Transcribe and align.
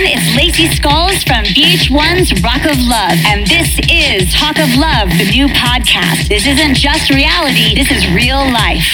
everyone. 0.00 0.18
It's 0.18 0.36
Lacey 0.36 0.74
Skulls 0.74 1.22
from 1.24 1.44
VH1's 1.44 2.42
Rock 2.42 2.64
of 2.64 2.78
Love. 2.80 3.18
And 3.26 3.46
this 3.46 3.78
is 3.90 4.32
Talk 4.32 4.58
of 4.58 4.74
Love, 4.76 5.08
the 5.18 5.28
new 5.30 5.46
podcast. 5.48 6.28
This 6.28 6.46
isn't 6.46 6.74
just 6.74 7.10
reality, 7.10 7.74
this 7.74 7.90
is 7.90 8.06
real 8.12 8.38
life. 8.38 8.84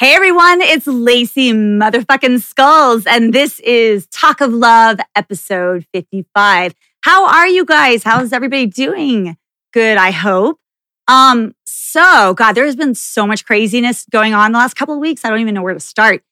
Hey 0.00 0.14
everyone, 0.14 0.60
it's 0.60 0.86
Lacey 0.86 1.52
motherfucking 1.52 2.40
Skulls, 2.40 3.06
and 3.06 3.32
this 3.32 3.60
is 3.60 4.06
Talk 4.08 4.40
of 4.40 4.52
Love, 4.52 4.98
episode 5.14 5.86
55. 5.92 6.74
How 7.02 7.28
are 7.28 7.48
you 7.48 7.64
guys? 7.64 8.02
How's 8.02 8.32
everybody 8.32 8.66
doing? 8.66 9.36
Good, 9.72 9.98
I 9.98 10.10
hope. 10.10 10.58
Um, 11.06 11.54
so 11.64 12.34
God, 12.34 12.52
there's 12.52 12.76
been 12.76 12.94
so 12.94 13.26
much 13.26 13.44
craziness 13.44 14.04
going 14.10 14.34
on 14.34 14.52
the 14.52 14.58
last 14.58 14.74
couple 14.74 14.94
of 14.94 15.00
weeks. 15.00 15.24
I 15.24 15.30
don't 15.30 15.40
even 15.40 15.54
know 15.54 15.62
where 15.62 15.74
to 15.74 15.80
start. 15.80 16.22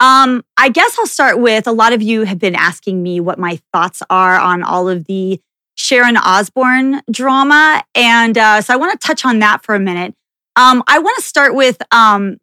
Um, 0.00 0.44
I 0.56 0.68
guess 0.68 0.98
I'll 0.98 1.06
start 1.06 1.40
with 1.40 1.66
a 1.66 1.72
lot 1.72 1.92
of 1.92 2.02
you 2.02 2.24
have 2.24 2.38
been 2.38 2.54
asking 2.54 3.02
me 3.02 3.20
what 3.20 3.38
my 3.38 3.60
thoughts 3.72 4.02
are 4.10 4.38
on 4.38 4.62
all 4.62 4.88
of 4.88 5.06
the 5.06 5.40
Sharon 5.74 6.16
Osbourne 6.16 7.02
drama. 7.10 7.82
And 7.94 8.36
uh, 8.36 8.60
so 8.60 8.74
I 8.74 8.76
want 8.76 8.98
to 8.98 9.06
touch 9.06 9.24
on 9.24 9.38
that 9.40 9.64
for 9.64 9.74
a 9.74 9.80
minute. 9.80 10.14
Um, 10.56 10.82
I 10.86 10.98
want 10.98 11.16
to 11.18 11.22
start 11.22 11.54
with 11.54 11.80
um, 11.92 12.38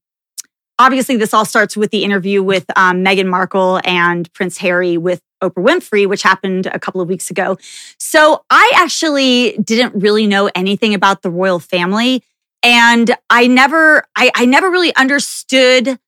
obviously, 0.79 1.17
this 1.17 1.33
all 1.33 1.45
starts 1.45 1.77
with 1.77 1.91
the 1.91 2.03
interview 2.03 2.43
with 2.43 2.65
um, 2.75 3.03
Meghan 3.03 3.27
Markle 3.27 3.79
and 3.85 4.31
Prince 4.33 4.57
Harry 4.59 4.97
with 4.97 5.21
Oprah 5.41 5.63
Winfrey, 5.63 6.07
which 6.07 6.23
happened 6.23 6.67
a 6.67 6.79
couple 6.79 7.01
of 7.01 7.07
weeks 7.07 7.29
ago. 7.29 7.57
So 7.97 8.43
I 8.49 8.71
actually 8.75 9.57
didn't 9.63 9.95
really 9.95 10.27
know 10.27 10.49
anything 10.55 10.93
about 10.93 11.21
the 11.21 11.29
royal 11.29 11.59
family. 11.59 12.23
And 12.61 13.15
I 13.29 13.47
never, 13.47 14.05
I, 14.15 14.31
I 14.35 14.45
never 14.45 14.69
really 14.69 14.95
understood 14.95 15.99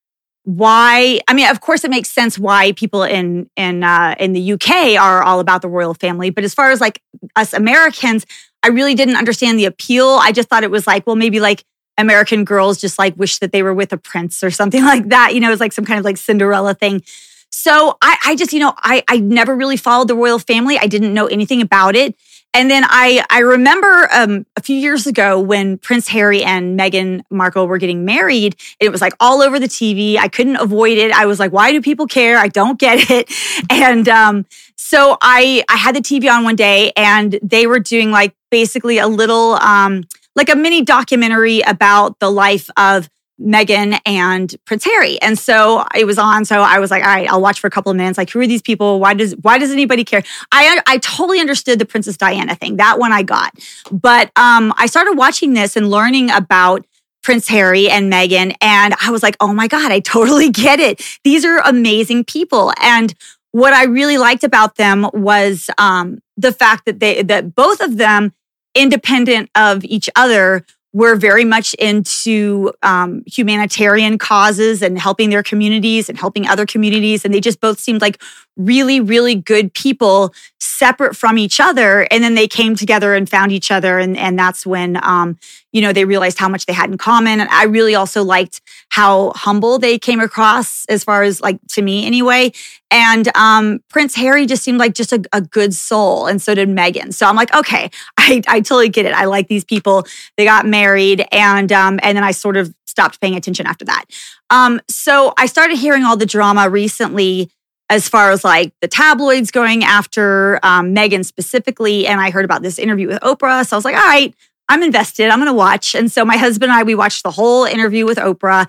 why 0.46 1.20
i 1.28 1.34
mean 1.34 1.50
of 1.50 1.60
course 1.60 1.84
it 1.84 1.90
makes 1.90 2.10
sense 2.10 2.38
why 2.38 2.72
people 2.74 3.02
in 3.02 3.50
in 3.56 3.84
uh, 3.84 4.14
in 4.20 4.32
the 4.32 4.54
uk 4.54 4.70
are 4.70 5.24
all 5.24 5.40
about 5.40 5.64
the 5.64 5.68
royal 5.68 5.96
family 5.96 6.30
but 6.30 6.44
as 6.44 6.54
far 6.54 6.70
as 6.70 6.80
like 6.80 7.02
us 7.36 7.52
americans 7.52 8.26
i 8.64 8.68
really 8.68 8.96
didn't 8.96 9.16
understand 9.16 9.60
the 9.60 9.66
appeal. 9.66 10.08
I 10.22 10.32
just 10.32 10.48
thought 10.48 10.64
it 10.64 10.72
was 10.72 10.86
like 10.86 11.06
well 11.08 11.16
maybe 11.16 11.40
like 11.40 11.64
american 11.98 12.46
girls 12.46 12.80
just 12.80 13.00
like 13.00 13.18
wish 13.18 13.40
that 13.40 13.52
they 13.52 13.64
were 13.64 13.74
with 13.74 13.92
a 13.92 13.98
prince 13.98 14.44
or 14.44 14.52
something 14.52 14.84
like 14.94 15.10
that 15.10 15.34
you 15.34 15.40
know 15.40 15.52
it's 15.52 15.62
like 15.62 15.74
some 15.74 15.86
kind 15.86 16.00
of 16.00 16.06
like 16.06 16.18
cinderella 16.18 16.76
thing. 16.76 17.02
So 17.50 17.98
i 18.02 18.18
i 18.26 18.36
just 18.36 18.54
you 18.54 18.60
know 18.60 18.74
i 18.78 19.04
i 19.08 19.18
never 19.18 19.56
really 19.56 19.78
followed 19.78 20.08
the 20.08 20.16
royal 20.16 20.40
family. 20.40 20.78
I 20.78 20.86
didn't 20.86 21.14
know 21.14 21.26
anything 21.26 21.62
about 21.62 21.96
it 21.96 22.16
and 22.56 22.72
then 22.72 22.84
I 22.88 23.24
I 23.30 23.40
remember 23.40 24.08
um, 24.14 24.46
a 24.56 24.62
few 24.62 24.78
years 24.78 25.06
ago 25.06 25.40
when 25.40 25.78
Prince 25.78 26.08
Harry 26.08 26.42
and 26.42 26.80
Meghan 26.80 27.22
Markle 27.30 27.68
were 27.68 27.78
getting 27.78 28.06
married. 28.06 28.56
It 28.80 28.90
was 28.90 29.02
like 29.02 29.14
all 29.20 29.42
over 29.42 29.60
the 29.60 29.68
TV. 29.68 30.18
I 30.18 30.30
couldn't 30.30 30.56
avoid 30.56 30.98
it. 30.98 31.12
I 31.12 31.26
was 31.26 31.38
like, 31.38 31.52
why 31.52 31.74
do 31.74 31.82
people 31.82 32.08
care? 32.08 32.38
I 32.38 32.48
don't 32.48 32.80
get 32.80 33.12
it. 33.12 33.32
And 33.70 34.08
um, 34.08 34.46
so 34.76 35.18
I 35.22 35.64
I 35.70 35.76
had 35.76 35.96
the 35.96 36.00
TV 36.00 36.32
on 36.32 36.44
one 36.44 36.56
day, 36.56 36.92
and 36.96 37.38
they 37.44 37.68
were 37.68 37.80
doing 37.80 38.12
like 38.12 38.34
basically 38.50 39.00
a 39.00 39.08
little 39.08 39.56
um, 39.56 40.04
like 40.36 40.50
a 40.50 40.56
mini 40.56 40.82
documentary 40.82 41.62
about 41.62 42.20
the 42.20 42.32
life 42.32 42.70
of 42.78 43.10
Meghan 43.40 44.00
and 44.06 44.56
Prince 44.66 44.86
Harry. 44.86 45.22
And 45.22 45.38
so 45.38 45.86
it 45.96 46.06
was 46.06 46.18
on. 46.18 46.46
So 46.46 46.62
I 46.62 46.80
was 46.80 46.90
like, 46.90 47.04
all 47.04 47.10
right, 47.10 47.30
I'll 47.30 47.42
watch 47.42 47.60
for 47.60 47.68
a 47.68 47.70
couple 47.70 47.92
of 47.92 47.98
minutes. 47.98 48.18
Like, 48.18 48.30
who 48.30 48.40
are 48.40 48.48
these 48.48 48.62
people? 48.62 49.00
Why 49.00 49.14
does 49.14 49.36
why 49.42 49.58
does 49.58 49.72
anybody 49.72 50.04
care? 50.04 50.24
I 50.52 50.80
I 50.88 50.98
totally 51.00 51.40
understood 51.40 51.80
the 51.80 51.86
Princess 51.86 52.18
Diana 52.18 52.56
thing. 52.56 52.78
That 52.78 52.98
one 52.98 53.12
I 53.12 53.24
got. 53.24 53.54
But 53.92 54.32
um, 54.38 54.74
I 54.78 54.86
started 54.86 55.18
watching 55.18 55.54
this 55.54 55.76
and 55.76 55.90
learning 55.90 56.32
about 56.32 56.86
Prince 57.24 57.48
Harry 57.48 57.90
and 57.90 58.12
Meghan. 58.12 58.56
And 58.62 58.96
I 59.02 59.10
was 59.10 59.24
like, 59.24 59.36
oh 59.40 59.52
my 59.54 59.68
God, 59.68 59.92
I 59.92 60.00
totally 60.00 60.50
get 60.52 60.80
it. 60.80 61.02
These 61.24 61.44
are 61.44 61.58
amazing 61.60 62.24
people. 62.24 62.72
And 62.82 63.14
what 63.52 63.74
I 63.74 63.86
really 63.86 64.18
liked 64.18 64.44
about 64.44 64.76
them 64.76 65.10
was 65.14 65.70
um, 65.78 66.20
the 66.38 66.52
fact 66.52 66.86
that 66.86 67.00
they 67.00 67.24
that 67.24 67.56
both 67.56 67.82
of 67.82 67.98
them, 67.98 68.34
independent 68.76 69.50
of 69.56 69.84
each 69.84 70.10
other, 70.16 70.66
were 70.96 71.18
very 71.18 71.44
much 71.44 71.74
into 71.74 72.72
um, 72.82 73.22
humanitarian 73.28 74.18
causes 74.18 74.82
and 74.82 74.98
helping 74.98 75.30
their 75.30 75.44
communities 75.44 76.08
and 76.08 76.18
helping 76.18 76.48
other 76.48 76.66
communities. 76.66 77.26
And 77.26 77.34
they 77.34 77.42
just 77.42 77.60
both 77.60 77.82
seemed 77.82 78.00
like 78.00 78.22
really, 78.56 79.02
really 79.02 79.36
good 79.36 79.74
people 79.74 80.34
separate 80.76 81.16
from 81.16 81.38
each 81.38 81.60
other. 81.60 82.08
And 82.12 82.24
then 82.24 82.36
they 82.36 82.48
came 82.48 82.76
together 82.76 83.14
and 83.14 83.30
found 83.30 83.52
each 83.52 83.72
other. 83.72 83.98
And, 83.98 84.18
and 84.18 84.38
that's 84.38 84.66
when, 84.66 85.00
um, 85.04 85.38
you 85.72 85.82
know, 85.82 85.94
they 85.94 86.06
realized 86.06 86.38
how 86.38 86.50
much 86.50 86.66
they 86.66 86.74
had 86.74 86.90
in 86.90 86.98
common. 86.98 87.40
And 87.40 87.50
I 87.50 87.64
really 87.64 87.96
also 87.96 88.24
liked 88.24 88.62
how 88.90 89.32
humble 89.36 89.80
they 89.80 89.98
came 89.98 90.20
across 90.20 90.86
as 90.86 91.04
far 91.04 91.24
as 91.24 91.42
like 91.42 91.60
to 91.70 91.82
me 91.82 92.06
anyway. 92.06 92.52
And 92.92 93.36
um, 93.36 93.80
Prince 93.90 94.16
Harry 94.16 94.46
just 94.46 94.64
seemed 94.64 94.80
like 94.80 94.94
just 94.94 95.12
a, 95.12 95.24
a, 95.34 95.42
good 95.42 95.74
soul. 95.74 96.28
And 96.28 96.42
so 96.42 96.54
did 96.56 96.70
Meghan. 96.70 97.14
So 97.14 97.26
I'm 97.26 97.36
like, 97.36 97.54
okay, 97.54 97.90
I, 98.18 98.42
I 98.48 98.60
totally 98.62 98.90
get 98.90 99.06
it. 99.06 99.14
I 99.14 99.26
like 99.26 99.48
these 99.48 99.64
people. 99.64 100.06
They 100.38 100.46
got 100.46 100.66
married. 100.66 101.26
And, 101.32 101.72
um, 101.72 102.00
and 102.04 102.16
then 102.16 102.24
I 102.24 102.32
sort 102.32 102.58
of 102.58 102.74
stopped 102.86 103.20
paying 103.20 103.36
attention 103.36 103.66
after 103.66 103.86
that. 103.86 104.06
Um, 104.50 104.80
so 104.88 105.34
I 105.38 105.48
started 105.48 105.78
hearing 105.78 106.04
all 106.04 106.16
the 106.16 106.26
drama 106.26 106.70
recently 106.70 107.50
as 107.90 108.10
far 108.10 108.32
as 108.32 108.44
like 108.44 108.74
the 108.82 108.88
tabloids 108.88 109.52
going 109.52 109.84
after 109.84 110.60
um, 110.64 110.94
Meghan 110.94 111.24
specifically. 111.24 112.08
And 112.08 112.20
I 112.20 112.32
heard 112.32 112.46
about 112.46 112.62
this 112.62 112.80
interview 112.80 113.08
with 113.08 113.20
Oprah. 113.22 113.66
So 113.66 113.76
I 113.76 113.78
was 113.78 113.86
like, 113.86 113.96
all 113.96 114.08
right, 114.08 114.34
I'm 114.70 114.82
invested. 114.82 115.30
I'm 115.30 115.40
going 115.40 115.52
to 115.52 115.54
watch. 115.54 115.94
And 115.94 116.12
so 116.12 116.26
my 116.26 116.38
husband 116.38 116.72
and 116.72 116.80
I, 116.80 116.84
we 116.84 116.96
watched 116.96 117.24
the 117.24 117.32
whole 117.32 117.66
interview 117.66 118.06
with 118.06 118.18
Oprah. 118.18 118.66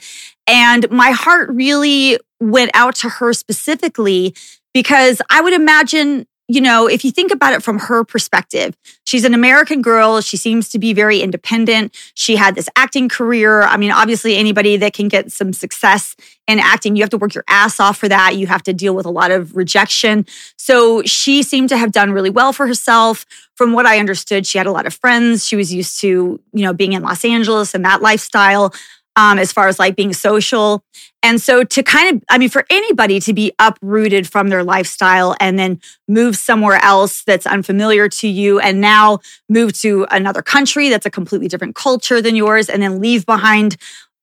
And 0.47 0.91
my 0.91 1.11
heart 1.11 1.49
really 1.51 2.19
went 2.41 2.71
out 2.75 2.95
to 2.97 3.09
her 3.09 3.33
specifically 3.33 4.35
because 4.75 5.23
I 5.31 5.41
would 5.41 5.55
imagine 5.55 6.27
you 6.49 6.61
know, 6.61 6.87
if 6.87 7.05
you 7.05 7.11
think 7.11 7.33
about 7.33 7.55
it 7.55 7.63
from 7.63 7.79
her 7.81 8.05
perspective, 8.05 8.77
she's 9.05 9.25
an 9.25 9.35
American 9.35 9.83
girl. 9.83 10.21
She 10.21 10.37
seems 10.37 10.69
to 10.71 10.79
be 10.79 10.93
very 10.93 11.21
independent. 11.21 11.93
She 12.15 12.37
had 12.37 12.55
this 12.55 12.69
acting 12.77 13.09
career. 13.09 13.63
I 13.63 13.77
mean, 13.77 13.91
obviously, 13.91 14.37
anybody 14.37 14.77
that 14.77 14.93
can 14.93 15.09
get 15.09 15.33
some 15.33 15.53
success 15.53 16.15
in 16.47 16.61
acting, 16.61 16.95
you 16.95 17.03
have 17.03 17.11
to 17.11 17.19
work 17.19 17.35
your 17.35 17.45
ass 17.49 17.81
off 17.81 17.99
for 17.99 18.09
that. 18.09 18.37
You 18.37 18.47
have 18.47 18.63
to 18.65 18.73
deal 18.73 18.95
with 18.95 19.07
a 19.07 19.11
lot 19.11 19.33
of 19.33 19.57
rejection. 19.57 20.25
So 20.57 21.03
she 21.03 21.43
seemed 21.43 21.69
to 21.71 21.77
have 21.77 21.91
done 21.91 22.13
really 22.13 22.31
well 22.31 22.53
for 22.53 22.69
herself. 22.69 23.27
From 23.57 23.73
what 23.73 23.87
I 23.87 23.99
understood, 23.99 24.47
she 24.47 24.59
had 24.59 24.69
a 24.69 24.73
lot 24.73 24.87
of 24.87 24.95
friends. 24.95 25.45
She 25.45 25.57
was 25.57 25.75
used 25.75 26.01
to, 26.03 26.41
you 26.53 26.63
know, 26.63 26.73
being 26.73 26.93
in 26.93 27.03
Los 27.03 27.25
Angeles 27.25 27.75
and 27.75 27.85
that 27.85 28.03
lifestyle 28.03 28.73
um, 29.17 29.39
as 29.39 29.53
far 29.53 29.67
as 29.67 29.79
like 29.79 29.97
being 29.97 30.13
social. 30.13 30.85
And 31.23 31.41
so 31.41 31.65
to 31.65 31.83
kind 31.83 32.15
of, 32.15 32.23
I 32.29 32.39
mean, 32.39 32.51
for 32.51 32.65
anybody 32.71 33.19
to 33.21 33.33
be 33.33 33.53
uprooted 33.59 34.29
from 34.29 34.49
their 34.49 34.63
lifestyle 34.63 35.35
and 35.41 35.59
then 35.59 35.81
move 36.07 36.37
somewhere 36.37 36.79
else 36.85 37.25
that's 37.25 37.47
unfamiliar 37.47 38.09
to 38.11 38.29
you 38.29 38.61
and 38.61 38.81
now 38.81 39.19
move 39.49 39.73
to 39.81 40.07
another 40.11 40.43
country 40.43 40.89
that's 40.89 41.07
a 41.07 41.11
completely 41.11 41.49
different 41.49 41.75
culture 41.75 42.21
than 42.23 42.37
yours 42.37 42.69
and 42.69 42.83
then 42.83 43.01
leave 43.01 43.27
behind 43.27 43.77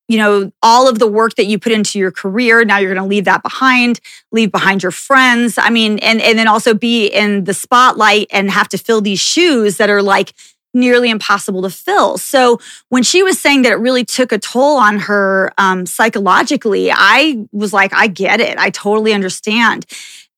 you 0.08 0.18
know 0.18 0.52
all 0.62 0.88
of 0.88 1.00
the 1.00 1.08
work 1.08 1.36
that 1.36 1.46
you 1.46 1.58
put 1.58 1.72
into 1.72 1.98
your 1.98 2.12
career 2.12 2.66
now 2.66 2.78
you're 2.78 2.94
going 2.94 3.04
to 3.04 3.10
leave 3.10 3.26
that 3.26 3.42
behind 3.42 4.00
leave 4.32 4.52
behind 4.52 4.84
your 4.84 4.92
friends 4.92 5.58
i 5.58 5.70
mean 5.70 5.98
and 6.00 6.22
and 6.22 6.38
then 6.38 6.48
also 6.48 6.74
be 6.74 7.08
in 7.08 7.46
the 7.46 7.54
spotlight 7.54 8.28
and 8.32 8.52
have 8.52 8.68
to 8.68 8.78
fill 8.78 9.02
these 9.02 9.20
shoes 9.20 9.78
that 9.78 9.90
are 9.90 10.04
like 10.04 10.34
nearly 10.74 11.10
impossible 11.10 11.62
to 11.62 11.70
fill. 11.70 12.18
So 12.18 12.60
when 12.90 13.04
she 13.04 13.24
was 13.24 13.40
saying 13.40 13.62
that 13.64 13.72
it 13.72 13.76
really 13.76 14.04
took 14.04 14.32
a 14.32 14.40
toll 14.40 14.78
on 14.78 15.00
her 15.00 15.52
um, 15.58 15.86
psychologically, 15.86 16.92
I 16.92 17.46
was 17.52 17.74
like, 17.74 17.94
I 17.94 18.08
get 18.08 18.40
it. 18.40 18.58
I 18.58 18.70
totally 18.70 19.14
understand. 19.14 19.86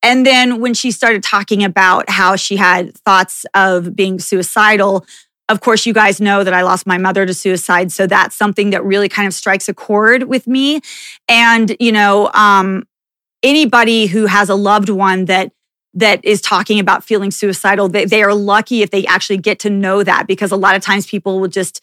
And 0.03 0.25
then 0.25 0.61
when 0.61 0.73
she 0.73 0.91
started 0.91 1.23
talking 1.23 1.63
about 1.63 2.09
how 2.09 2.35
she 2.35 2.57
had 2.57 2.95
thoughts 2.95 3.45
of 3.53 3.95
being 3.95 4.19
suicidal, 4.19 5.05
of 5.47 5.61
course, 5.61 5.85
you 5.85 5.93
guys 5.93 6.19
know 6.19 6.43
that 6.43 6.53
I 6.53 6.63
lost 6.63 6.87
my 6.87 6.97
mother 6.97 7.25
to 7.25 7.33
suicide. 7.33 7.91
So 7.91 8.07
that's 8.07 8.35
something 8.35 8.71
that 8.71 8.83
really 8.83 9.09
kind 9.09 9.27
of 9.27 9.33
strikes 9.33 9.69
a 9.69 9.73
chord 9.73 10.23
with 10.23 10.47
me. 10.47 10.81
And, 11.27 11.75
you 11.79 11.91
know, 11.91 12.31
um, 12.33 12.83
anybody 13.43 14.07
who 14.07 14.25
has 14.25 14.49
a 14.49 14.55
loved 14.55 14.89
one 14.89 15.25
that 15.25 15.51
that 15.95 16.23
is 16.23 16.41
talking 16.41 16.79
about 16.79 17.03
feeling 17.03 17.31
suicidal, 17.31 17.87
they, 17.87 18.05
they 18.05 18.21
are 18.21 18.33
lucky 18.33 18.81
if 18.81 18.91
they 18.91 19.05
actually 19.05 19.37
get 19.37 19.59
to 19.59 19.69
know 19.69 20.03
that 20.03 20.27
because 20.27 20.51
a 20.51 20.57
lot 20.57 20.75
of 20.75 20.83
times 20.83 21.07
people 21.07 21.39
will 21.39 21.47
just, 21.47 21.81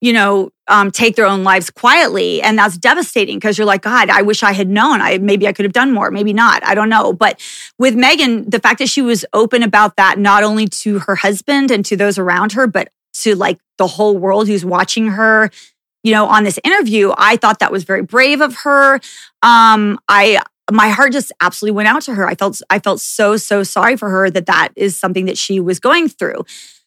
you 0.00 0.12
know, 0.12 0.50
um, 0.68 0.90
take 0.90 1.16
their 1.16 1.26
own 1.26 1.44
lives 1.44 1.70
quietly. 1.70 2.42
And 2.42 2.58
that's 2.58 2.76
devastating 2.76 3.38
because 3.38 3.56
you're 3.56 3.66
like, 3.66 3.82
God, 3.82 4.10
I 4.10 4.22
wish 4.22 4.42
I 4.42 4.52
had 4.52 4.68
known. 4.68 5.00
I 5.00 5.18
maybe 5.18 5.48
I 5.48 5.52
could 5.52 5.64
have 5.64 5.72
done 5.72 5.92
more, 5.92 6.10
maybe 6.10 6.34
not. 6.34 6.64
I 6.64 6.74
don't 6.74 6.90
know. 6.90 7.12
But 7.12 7.40
with 7.78 7.94
Meghan, 7.94 8.50
the 8.50 8.60
fact 8.60 8.78
that 8.80 8.88
she 8.88 9.00
was 9.02 9.24
open 9.32 9.62
about 9.62 9.96
that, 9.96 10.18
not 10.18 10.44
only 10.44 10.66
to 10.66 11.00
her 11.00 11.16
husband 11.16 11.70
and 11.70 11.84
to 11.86 11.96
those 11.96 12.18
around 12.18 12.52
her, 12.52 12.66
but 12.66 12.90
to 13.14 13.34
like 13.34 13.58
the 13.78 13.86
whole 13.86 14.16
world 14.16 14.46
who's 14.46 14.64
watching 14.64 15.08
her 15.08 15.50
you 16.02 16.12
know 16.12 16.26
on 16.26 16.44
this 16.44 16.58
interview 16.62 17.12
i 17.16 17.36
thought 17.36 17.58
that 17.58 17.72
was 17.72 17.84
very 17.84 18.02
brave 18.02 18.40
of 18.40 18.54
her 18.58 18.96
um 19.42 19.98
i 20.08 20.40
my 20.70 20.88
heart 20.88 21.12
just 21.12 21.32
absolutely 21.40 21.76
went 21.76 21.88
out 21.88 22.02
to 22.02 22.14
her. 22.14 22.26
I 22.26 22.34
felt 22.34 22.60
I 22.70 22.78
felt 22.78 23.00
so 23.00 23.36
so 23.36 23.62
sorry 23.62 23.96
for 23.96 24.08
her 24.08 24.30
that 24.30 24.46
that 24.46 24.70
is 24.76 24.96
something 24.96 25.26
that 25.26 25.38
she 25.38 25.60
was 25.60 25.78
going 25.78 26.08
through. 26.08 26.44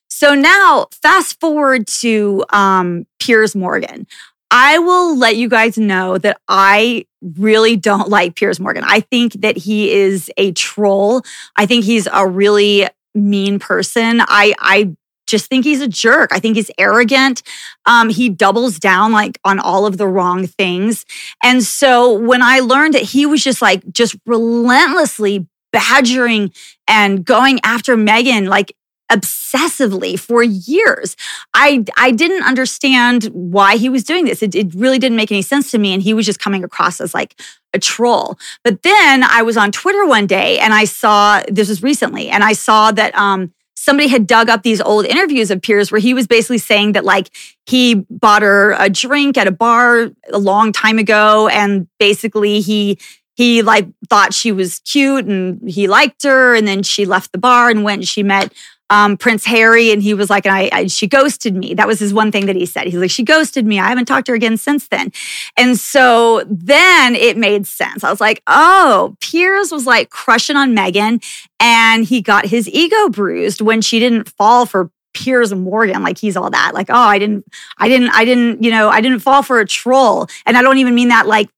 So 0.10 0.34
now, 0.34 0.88
fast 0.92 1.40
forward 1.40 1.88
to 1.88 2.44
um, 2.52 3.06
Piers 3.20 3.56
Morgan. 3.56 4.08
I 4.50 4.80
will 4.80 5.18
let 5.18 5.36
you 5.36 5.50
guys 5.50 5.78
know 5.78 6.18
that 6.20 6.40
I 6.48 7.06
really 7.22 7.76
don't 7.76 8.10
like 8.10 8.36
Piers 8.36 8.60
Morgan. 8.60 8.84
I 8.86 9.02
think 9.02 9.34
that 9.42 9.58
he 9.58 9.92
is 9.92 10.32
a 10.38 10.54
troll. 10.54 11.24
I 11.58 11.66
think 11.66 11.84
he's 11.84 12.08
a 12.12 12.26
really 12.26 12.88
mean 13.14 13.60
person. 13.60 14.22
I 14.22 14.54
I 14.60 14.96
just 15.28 15.48
think 15.48 15.66
he's 15.66 15.82
a 15.82 15.88
jerk. 15.88 16.32
I 16.32 16.40
think 16.40 16.56
he's 16.56 16.72
arrogant. 16.78 17.44
Um, 17.86 18.10
he 18.10 18.30
doubles 18.30 18.80
down 18.80 19.12
like 19.12 19.40
on 19.44 19.60
all 19.60 19.86
of 19.86 19.98
the 19.98 20.08
wrong 20.08 20.48
things. 20.48 21.06
And 21.44 21.64
so 21.64 22.14
when 22.14 22.42
I 22.42 22.60
learned 22.60 22.94
that 22.96 23.04
he 23.04 23.26
was 23.26 23.44
just 23.44 23.62
like 23.62 23.84
just 23.92 24.16
relentlessly 24.26 25.48
badgering 25.72 26.52
and 26.88 27.24
going 27.24 27.60
after 27.64 27.96
Meghan, 27.96 28.48
like 28.48 28.74
obsessively 29.12 30.20
for 30.20 30.44
years. 30.44 31.16
I 31.54 31.86
I 31.96 32.12
didn't 32.12 32.44
understand 32.44 33.26
why 33.26 33.78
he 33.78 33.90
was 33.90 34.04
doing 34.04 34.26
this. 34.26 34.44
It, 34.44 34.54
it 34.54 34.74
really 34.76 35.00
didn't 35.00 35.16
make 35.16 35.32
any 35.32 35.42
sense 35.42 35.72
to 35.72 35.78
me. 35.78 35.94
And 35.94 36.04
he 36.04 36.14
was 36.14 36.26
just 36.26 36.40
coming 36.40 36.64
across 36.64 37.00
as 37.00 37.14
like 37.14 37.40
a 37.74 37.80
troll. 37.80 38.38
But 38.64 38.84
then 38.84 39.24
I 39.24 39.42
was 39.44 39.56
on 39.56 39.72
Twitter 39.72 40.06
one 40.06 40.28
day 40.28 40.60
and 40.60 40.74
I 40.74 40.86
saw 40.86 41.42
this 41.48 41.70
was 41.70 41.82
recently, 41.82 42.30
and 42.30 42.44
I 42.44 42.54
saw 42.54 42.92
that 42.92 43.16
um 43.16 43.54
somebody 43.88 44.10
had 44.10 44.28
dug 44.28 44.50
up 44.50 44.64
these 44.64 44.82
old 44.82 45.06
interviews 45.06 45.50
of 45.50 45.62
Piers 45.62 45.94
where 45.94 46.02
he 46.02 46.14
was 46.14 46.28
basically 46.28 46.58
saying 46.58 46.92
that 46.92 47.06
like 47.06 47.30
he 47.66 48.06
bought 48.10 48.42
her 48.42 48.76
a 48.78 48.90
drink 48.90 49.38
at 49.38 49.48
a 49.48 49.52
bar 49.52 50.10
a 50.30 50.38
long 50.38 50.74
time 50.74 51.00
ago 51.00 51.48
and 51.48 51.88
basically 51.98 52.60
he 52.60 53.00
he 53.38 53.62
like 53.62 53.88
thought 54.10 54.34
she 54.34 54.52
was 54.52 54.80
cute 54.80 55.26
and 55.26 55.70
he 55.70 55.88
liked 55.88 56.24
her 56.24 56.54
and 56.54 56.68
then 56.68 56.84
she 56.84 57.06
left 57.06 57.32
the 57.32 57.38
bar 57.38 57.70
and 57.70 57.86
went 57.86 58.00
and 58.02 58.08
she 58.10 58.24
met 58.24 58.52
um, 58.90 59.18
Prince 59.18 59.46
Harry, 59.46 59.92
and 59.92 60.02
he 60.02 60.14
was 60.14 60.30
like, 60.30 60.46
I, 60.46 60.70
I, 60.72 60.88
she 60.88 61.08
ghosted 61.08 61.56
me. 61.56 61.74
That 61.74 61.88
was 61.88 62.00
his 62.00 62.14
one 62.14 62.32
thing 62.32 62.46
that 62.46 62.56
he 62.56 62.66
said. 62.66 62.86
He's 62.86 62.96
like, 62.96 63.12
she 63.12 63.24
ghosted 63.24 63.66
me. 63.66 63.80
I 63.80 63.88
haven't 63.90 64.06
talked 64.06 64.28
to 64.28 64.32
her 64.32 64.36
again 64.36 64.58
since 64.58 64.88
then. 64.88 65.12
And 65.58 65.78
so 65.78 66.44
then 66.50 67.16
it 67.16 67.38
made 67.38 67.68
sense. 67.68 68.04
I 68.04 68.10
was 68.10 68.22
like, 68.22 68.42
oh, 68.48 69.16
Piers 69.20 69.72
was 69.72 69.86
like 69.86 70.10
crushing 70.10 70.56
on 70.56 70.76
Meghan, 70.76 71.24
and 71.60 72.06
he 72.06 72.22
got 72.22 72.46
his 72.46 72.70
ego 72.70 73.10
bruised 73.10 73.62
when 73.62 73.82
she 73.82 74.00
didn't 74.00 74.30
fall 74.30 74.66
for 74.66 74.90
Piers 75.14 75.54
Morgan, 75.54 76.04
like 76.04 76.20
he's 76.20 76.38
all 76.38 76.52
that. 76.52 76.74
Like, 76.74 76.90
oh, 76.90 76.94
I 76.94 77.18
didn't, 77.18 77.46
I 77.80 77.90
didn't, 77.90 78.10
I 78.10 78.24
didn't, 78.24 78.64
you 78.64 78.70
know, 78.70 78.90
I 78.90 79.02
didn't 79.02 79.20
fall 79.20 79.42
for 79.42 79.60
a 79.60 79.66
troll. 79.66 80.28
And 80.46 80.56
I 80.56 80.62
don't 80.62 80.78
even 80.78 80.94
mean 80.94 81.08
that 81.08 81.26
like 81.26 81.50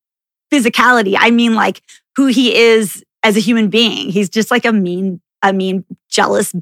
physicality. 0.52 1.16
I 1.18 1.30
mean 1.32 1.56
like 1.56 1.82
who 2.16 2.28
he 2.28 2.56
is 2.56 3.04
as 3.22 3.36
a 3.36 3.42
human 3.42 3.70
being. 3.70 4.10
He's 4.12 4.30
just 4.30 4.50
like 4.50 4.64
a 4.64 4.72
mean, 4.72 5.20
a 5.44 5.52
mean, 5.52 5.84
jealous 6.10 6.56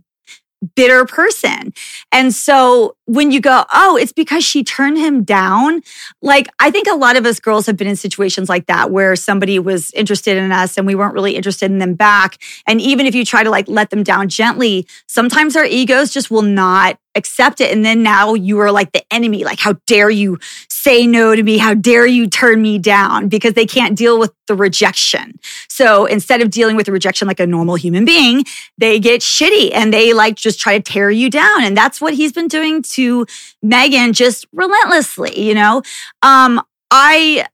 bitter 0.75 1.06
person. 1.06 1.74
And 2.12 2.33
so 2.33 2.95
when 3.06 3.31
you 3.31 3.39
go, 3.39 3.63
oh, 3.74 3.95
it's 3.95 4.12
because 4.12 4.44
she 4.44 4.63
turned 4.63 4.98
him 4.98 5.24
down, 5.24 5.81
like 6.21 6.48
I 6.59 6.71
think 6.71 6.88
a 6.88 6.95
lot 6.95 7.15
of 7.15 7.25
us 7.25 7.39
girls 7.39 7.65
have 7.68 7.77
been 7.77 7.88
in 7.88 7.95
situations 7.95 8.50
like 8.50 8.65
that 8.68 8.92
where 8.92 9.15
somebody 9.15 9.59
was 9.59 9.92
interested 9.92 10.38
in 10.38 10.51
us 10.51 10.77
and 10.77 10.88
we 10.88 10.95
weren't 10.95 11.13
really 11.13 11.36
interested 11.36 11.71
in 11.71 11.77
them 11.77 11.94
back. 11.94 12.38
And 12.65 12.81
even 12.81 13.06
if 13.06 13.13
you 13.13 13.24
try 13.24 13.44
to 13.44 13.50
like 13.50 13.68
let 13.68 13.89
them 13.92 14.04
down 14.04 14.30
gently, 14.30 14.88
sometimes 15.07 15.56
our 15.56 15.65
egos 15.65 16.12
just 16.12 16.31
will 16.31 16.42
not 16.42 17.00
accept 17.18 17.60
it. 17.60 17.72
And 17.72 17.84
then 17.84 18.04
now 18.04 18.34
you 18.34 18.60
are 18.60 18.72
like 18.72 18.92
the 18.94 19.04
enemy. 19.12 19.44
Like, 19.44 19.60
how 19.60 19.74
dare 19.86 20.10
you 20.10 20.38
say 20.69 21.06
no 21.06 21.36
to 21.36 21.44
me? 21.44 21.58
How 21.58 21.74
dare 21.74 22.06
you 22.06 22.28
turn 22.28 22.62
me 22.62 22.80
down? 22.80 23.28
Because 23.28 23.54
they 23.54 23.66
can't 23.66 23.98
deal 23.98 24.18
with 24.19 24.34
the 24.48 24.56
rejection. 24.56 25.40
So 25.68 26.06
instead 26.06 26.42
of 26.42 26.50
dealing 26.50 26.75
with 26.75 26.86
the 26.86 26.92
rejection 26.92 27.28
like 27.28 27.40
a 27.40 27.48
normal 27.48 27.75
human 27.75 28.06
being, 28.06 28.46
they 28.78 29.00
get 29.00 29.22
shitty 29.22 29.74
and 29.74 29.94
they 29.94 30.14
like 30.14 30.36
just 30.36 30.60
try 30.60 30.78
to 30.78 30.84
tear 30.84 31.12
you 31.12 31.30
down. 31.30 31.64
And 31.64 31.75
that's 31.75 32.00
what 32.00 32.14
he's 32.14 32.31
been 32.31 32.48
doing 32.48 32.81
to 32.84 33.25
Meghan 33.66 34.13
just 34.13 34.46
relentlessly, 34.54 35.40
you 35.42 35.54
know? 35.54 35.81
Um, 36.22 36.62
I 36.92 37.48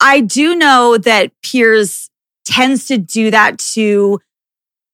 I 0.00 0.20
do 0.20 0.54
know 0.54 0.98
that 0.98 1.32
Piers 1.42 2.10
tends 2.44 2.86
to 2.86 2.98
do 2.98 3.30
that 3.30 3.58
to 3.58 4.20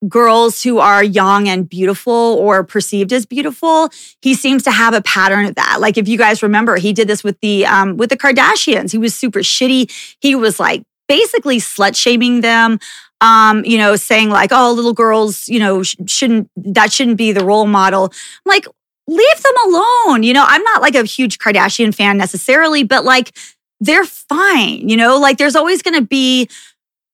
girls 0.08 0.62
who 0.62 0.78
are 0.78 1.02
young 1.02 1.48
and 1.48 1.68
beautiful 1.68 2.12
or 2.12 2.64
perceived 2.64 3.12
as 3.12 3.24
beautiful 3.24 3.88
he 4.20 4.34
seems 4.34 4.62
to 4.64 4.70
have 4.70 4.94
a 4.94 5.02
pattern 5.02 5.46
of 5.46 5.54
that. 5.54 5.78
Like 5.80 5.96
if 5.96 6.08
you 6.08 6.18
guys 6.18 6.42
remember 6.42 6.76
he 6.76 6.92
did 6.92 7.08
this 7.08 7.22
with 7.22 7.38
the 7.40 7.66
um 7.66 7.96
with 7.96 8.10
the 8.10 8.16
kardashians. 8.16 8.92
He 8.92 8.98
was 8.98 9.14
super 9.14 9.40
shitty. 9.40 10.16
He 10.20 10.34
was 10.34 10.58
like 10.58 10.82
basically 11.08 11.58
slut 11.58 11.96
shaming 11.96 12.40
them 12.40 12.78
um 13.20 13.64
you 13.64 13.78
know 13.78 13.96
saying 13.96 14.30
like 14.30 14.50
oh 14.52 14.72
little 14.72 14.94
girls 14.94 15.48
you 15.48 15.58
know 15.58 15.82
sh- 15.82 15.96
shouldn't 16.06 16.48
that 16.56 16.92
shouldn't 16.92 17.16
be 17.16 17.32
the 17.32 17.44
role 17.44 17.66
model. 17.66 18.04
I'm 18.04 18.50
like 18.50 18.66
leave 19.06 19.42
them 19.42 19.54
alone. 19.66 20.22
You 20.22 20.32
know 20.32 20.44
i'm 20.46 20.62
not 20.62 20.82
like 20.82 20.94
a 20.94 21.04
huge 21.04 21.38
kardashian 21.38 21.94
fan 21.94 22.16
necessarily 22.16 22.82
but 22.82 23.04
like 23.04 23.36
they're 23.80 24.04
fine 24.04 24.88
you 24.88 24.96
know? 24.96 25.18
Like 25.18 25.38
there's 25.38 25.56
always 25.56 25.82
going 25.82 25.94
to 25.94 26.06
be 26.06 26.48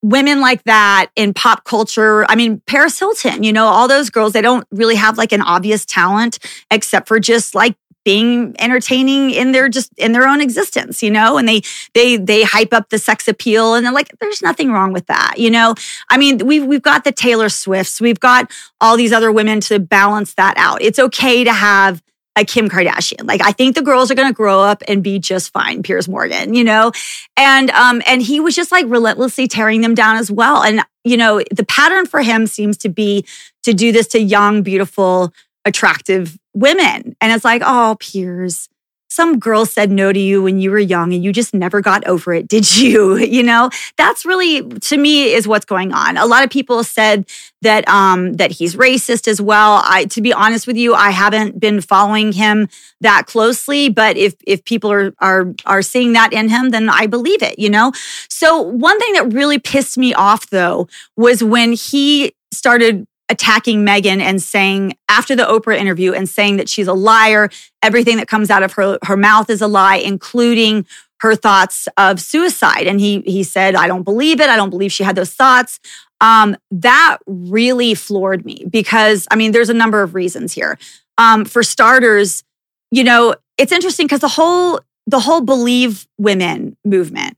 women 0.03 0.41
like 0.41 0.63
that 0.65 1.11
in 1.17 1.35
pop 1.35 1.65
culture. 1.65 2.25
I 2.31 2.37
mean, 2.37 2.61
Paris 2.67 2.99
Hilton, 2.99 3.43
you 3.43 3.53
know, 3.53 3.67
all 3.67 3.89
those 3.89 4.11
girls, 4.11 4.33
they 4.33 4.43
don't 4.43 4.67
really 4.71 4.95
have 4.95 5.19
like 5.19 5.33
an 5.33 5.43
obvious 5.43 5.85
talent 5.85 6.39
except 6.71 7.09
for 7.09 7.19
just 7.19 7.55
like 7.55 7.77
being 8.05 8.55
entertaining 8.59 9.31
in 9.31 9.53
their 9.53 9.69
just 9.69 9.93
in 9.99 10.13
their 10.13 10.27
own 10.27 10.41
existence 10.41 11.03
you 11.03 11.11
know? 11.11 11.37
And 11.37 11.47
they 11.47 11.61
they 11.93 12.17
they 12.17 12.43
hype 12.43 12.73
up 12.73 12.89
the 12.89 12.99
sex 12.99 13.29
appeal 13.29 13.75
and 13.75 13.85
they're 13.85 13.93
like 13.93 14.11
there's 14.19 14.41
nothing 14.41 14.73
wrong 14.73 14.95
with 14.95 15.07
that 15.09 15.35
you 15.37 15.51
know? 15.51 15.75
I 16.09 16.17
mean 16.17 16.39
we've 16.39 16.65
we've 16.65 16.81
got 16.81 17.05
the 17.05 17.13
taylor 17.13 17.51
swifts. 17.51 18.01
We've 18.01 18.19
got 18.19 18.51
all 18.81 18.97
these 18.97 19.13
other 19.13 19.31
women 19.31 19.61
to 19.63 19.79
balance 19.79 20.33
that 20.35 20.55
out. 20.57 20.81
It's 20.81 20.99
okay 20.99 21.45
to 21.45 21.53
have 21.53 22.03
like 22.39 22.49
Kim 22.49 22.69
Kardashian. 22.69 23.27
Like 23.27 23.45
I 23.45 23.53
think 23.53 23.75
the 23.75 23.83
girls 23.83 24.11
are 24.11 24.15
going 24.15 24.29
to 24.29 24.35
grow 24.35 24.61
up 24.61 24.83
and 24.87 25.03
be 25.03 25.19
just 25.19 25.53
fine, 25.53 25.83
Piers 25.83 26.09
Morgan, 26.09 26.55
you 26.55 26.65
know? 26.65 26.93
And 27.37 27.71
um 27.73 28.01
and 28.07 28.23
he 28.23 28.41
was 28.41 28.55
just 28.55 28.71
like 28.71 28.87
relentlessly 28.89 29.49
tearing 29.49 29.81
them 29.81 29.95
down 29.95 30.17
as 30.17 30.31
well. 30.31 30.63
And 30.63 30.83
you 31.05 31.17
know, 31.17 31.43
the 31.51 31.65
pattern 31.65 32.07
for 32.07 32.23
him 32.23 32.47
seems 32.47 32.77
to 32.79 32.89
be 32.89 33.27
to 33.65 33.75
do 33.75 33.93
this 33.93 34.09
to 34.09 34.21
young, 34.21 34.63
beautiful, 34.63 35.33
attractive 35.65 36.39
women. 36.55 37.17
And 37.21 37.33
it's 37.33 37.45
like, 37.45 37.63
"Oh, 37.65 37.97
Piers, 37.99 38.69
some 39.09 39.39
girl 39.39 39.67
said 39.67 39.91
no 39.91 40.13
to 40.13 40.19
you 40.19 40.43
when 40.43 40.61
you 40.61 40.71
were 40.71 40.79
young 40.79 41.13
and 41.13 41.25
you 41.25 41.33
just 41.33 41.55
never 41.55 41.81
got 41.81 42.07
over 42.07 42.33
it, 42.33 42.47
did 42.49 42.77
you? 42.77 43.17
You 43.39 43.43
know, 43.43 43.71
that's 43.97 44.25
really 44.25 44.63
to 44.63 44.97
me 44.97 45.33
is 45.33 45.47
what's 45.47 45.65
going 45.65 45.93
on. 45.93 46.17
A 46.17 46.27
lot 46.27 46.45
of 46.45 46.51
people 46.51 46.83
said 46.83 47.29
that 47.63 47.87
um 47.89 48.33
that 48.35 48.51
he's 48.51 48.75
racist 48.75 49.29
as 49.29 49.41
well. 49.41 49.83
I 49.85 50.07
to 50.07 50.21
be 50.21 50.33
honest 50.33 50.67
with 50.67 50.77
you, 50.77 50.95
I 50.95 51.11
haven't 51.11 51.61
been 51.61 51.81
following 51.81 52.33
him 52.33 52.69
that 53.01 53.27
closely, 53.27 53.91
but 53.91 54.17
if 54.17 54.35
if 54.47 54.65
people 54.65 54.91
are 54.91 55.13
are 55.21 55.55
are 55.67 55.83
seeing 55.83 56.15
that 56.15 56.33
in 56.33 56.49
him, 56.49 56.71
then 56.71 56.89
I 56.89 57.07
believe 57.07 57.43
it, 57.43 57.59
you 57.59 57.71
know? 57.71 57.93
So 58.29 58.61
one 58.61 58.99
thing 58.99 59.13
that 59.13 59.33
really 59.33 59.59
pissed 59.59 59.99
me 59.99 60.15
off 60.15 60.51
though 60.51 60.89
was 61.17 61.45
when 61.45 61.73
he 61.75 62.35
started 62.53 63.07
attacking 63.29 63.85
Meghan 63.85 64.21
and 64.21 64.43
saying 64.43 64.97
after 65.09 65.37
the 65.37 65.45
Oprah 65.45 65.77
interview 65.77 66.13
and 66.13 66.29
saying 66.29 66.57
that 66.57 66.69
she's 66.69 66.87
a 66.87 66.93
liar, 66.95 67.51
everything 67.83 68.17
that 68.17 68.29
comes 68.29 68.51
out 68.51 68.63
of 68.63 68.73
her 68.73 68.99
her 69.05 69.17
mouth 69.17 69.51
is 69.51 69.61
a 69.61 69.67
lie, 69.67 69.97
including 69.97 70.87
her 71.21 71.35
thoughts 71.35 71.89
of 71.97 72.21
suicide. 72.21 72.87
And 72.87 73.01
he 73.01 73.21
he 73.23 73.43
said, 73.43 73.75
I 73.75 73.87
don't 73.87 74.03
believe 74.03 74.41
it. 74.41 74.49
I 74.49 74.57
don't 74.57 74.71
believe 74.71 74.93
she 74.93 75.05
had 75.05 75.17
those 75.17 75.33
thoughts. 75.33 75.81
Um, 76.21 76.57
that 76.71 77.19
really 77.27 77.95
floored 77.95 78.45
me 78.45 78.65
because 78.69 79.27
I 79.31 79.37
mean, 79.37 79.53
there's 79.53 79.71
a 79.71 79.75
number 79.75 80.03
of 80.03 80.15
reasons 80.15 80.53
here. 80.53 80.79
Um, 81.17 81.45
for 81.45 81.63
starters, 81.63 82.45
you 82.91 83.05
know, 83.05 83.35
it's 83.57 83.73
interesting 83.73 84.07
because 84.07 84.21
the 84.21 84.29
whole 84.29 84.81
the 85.07 85.21
whole 85.21 85.41
believe 85.41 86.07
women 86.19 86.77
movement 86.85 87.37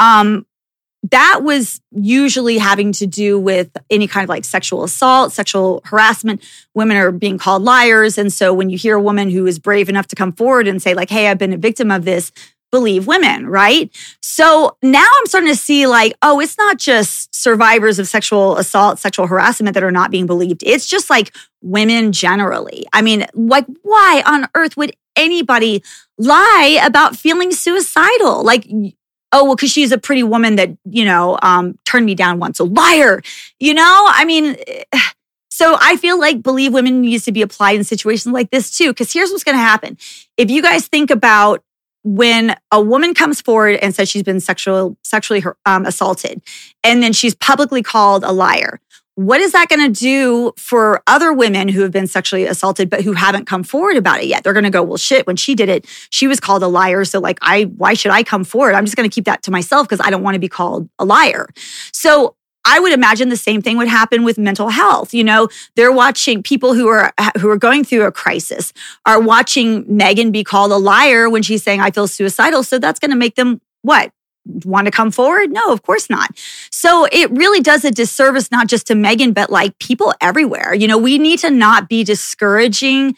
um, 0.00 0.46
that 1.10 1.40
was 1.42 1.80
usually 1.92 2.58
having 2.58 2.92
to 2.92 3.06
do 3.06 3.38
with 3.38 3.70
any 3.88 4.06
kind 4.06 4.24
of 4.24 4.28
like 4.28 4.44
sexual 4.44 4.84
assault, 4.84 5.32
sexual 5.32 5.80
harassment. 5.84 6.42
Women 6.74 6.96
are 6.98 7.10
being 7.10 7.38
called 7.38 7.62
liars. 7.62 8.18
And 8.18 8.32
so 8.32 8.52
when 8.52 8.68
you 8.68 8.76
hear 8.76 8.96
a 8.96 9.02
woman 9.02 9.30
who 9.30 9.46
is 9.46 9.58
brave 9.58 9.88
enough 9.88 10.08
to 10.08 10.16
come 10.16 10.32
forward 10.32 10.68
and 10.68 10.82
say, 10.82 10.94
like, 10.94 11.08
hey, 11.08 11.28
I've 11.28 11.38
been 11.38 11.54
a 11.54 11.58
victim 11.58 11.90
of 11.90 12.04
this, 12.04 12.32
believe 12.70 13.06
women, 13.06 13.46
right? 13.46 13.90
So 14.22 14.76
now 14.82 15.08
I'm 15.18 15.26
starting 15.26 15.48
to 15.48 15.56
see 15.56 15.86
like, 15.86 16.12
oh, 16.22 16.38
it's 16.38 16.58
not 16.58 16.78
just 16.78 17.34
survivors 17.34 17.98
of 17.98 18.06
sexual 18.06 18.58
assault, 18.58 18.98
sexual 18.98 19.26
harassment 19.26 19.74
that 19.74 19.82
are 19.82 19.90
not 19.90 20.10
being 20.10 20.26
believed. 20.26 20.62
It's 20.64 20.86
just 20.86 21.10
like 21.10 21.34
women 21.62 22.12
generally. 22.12 22.86
I 22.92 23.02
mean, 23.02 23.26
like, 23.34 23.66
why 23.82 24.22
on 24.26 24.48
earth 24.54 24.76
would 24.76 24.94
anybody 25.16 25.82
lie 26.18 26.80
about 26.84 27.16
feeling 27.16 27.52
suicidal? 27.52 28.44
Like, 28.44 28.68
oh 29.32 29.44
well 29.44 29.56
because 29.56 29.70
she's 29.70 29.92
a 29.92 29.98
pretty 29.98 30.22
woman 30.22 30.56
that 30.56 30.70
you 30.84 31.04
know 31.04 31.38
um, 31.42 31.78
turned 31.84 32.06
me 32.06 32.14
down 32.14 32.38
once. 32.38 32.58
A 32.60 32.64
liar 32.64 33.22
you 33.58 33.74
know? 33.74 34.06
I 34.08 34.24
mean 34.24 34.56
so 35.52 35.76
i 35.80 35.96
feel 35.96 36.18
like 36.18 36.42
believe 36.42 36.72
women 36.72 37.00
needs 37.00 37.24
to 37.24 37.32
be 37.32 37.42
applied 37.42 37.76
in 37.76 37.84
situations 37.84 38.32
like 38.32 38.50
this 38.50 38.76
too 38.76 38.88
because 38.90 39.12
here's 39.12 39.30
what's 39.30 39.44
going 39.44 39.56
to 39.56 39.62
happen. 39.62 39.98
If 40.36 40.50
you 40.50 40.62
guys 40.62 40.86
think 40.86 41.10
about 41.10 41.62
when 42.02 42.56
a 42.72 42.80
woman 42.80 43.14
comes 43.14 43.40
forward 43.40 43.78
and 43.82 43.94
says 43.94 44.08
she's 44.08 44.22
been 44.22 44.40
sexual, 44.40 44.96
sexually 45.04 45.44
um, 45.66 45.84
assaulted, 45.84 46.42
and 46.82 47.02
then 47.02 47.12
she's 47.12 47.34
publicly 47.34 47.82
called 47.82 48.24
a 48.24 48.32
liar, 48.32 48.80
what 49.16 49.40
is 49.40 49.52
that 49.52 49.68
going 49.68 49.92
to 49.92 50.00
do 50.00 50.52
for 50.56 51.02
other 51.06 51.32
women 51.32 51.68
who 51.68 51.82
have 51.82 51.90
been 51.90 52.06
sexually 52.06 52.46
assaulted 52.46 52.88
but 52.88 53.02
who 53.02 53.12
haven't 53.12 53.46
come 53.46 53.62
forward 53.62 53.96
about 53.96 54.20
it 54.20 54.26
yet? 54.26 54.44
They're 54.44 54.52
going 54.52 54.64
to 54.64 54.70
go, 54.70 54.82
well, 54.82 54.96
shit, 54.96 55.26
when 55.26 55.36
she 55.36 55.54
did 55.54 55.68
it, 55.68 55.86
she 56.10 56.26
was 56.26 56.40
called 56.40 56.62
a 56.62 56.68
liar. 56.68 57.04
So, 57.04 57.18
like, 57.18 57.38
I, 57.42 57.64
why 57.64 57.94
should 57.94 58.12
I 58.12 58.22
come 58.22 58.44
forward? 58.44 58.74
I'm 58.74 58.84
just 58.84 58.96
going 58.96 59.08
to 59.08 59.14
keep 59.14 59.24
that 59.24 59.42
to 59.42 59.50
myself 59.50 59.88
because 59.88 60.04
I 60.04 60.10
don't 60.10 60.22
want 60.22 60.36
to 60.36 60.40
be 60.40 60.48
called 60.48 60.88
a 60.98 61.04
liar. 61.04 61.48
So, 61.92 62.36
I 62.64 62.78
would 62.78 62.92
imagine 62.92 63.30
the 63.30 63.38
same 63.38 63.62
thing 63.62 63.78
would 63.78 63.88
happen 63.88 64.22
with 64.22 64.36
mental 64.36 64.68
health. 64.68 65.14
You 65.14 65.24
know, 65.24 65.48
they're 65.76 65.92
watching 65.92 66.42
people 66.42 66.74
who 66.74 66.88
are 66.88 67.12
who 67.38 67.48
are 67.48 67.56
going 67.56 67.84
through 67.84 68.04
a 68.04 68.12
crisis 68.12 68.74
are 69.06 69.18
watching 69.18 69.84
Meghan 69.86 70.30
be 70.30 70.44
called 70.44 70.70
a 70.70 70.76
liar 70.76 71.30
when 71.30 71.42
she's 71.42 71.62
saying 71.62 71.80
I 71.80 71.90
feel 71.90 72.06
suicidal. 72.06 72.62
So 72.62 72.78
that's 72.78 73.00
going 73.00 73.10
to 73.12 73.16
make 73.16 73.36
them 73.36 73.62
what 73.80 74.12
want 74.46 74.86
to 74.86 74.90
come 74.90 75.10
forward? 75.10 75.50
No, 75.50 75.72
of 75.72 75.82
course 75.82 76.08
not. 76.10 76.30
So 76.70 77.06
it 77.12 77.30
really 77.30 77.60
does 77.60 77.84
a 77.84 77.90
disservice, 77.90 78.50
not 78.50 78.68
just 78.68 78.86
to 78.88 78.94
Meghan, 78.94 79.34
but 79.34 79.50
like 79.50 79.78
people 79.78 80.14
everywhere. 80.20 80.74
You 80.74 80.88
know, 80.88 80.98
we 80.98 81.18
need 81.18 81.38
to 81.40 81.50
not 81.50 81.88
be 81.88 82.04
discouraging 82.04 83.16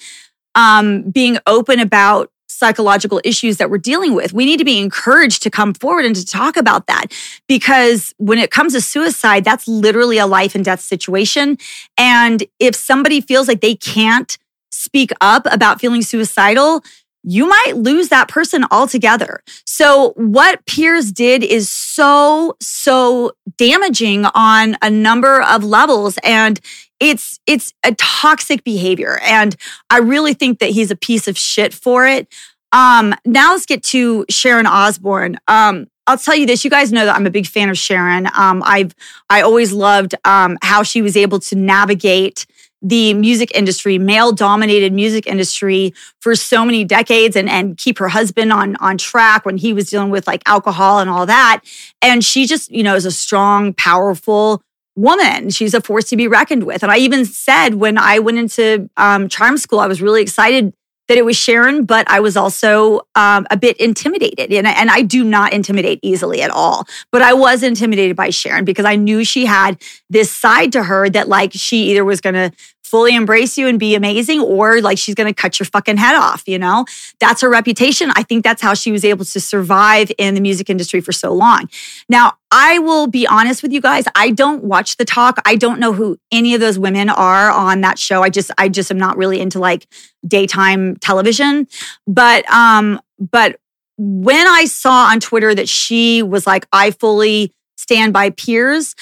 um, 0.55 1.11
being 1.11 1.39
open 1.47 1.81
about 1.81 2.31
psychological 2.49 3.21
issues 3.25 3.57
that 3.57 3.71
we're 3.71 3.79
dealing 3.79 4.15
with. 4.15 4.33
We 4.33 4.45
need 4.45 4.59
to 4.59 4.65
be 4.65 4.79
encouraged 4.79 5.43
to 5.43 5.51
come 5.51 5.75
forward 5.75 6.05
and 6.05 6.15
to 6.15 6.25
talk 6.25 6.57
about 6.57 6.87
that 6.87 7.07
because 7.49 8.15
when 8.19 8.39
it 8.39 8.51
comes 8.51 8.75
to 8.75 8.81
suicide, 8.81 9.45
that's 9.45 9.67
literally 9.67 10.19
a 10.19 10.27
life 10.27 10.55
and 10.55 10.65
death 10.65 10.81
situation. 10.81 11.59
And 11.97 12.45
if 12.61 12.77
somebody 12.77 13.21
feels 13.21 13.49
like 13.49 13.63
they 13.63 13.75
can't 13.75 14.37
speak 14.71 15.11
up 15.21 15.47
about 15.51 15.81
feeling 15.81 16.03
suicidal, 16.03 16.83
you 17.23 17.49
might 17.49 17.77
lose 17.77 18.09
that 18.09 18.29
person 18.29 18.65
altogether. 18.71 19.43
So, 19.67 20.13
what 20.17 20.65
Piers 20.67 21.13
did 21.13 21.43
is 21.43 21.71
so, 21.71 22.57
so 22.61 23.33
damaging 23.57 24.27
on 24.35 24.77
a 24.83 24.91
number 24.91 25.43
of 25.43 25.65
levels. 25.65 26.19
And 26.25 26.61
it's 27.01 27.41
it's 27.47 27.75
a 27.85 27.93
toxic 27.97 28.63
behavior 28.63 29.19
and 29.25 29.57
i 29.91 29.99
really 29.99 30.35
think 30.35 30.61
that 30.61 30.71
he's 30.71 30.93
a 30.93 30.97
piece 30.97 31.27
of 31.27 31.37
shit 31.37 31.75
for 31.75 32.07
it 32.07 32.29
um 32.71 33.13
now 33.25 33.51
let's 33.51 33.67
get 33.67 33.83
to 33.83 34.25
sharon 34.31 34.67
osbourne 34.67 35.37
um 35.49 35.89
I'll 36.07 36.19
tell 36.19 36.35
you 36.35 36.47
this. 36.47 36.65
You 36.65 36.71
guys 36.71 36.93
know 36.93 37.05
that 37.05 37.15
I'm 37.15 37.27
a 37.27 37.31
big 37.31 37.47
fan 37.47 37.71
of 37.71 37.79
Sharon. 37.79 38.27
Um, 38.37 38.63
I've 38.67 38.95
I 39.31 39.43
always 39.43 39.73
loved 39.73 40.15
um, 40.25 40.59
how 40.63 40.83
she 40.83 41.01
was 41.01 41.17
able 41.17 41.39
to 41.41 41.55
navigate 41.55 42.45
the 42.83 43.15
music 43.15 43.51
industry, 43.55 43.97
male 43.99 44.33
dominated 44.33 44.93
music 44.93 45.27
industry 45.27 45.95
for 46.21 46.35
so 46.35 46.65
many 46.65 46.85
decades 46.85 47.37
and, 47.37 47.49
and 47.49 47.77
keep 47.77 47.99
her 47.99 48.09
husband 48.09 48.53
on, 48.53 48.77
on 48.77 48.99
track 48.99 49.47
when 49.47 49.57
he 49.57 49.73
was 49.73 49.89
dealing 49.89 50.11
with 50.11 50.27
like 50.27 50.43
alcohol 50.47 50.99
and 50.99 51.09
all 51.09 51.25
that. 51.27 51.61
And 52.03 52.25
she 52.25 52.47
just, 52.47 52.71
you 52.71 52.83
know, 52.83 52.97
is 52.97 53.07
a 53.07 53.13
strong, 53.13 53.73
powerful 53.75 54.63
woman. 54.97 55.51
She's 55.51 55.75
a 55.75 55.81
force 55.81 56.07
to 56.07 56.17
be 56.17 56.29
reckoned 56.29 56.65
with. 56.65 56.83
And 56.83 56.91
I 56.91 56.99
even 56.99 57.25
said 57.25 57.75
when 57.75 57.97
I 57.97 58.19
went 58.19 58.39
into 58.39 58.91
um, 58.97 59.29
charm 59.29 59.57
school, 59.57 59.81
I 59.81 59.87
was 59.87 60.03
really 60.03 60.21
excited 60.21 60.75
that 61.13 61.19
it 61.19 61.27
was 61.27 61.37
Sharon, 61.37 61.85
but 61.85 62.11
I 62.11 62.21
was 62.21 62.39
also 62.39 63.03
um, 63.15 63.47
a 63.51 63.57
bit 63.59 63.77
intimidated. 63.77 64.51
And, 64.51 64.67
and 64.67 64.89
I 64.89 65.03
do 65.03 65.23
not 65.23 65.53
intimidate 65.53 66.01
easily 66.01 66.41
at 66.41 66.51
all. 66.51 66.87
But 67.11 67.21
I 67.21 67.35
was 67.35 67.63
intimidated 67.63 68.17
by 68.17 68.31
Sharon 68.31 68.65
because 68.65 68.87
I 68.87 68.97
knew 68.97 69.23
she 69.23 69.45
had 69.45 69.77
this 70.09 70.31
side 70.31 70.73
to 70.73 70.83
her 70.85 71.11
that, 71.11 71.29
like, 71.29 71.53
she 71.53 71.91
either 71.91 72.03
was 72.03 72.23
going 72.23 72.33
to 72.33 72.51
fully 72.93 73.17
embrace 73.17 73.57
you 73.57 73.69
and 73.69 73.79
be 73.79 73.95
amazing 73.95 74.39
or 74.39 74.83
like 74.83 74.99
she's 74.99 75.15
going 75.15 75.27
to 75.27 75.33
cut 75.33 75.59
your 75.59 75.65
fucking 75.65 75.97
head 75.97 76.15
off, 76.15 76.43
you 76.47 76.59
know? 76.59 76.85
That's 77.21 77.41
her 77.41 77.49
reputation. 77.49 78.11
I 78.15 78.23
think 78.23 78.45
that's 78.45 78.61
how 78.61 78.75
she 78.75 78.93
was 78.93 79.03
able 79.03 79.25
to 79.25 79.41
survive 79.41 80.13
in 80.19 80.35
the 80.35 80.43
music 80.43 80.69
industry 80.69 81.01
for 81.01 81.11
so 81.11 81.33
long. 81.33 81.71
Now, 82.11 82.35
I 82.51 82.81
will 82.81 83.07
be 83.07 83.27
honest 83.27 83.63
with 83.63 83.73
you 83.73 83.81
guys, 83.81 84.05
I 84.15 84.31
don't 84.31 84.65
watch 84.65 84.99
the 84.99 85.07
talk. 85.07 85.41
I 85.47 85.57
don't 85.57 85.81
know 85.81 85.95
who 85.95 86.19
any 86.31 86.53
of 86.53 86.61
those 86.61 86.79
women 86.79 87.09
are 87.09 87.51
on 87.51 87.81
that 87.81 87.99
show. 87.99 88.23
I 88.23 88.29
just 88.29 88.51
I 88.59 88.69
just 88.69 88.91
am 88.91 88.99
not 88.99 89.17
really 89.17 89.41
into 89.41 89.59
like 89.59 89.87
daytime 90.29 90.97
television. 90.97 91.69
But 92.07 92.45
um 92.53 93.01
but 93.19 93.59
when 93.97 94.47
I 94.47 94.67
saw 94.67 95.07
on 95.07 95.19
Twitter 95.19 95.55
that 95.55 95.67
she 95.67 96.23
was 96.23 96.47
like 96.47 96.67
I 96.75 96.91
fully 96.91 97.55
stand 97.79 98.13
by 98.13 98.29
Piers, 98.29 98.95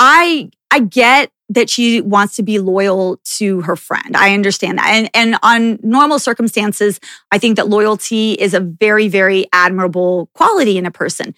I 0.00 0.50
I 0.72 0.80
get 0.80 1.30
that 1.48 1.70
she 1.70 2.00
wants 2.00 2.36
to 2.36 2.42
be 2.42 2.58
loyal 2.58 3.20
to 3.24 3.60
her 3.62 3.76
friend. 3.76 4.16
I 4.16 4.34
understand 4.34 4.78
that. 4.78 4.88
And, 4.88 5.10
and 5.14 5.38
on 5.42 5.78
normal 5.82 6.18
circumstances, 6.18 6.98
I 7.30 7.38
think 7.38 7.56
that 7.56 7.68
loyalty 7.68 8.32
is 8.32 8.52
a 8.52 8.60
very, 8.60 9.08
very 9.08 9.46
admirable 9.52 10.28
quality 10.34 10.76
in 10.76 10.86
a 10.86 10.90
person. 10.90 11.34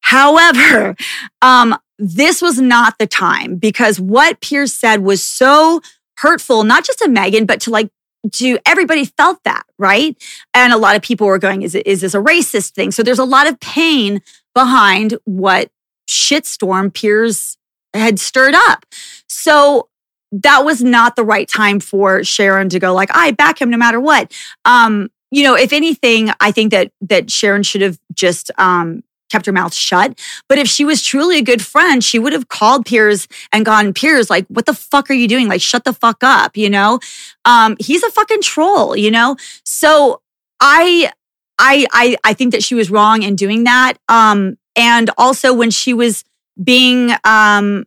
However, 0.00 0.94
um, 1.42 1.76
this 1.98 2.40
was 2.40 2.60
not 2.60 2.98
the 2.98 3.06
time 3.06 3.56
because 3.56 3.98
what 3.98 4.40
Piers 4.40 4.72
said 4.72 5.00
was 5.02 5.22
so 5.22 5.80
hurtful, 6.18 6.64
not 6.64 6.84
just 6.84 7.00
to 7.00 7.08
Meghan, 7.08 7.46
but 7.46 7.60
to 7.62 7.70
like 7.70 7.90
to 8.32 8.58
everybody 8.66 9.04
felt 9.04 9.42
that, 9.44 9.64
right? 9.78 10.16
And 10.54 10.72
a 10.72 10.76
lot 10.76 10.96
of 10.96 11.02
people 11.02 11.26
were 11.26 11.38
going, 11.38 11.62
is, 11.62 11.74
is 11.74 12.00
this 12.00 12.14
a 12.14 12.18
racist 12.18 12.72
thing? 12.72 12.90
So 12.90 13.02
there's 13.02 13.18
a 13.18 13.24
lot 13.24 13.46
of 13.46 13.58
pain 13.60 14.20
behind 14.54 15.16
what 15.24 15.70
shitstorm 16.08 16.92
Piers 16.92 17.56
had 17.94 18.20
stirred 18.20 18.54
up. 18.54 18.84
So 19.28 19.88
that 20.32 20.64
was 20.64 20.82
not 20.82 21.16
the 21.16 21.24
right 21.24 21.48
time 21.48 21.80
for 21.80 22.22
Sharon 22.22 22.68
to 22.70 22.78
go 22.78 22.92
like, 22.92 23.10
I 23.12 23.30
back 23.30 23.60
him 23.60 23.70
no 23.70 23.76
matter 23.76 24.00
what. 24.00 24.32
Um, 24.64 25.10
you 25.30 25.42
know, 25.42 25.54
if 25.54 25.72
anything, 25.72 26.30
I 26.40 26.52
think 26.52 26.70
that 26.72 26.90
that 27.02 27.30
Sharon 27.30 27.62
should 27.62 27.82
have 27.82 27.98
just 28.14 28.50
um 28.58 29.02
kept 29.30 29.46
her 29.46 29.52
mouth 29.52 29.74
shut. 29.74 30.18
But 30.48 30.58
if 30.58 30.68
she 30.68 30.84
was 30.84 31.02
truly 31.02 31.38
a 31.38 31.42
good 31.42 31.62
friend, 31.62 32.02
she 32.02 32.18
would 32.18 32.32
have 32.32 32.48
called 32.48 32.86
Piers 32.86 33.28
and 33.52 33.64
gone, 33.64 33.92
Piers, 33.92 34.30
like, 34.30 34.46
what 34.48 34.66
the 34.66 34.74
fuck 34.74 35.10
are 35.10 35.14
you 35.14 35.28
doing? 35.28 35.48
Like, 35.48 35.60
shut 35.60 35.84
the 35.84 35.92
fuck 35.92 36.22
up, 36.22 36.56
you 36.56 36.70
know? 36.70 36.98
Um, 37.44 37.76
he's 37.78 38.02
a 38.02 38.10
fucking 38.10 38.40
troll, 38.40 38.96
you 38.96 39.10
know? 39.10 39.36
So 39.64 40.22
I 40.60 41.12
I 41.58 41.86
I 41.92 42.16
I 42.24 42.32
think 42.32 42.52
that 42.52 42.62
she 42.62 42.74
was 42.74 42.90
wrong 42.90 43.22
in 43.22 43.36
doing 43.36 43.64
that. 43.64 43.94
Um, 44.08 44.56
and 44.76 45.10
also 45.18 45.52
when 45.52 45.70
she 45.70 45.92
was 45.92 46.24
being 46.62 47.12
um 47.24 47.84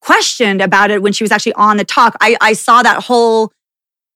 questioned 0.00 0.62
about 0.62 0.90
it 0.90 1.02
when 1.02 1.12
she 1.12 1.24
was 1.24 1.32
actually 1.32 1.52
on 1.54 1.76
the 1.76 1.84
talk. 1.84 2.16
I, 2.20 2.36
I 2.40 2.52
saw 2.52 2.82
that 2.82 3.04
whole 3.04 3.52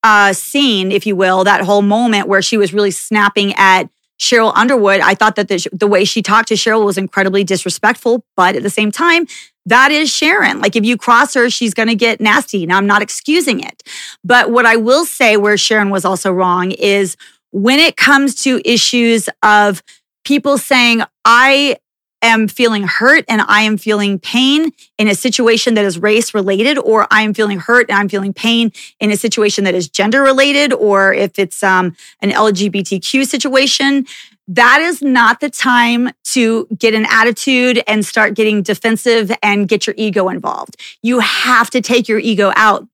uh, 0.03 0.33
scene, 0.33 0.91
if 0.91 1.07
you 1.07 1.17
will, 1.17 1.45
that 1.45 1.63
whole 1.63 1.83
moment 1.83 2.29
where 2.29 2.43
she 2.43 2.57
was 2.57 2.73
really 2.73 2.91
snapping 2.91 3.53
at 3.57 3.89
Sheryl 4.19 4.53
Underwood. 4.55 5.01
I 5.01 5.15
thought 5.15 5.37
that 5.37 5.49
the, 5.49 5.67
the 5.73 5.87
way 5.87 6.05
she 6.05 6.23
talked 6.23 6.49
to 6.49 6.55
Cheryl 6.55 6.85
was 6.85 6.97
incredibly 6.97 7.45
disrespectful, 7.45 8.25
but 8.37 8.57
at 8.57 8.63
the 8.63 8.71
same 8.71 8.91
time, 8.91 9.27
that 9.67 9.93
is 9.93 10.11
Sharon. 10.11 10.61
Like 10.61 10.77
if 10.77 10.85
you 10.85 10.97
cross 10.97 11.35
her, 11.35 11.51
she's 11.51 11.75
going 11.75 11.89
to 11.89 11.95
get 11.95 12.21
nasty. 12.21 12.67
Now, 12.67 12.79
I'm 12.79 12.87
not 12.87 13.03
excusing 13.03 13.61
it. 13.61 13.83
But 14.25 14.51
what 14.51 14.67
I 14.67 14.77
will 14.77 15.05
say 15.05 15.37
where 15.37 15.57
Sharon 15.57 15.91
was 15.91 16.05
also 16.05 16.33
wrong 16.33 16.73
is 16.73 17.17
when 17.51 17.79
it 17.79 17.97
comes 17.97 18.35
to 18.43 18.61
issues 18.65 19.29
of 19.43 19.83
people 20.25 20.59
saying, 20.59 21.03
I 21.25 21.77
am 22.23 22.49
feeling 22.49 22.85
hurt 22.85 23.25
and 23.29 23.43
I 23.43 23.63
am 23.63 23.77
feeling 23.77 24.19
pain 24.19 24.73
in 24.99 25.09
a 25.09 25.15
situation 25.15 25.75
that 25.75 25.85
is 25.85 25.99
race 25.99 26.33
related, 26.33 26.79
or 26.79 27.07
I 27.11 27.23
am 27.23 27.35
feeling 27.35 27.59
hurt 27.59 27.91
and 27.91 27.99
I'm 27.99 28.09
feeling 28.09 28.33
pain 28.33 28.73
in 29.01 29.11
a 29.11 29.17
situation 29.17 29.65
that 29.65 29.75
is 29.75 29.89
gender 29.89 30.23
related, 30.23 30.73
or 30.73 31.13
if 31.13 31.39
it's 31.39 31.63
um, 31.63 31.97
an 32.21 32.31
LGBTQ 32.31 33.27
situation, 33.27 34.07
that 34.49 34.81
is 34.81 35.03
not 35.03 35.41
the 35.41 35.51
time 35.51 36.11
to 36.25 36.67
get 36.77 36.95
an 36.95 37.07
attitude 37.09 37.83
and 37.87 38.05
start 38.05 38.35
getting 38.35 38.63
defensive 38.63 39.31
and 39.43 39.69
get 39.69 39.87
your 39.87 39.95
ego 39.97 40.29
involved. 40.29 40.77
You 41.03 41.21
have 41.21 41.71
to 41.71 41.81
take 41.81 42.09
your 42.09 42.19
ego 42.19 42.53
out 42.57 42.87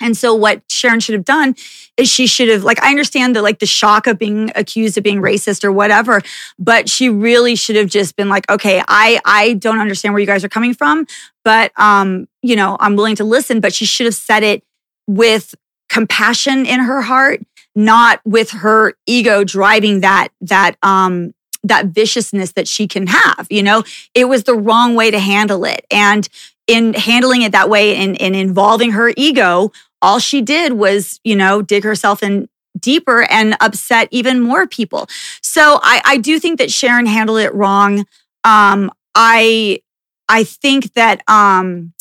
and 0.00 0.16
so 0.16 0.34
what 0.34 0.62
Sharon 0.68 1.00
should 1.00 1.14
have 1.14 1.24
done 1.24 1.54
is 1.96 2.08
she 2.08 2.26
should 2.26 2.48
have 2.48 2.64
like 2.64 2.82
I 2.82 2.90
understand 2.90 3.36
the 3.36 3.42
like 3.42 3.58
the 3.58 3.66
shock 3.66 4.06
of 4.06 4.18
being 4.18 4.50
accused 4.54 4.96
of 4.96 5.04
being 5.04 5.20
racist 5.20 5.64
or 5.64 5.72
whatever, 5.72 6.22
but 6.58 6.88
she 6.88 7.08
really 7.08 7.54
should 7.54 7.76
have 7.76 7.88
just 7.88 8.16
been 8.16 8.28
like, 8.28 8.50
okay, 8.50 8.82
I 8.88 9.20
I 9.24 9.54
don't 9.54 9.80
understand 9.80 10.14
where 10.14 10.20
you 10.20 10.26
guys 10.26 10.44
are 10.44 10.48
coming 10.48 10.74
from, 10.74 11.06
but 11.44 11.72
um, 11.76 12.28
you 12.42 12.56
know, 12.56 12.76
I'm 12.80 12.96
willing 12.96 13.16
to 13.16 13.24
listen, 13.24 13.60
but 13.60 13.74
she 13.74 13.84
should 13.84 14.06
have 14.06 14.14
said 14.14 14.42
it 14.42 14.64
with 15.06 15.54
compassion 15.88 16.66
in 16.66 16.80
her 16.80 17.02
heart, 17.02 17.40
not 17.74 18.20
with 18.24 18.50
her 18.50 18.94
ego 19.06 19.44
driving 19.44 20.00
that 20.00 20.28
that 20.40 20.76
um 20.82 21.34
that 21.62 21.86
viciousness 21.86 22.52
that 22.52 22.66
she 22.66 22.88
can 22.88 23.06
have. 23.06 23.46
You 23.50 23.62
know, 23.62 23.84
it 24.14 24.26
was 24.26 24.44
the 24.44 24.54
wrong 24.54 24.94
way 24.94 25.10
to 25.10 25.18
handle 25.18 25.64
it. 25.64 25.84
And 25.90 26.28
in 26.66 26.94
handling 26.94 27.42
it 27.42 27.52
that 27.52 27.68
way 27.68 27.96
and, 27.96 28.20
and 28.20 28.36
involving 28.36 28.92
her 28.92 29.12
ego, 29.16 29.72
all 30.02 30.18
she 30.18 30.40
did 30.42 30.74
was, 30.74 31.20
you 31.24 31.36
know, 31.36 31.62
dig 31.62 31.84
herself 31.84 32.22
in 32.22 32.48
deeper 32.78 33.22
and 33.30 33.56
upset 33.60 34.08
even 34.10 34.40
more 34.40 34.66
people. 34.66 35.08
So 35.42 35.80
I, 35.82 36.00
I 36.04 36.16
do 36.18 36.38
think 36.38 36.58
that 36.58 36.70
Sharon 36.70 37.06
handled 37.06 37.40
it 37.40 37.54
wrong. 37.54 38.06
Um, 38.44 38.90
I 39.14 39.80
I 40.28 40.44
think 40.44 40.94
that 40.94 41.22
um, 41.28 41.92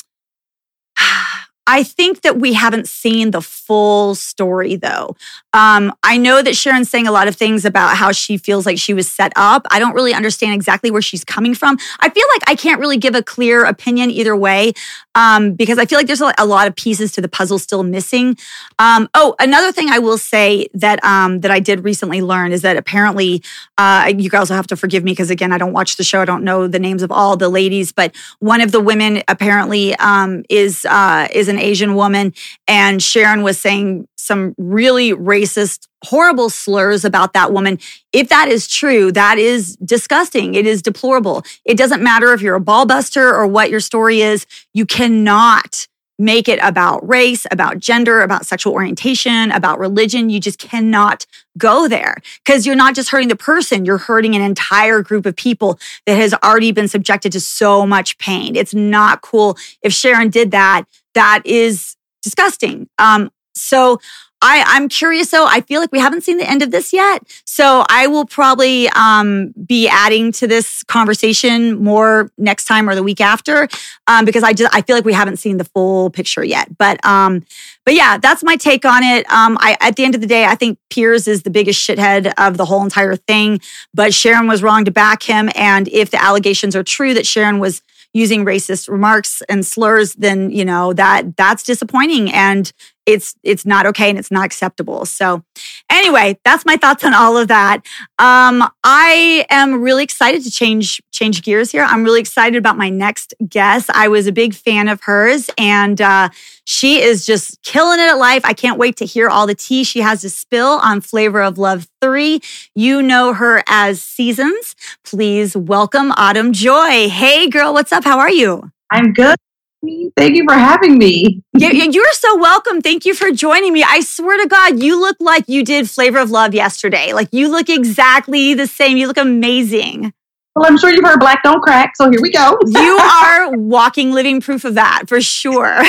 I 1.70 1.84
think 1.84 2.22
that 2.22 2.40
we 2.40 2.54
haven't 2.54 2.88
seen 2.88 3.30
the 3.30 3.44
full 3.44 4.16
story 4.16 4.76
though. 4.76 5.16
Um, 5.54 5.94
I 6.02 6.18
know 6.18 6.42
that 6.42 6.56
Sharon's 6.56 6.90
saying 6.90 7.08
a 7.08 7.12
lot 7.12 7.28
of 7.28 7.36
things 7.36 7.64
about 7.64 7.96
how 7.96 8.12
she 8.12 8.38
feels 8.38 8.66
like 8.66 8.80
she 8.80 8.96
was 8.96 9.08
set 9.08 9.32
up. 9.36 9.68
I 9.70 9.78
don't 9.78 9.94
really 9.94 10.14
understand 10.14 10.56
exactly 10.56 10.90
where 10.90 11.02
she's 11.02 11.24
coming 11.24 11.54
from. 11.54 11.78
I 12.00 12.10
feel 12.10 12.26
like 12.34 12.50
I 12.50 12.56
can't 12.56 12.80
really 12.80 12.98
give 12.98 13.14
a 13.14 13.22
clear 13.22 13.66
opinion 13.66 14.10
either 14.10 14.36
way 14.36 14.74
um, 15.14 15.54
because 15.54 15.78
I 15.78 15.86
feel 15.86 16.00
like 16.00 16.08
there's 16.08 16.22
a, 16.22 16.34
lot 16.50 16.68
of 16.68 16.76
pieces 16.76 17.12
to 17.12 17.22
the 17.22 17.28
puzzle 17.28 17.60
still 17.60 17.84
missing. 17.84 18.36
Um, 18.80 19.08
oh, 19.14 19.36
another 19.40 19.72
thing 19.72 19.90
I 19.90 20.00
will 20.00 20.18
say 20.18 20.68
that 20.74 21.04
um, 21.04 21.42
that 21.42 21.52
I 21.52 21.60
did 21.60 21.84
recently 21.84 22.22
learn 22.24 22.52
is 22.52 22.64
that 22.64 22.76
apparently 22.76 23.44
uh, 23.78 24.12
you 24.18 24.32
guys 24.32 24.50
will 24.50 24.56
have 24.58 24.68
to 24.68 24.76
forgive 24.76 25.04
me 25.04 25.12
because 25.12 25.30
again 25.30 25.52
I 25.52 25.60
don't 25.60 25.74
watch 25.74 25.98
the 25.98 26.04
show. 26.04 26.22
I 26.22 26.26
don't 26.26 26.44
know 26.44 26.68
the 26.68 26.80
names 26.80 27.04
of 27.04 27.12
all 27.12 27.38
the 27.38 27.50
ladies, 27.50 27.92
but 27.92 28.16
one 28.40 28.62
of 28.62 28.72
the 28.72 28.80
women 28.80 29.22
apparently 29.28 29.96
um, 29.98 30.44
is 30.50 30.86
uh, 30.86 31.28
is 31.32 31.50
an 31.50 31.59
Asian 31.60 31.96
woman, 31.96 32.34
and 32.68 33.02
Sharon 33.02 33.44
was 33.44 33.60
saying 33.60 34.08
some 34.18 34.54
really 34.58 35.12
racist, 35.12 35.88
horrible 36.06 36.50
slurs 36.50 37.04
about 37.04 37.34
that 37.34 37.52
woman. 37.52 37.80
If 38.14 38.30
that 38.30 38.48
is 38.48 38.68
true, 38.68 39.12
that 39.14 39.38
is 39.38 39.76
disgusting. 39.78 40.56
It 40.56 40.66
is 40.66 40.82
deplorable. 40.82 41.44
It 41.66 41.78
doesn't 41.78 42.04
matter 42.04 42.34
if 42.34 42.42
you're 42.42 42.56
a 42.56 42.62
ball 42.62 42.86
buster 42.86 43.34
or 43.34 43.48
what 43.48 43.70
your 43.70 43.80
story 43.80 44.22
is. 44.22 44.46
You 44.74 44.86
cannot 44.86 45.88
make 46.20 46.50
it 46.50 46.60
about 46.62 47.08
race, 47.08 47.48
about 47.50 47.80
gender, 47.80 48.22
about 48.22 48.46
sexual 48.46 48.74
orientation, 48.74 49.52
about 49.52 49.80
religion. 49.80 50.30
You 50.30 50.42
just 50.42 50.60
cannot 50.60 51.26
go 51.58 51.88
there 51.88 52.18
because 52.44 52.68
you're 52.68 52.76
not 52.76 52.94
just 52.94 53.10
hurting 53.10 53.30
the 53.30 53.36
person, 53.38 53.86
you're 53.86 53.98
hurting 53.98 54.36
an 54.36 54.42
entire 54.42 55.02
group 55.02 55.26
of 55.26 55.36
people 55.36 55.80
that 56.06 56.16
has 56.16 56.34
already 56.44 56.74
been 56.74 56.90
subjected 56.90 57.32
to 57.32 57.40
so 57.40 57.86
much 57.86 58.18
pain. 58.18 58.56
It's 58.58 58.74
not 58.74 59.22
cool. 59.22 59.58
If 59.82 59.94
Sharon 59.94 60.30
did 60.30 60.52
that, 60.52 60.84
that 61.20 61.42
is 61.44 61.98
disgusting. 62.24 62.88
Um, 62.98 63.30
so 63.54 64.00
I, 64.42 64.64
I'm 64.68 64.88
curious 64.88 65.32
though. 65.32 65.46
I 65.46 65.60
feel 65.60 65.82
like 65.82 65.92
we 65.92 66.00
haven't 66.00 66.22
seen 66.22 66.38
the 66.38 66.50
end 66.50 66.62
of 66.62 66.72
this 66.72 66.94
yet. 66.94 67.24
So 67.44 67.84
I 67.90 68.08
will 68.08 68.26
probably 68.26 68.88
um, 68.90 69.54
be 69.66 69.90
adding 69.90 70.32
to 70.34 70.48
this 70.48 70.82
conversation 70.84 71.84
more 71.84 72.32
next 72.38 72.64
time 72.64 72.90
or 72.90 72.96
the 72.96 73.04
week 73.04 73.20
after 73.20 73.68
um, 74.08 74.24
because 74.24 74.44
I 74.44 74.54
just 74.54 74.74
I 74.74 74.82
feel 74.82 74.96
like 74.96 75.04
we 75.04 75.12
haven't 75.12 75.38
seen 75.38 75.58
the 75.58 75.66
full 75.66 76.10
picture 76.10 76.44
yet. 76.44 76.78
But 76.78 77.06
um, 77.06 77.44
but 77.84 77.96
yeah, 77.96 78.18
that's 78.18 78.42
my 78.42 78.56
take 78.56 78.86
on 78.86 79.04
it. 79.04 79.30
Um, 79.30 79.58
I 79.60 79.76
at 79.82 79.98
the 79.98 80.06
end 80.06 80.16
of 80.16 80.22
the 80.22 80.28
day, 80.28 80.46
I 80.46 80.56
think 80.56 80.80
Piers 80.90 81.28
is 81.28 81.44
the 81.44 81.50
biggest 81.50 81.86
shithead 81.86 82.32
of 82.38 82.56
the 82.56 82.64
whole 82.64 82.84
entire 82.84 83.18
thing. 83.18 83.60
But 83.94 84.14
Sharon 84.14 84.48
was 84.48 84.64
wrong 84.64 84.86
to 84.86 84.92
back 84.92 85.24
him, 85.24 85.50
and 85.54 85.90
if 85.90 86.12
the 86.12 86.24
allegations 86.24 86.78
are 86.78 86.84
true 86.84 87.14
that 87.14 87.28
Sharon 87.28 87.60
was 87.60 87.82
using 88.14 88.46
racist 88.46 88.90
remarks 88.90 89.42
and 89.50 89.66
slurs, 89.66 90.14
then 90.16 90.50
you 90.52 90.66
know 90.66 90.94
that 90.94 91.36
that's 91.38 91.64
disappointing. 91.64 92.32
And 92.32 92.72
it's 93.12 93.36
it's 93.44 93.66
not 93.66 93.86
okay 93.88 94.10
and 94.10 94.20
it's 94.20 94.32
not 94.32 94.46
acceptable. 94.46 95.06
So 95.06 95.44
anyway, 95.90 96.40
that's 96.46 96.66
my 96.66 96.78
thoughts 96.78 97.04
on 97.04 97.14
all 97.14 97.38
of 97.38 97.48
that. 97.48 97.78
Um, 98.18 98.68
I 98.84 99.46
am 99.50 99.82
really 99.82 100.04
excited 100.04 100.44
to 100.44 100.52
change 100.52 101.02
change 101.12 101.44
gears 101.44 101.72
here. 101.72 101.84
I'm 101.84 102.04
really 102.04 102.20
excited 102.20 102.58
about 102.58 102.78
my 102.78 102.90
next 102.90 103.34
guest. 103.48 103.90
I 103.94 104.08
was 104.08 104.28
a 104.28 104.32
big 104.32 104.54
fan 104.54 104.88
of 104.88 105.02
hers, 105.04 105.50
and 105.58 106.00
uh, 106.00 106.30
she 106.66 107.02
is 107.02 107.26
just 107.26 107.62
killing 107.64 108.00
it 108.00 108.10
at 108.10 108.18
life. 108.18 108.42
I 108.46 108.54
can't 108.54 108.78
wait 108.78 108.98
to 108.98 109.06
hear 109.06 109.28
all 109.28 109.48
the 109.48 109.56
tea 109.56 109.84
she 109.84 110.02
has 110.02 110.22
to 110.22 110.30
spill 110.30 110.80
on 110.84 111.02
Flavor 111.02 111.42
of 111.42 111.58
Love 111.58 111.88
3. 112.02 112.40
You 112.76 113.02
know 113.02 113.34
her 113.34 113.64
as 113.68 114.02
Seasons. 114.02 114.76
Please 115.04 115.58
welcome 115.58 116.12
Autumn 116.16 116.54
Joy. 116.54 117.10
Hey, 117.10 117.50
girl, 117.50 117.74
what's 117.74 117.92
up? 117.92 118.04
How 118.04 118.20
are 118.20 118.32
you? 118.32 118.72
I'm 118.92 119.14
good. 119.14 119.36
Thank 119.82 120.36
you 120.36 120.46
for 120.48 120.56
having 120.56 120.98
me. 120.98 121.42
You're 121.54 122.14
so 122.14 122.38
welcome. 122.38 122.82
Thank 122.82 123.06
you 123.06 123.14
for 123.14 123.32
joining 123.32 123.74
me. 123.74 123.84
I 123.84 124.02
swear 124.02 124.42
to 124.42 124.48
God, 124.48 124.82
you 124.82 125.00
look 125.00 125.18
like 125.20 125.46
you 125.48 125.64
did 125.64 125.90
Flavor 125.90 126.20
of 126.20 126.32
Love 126.32 126.54
yesterday. 126.54 127.14
Like 127.14 127.30
you 127.32 127.50
look 127.50 127.70
exactly 127.70 128.54
the 128.54 128.68
same. 128.68 128.98
You 128.98 129.08
look 129.08 129.18
amazing. 129.18 130.14
Well, 130.60 130.68
I'm 130.70 130.78
sure 130.78 130.90
you've 130.90 131.06
heard 131.06 131.22
Black 131.22 131.42
Don't 131.42 131.62
Crack, 131.62 131.96
so 131.96 132.10
here 132.10 132.20
we 132.22 132.32
go. 132.32 132.58
you 132.68 132.98
are 132.98 133.56
walking 133.58 134.12
living 134.12 134.42
proof 134.42 134.66
of 134.66 134.74
that 134.74 135.04
for 135.08 135.22
sure. 135.22 135.82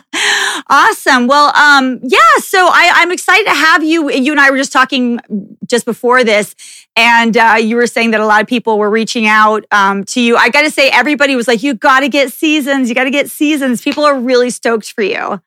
awesome. 0.70 1.26
Well, 1.26 1.54
um, 1.54 2.00
yeah, 2.02 2.18
so 2.38 2.60
I, 2.60 2.92
I'm 2.94 3.12
excited 3.12 3.44
to 3.44 3.52
have 3.52 3.84
you. 3.84 4.10
You 4.10 4.32
and 4.32 4.40
I 4.40 4.50
were 4.50 4.56
just 4.56 4.72
talking 4.72 5.20
just 5.66 5.84
before 5.84 6.24
this, 6.24 6.54
and 6.96 7.36
uh, 7.36 7.56
you 7.60 7.76
were 7.76 7.86
saying 7.86 8.12
that 8.12 8.22
a 8.22 8.26
lot 8.26 8.40
of 8.40 8.46
people 8.46 8.78
were 8.78 8.88
reaching 8.88 9.26
out 9.26 9.66
um, 9.70 10.02
to 10.04 10.20
you. 10.22 10.34
I 10.34 10.48
got 10.48 10.62
to 10.62 10.70
say, 10.70 10.88
everybody 10.88 11.36
was 11.36 11.46
like, 11.46 11.62
"You 11.62 11.74
got 11.74 12.00
to 12.00 12.08
get 12.08 12.32
seasons. 12.32 12.88
You 12.88 12.94
got 12.94 13.04
to 13.04 13.10
get 13.10 13.30
seasons." 13.30 13.82
People 13.82 14.06
are 14.06 14.18
really 14.18 14.48
stoked 14.48 14.94
for 14.94 15.02
you. 15.02 15.42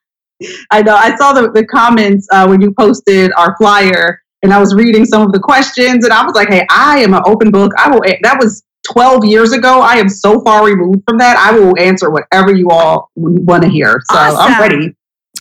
I 0.69 0.83
know. 0.83 0.93
I 0.95 1.15
saw 1.15 1.33
the, 1.33 1.49
the 1.49 1.65
comments 1.65 2.27
uh, 2.31 2.45
when 2.45 2.61
you 2.61 2.71
posted 2.71 3.31
our 3.35 3.55
flyer, 3.57 4.21
and 4.43 4.53
I 4.53 4.59
was 4.59 4.73
reading 4.73 5.05
some 5.05 5.21
of 5.21 5.31
the 5.31 5.39
questions, 5.39 6.03
and 6.03 6.13
I 6.13 6.23
was 6.23 6.33
like, 6.33 6.49
"Hey, 6.49 6.65
I 6.69 6.99
am 6.99 7.13
an 7.13 7.21
open 7.25 7.51
book. 7.51 7.71
I 7.77 7.89
will." 7.89 8.01
That 8.21 8.37
was 8.39 8.63
12 8.91 9.25
years 9.25 9.51
ago. 9.51 9.81
I 9.81 9.95
am 9.95 10.09
so 10.09 10.41
far 10.41 10.65
removed 10.65 11.03
from 11.07 11.17
that. 11.17 11.37
I 11.37 11.57
will 11.57 11.77
answer 11.79 12.09
whatever 12.09 12.55
you 12.55 12.69
all 12.69 13.11
want 13.15 13.63
to 13.63 13.69
hear. 13.69 14.01
So 14.09 14.17
awesome. 14.17 14.53
I'm 14.53 14.61
ready. 14.61 14.95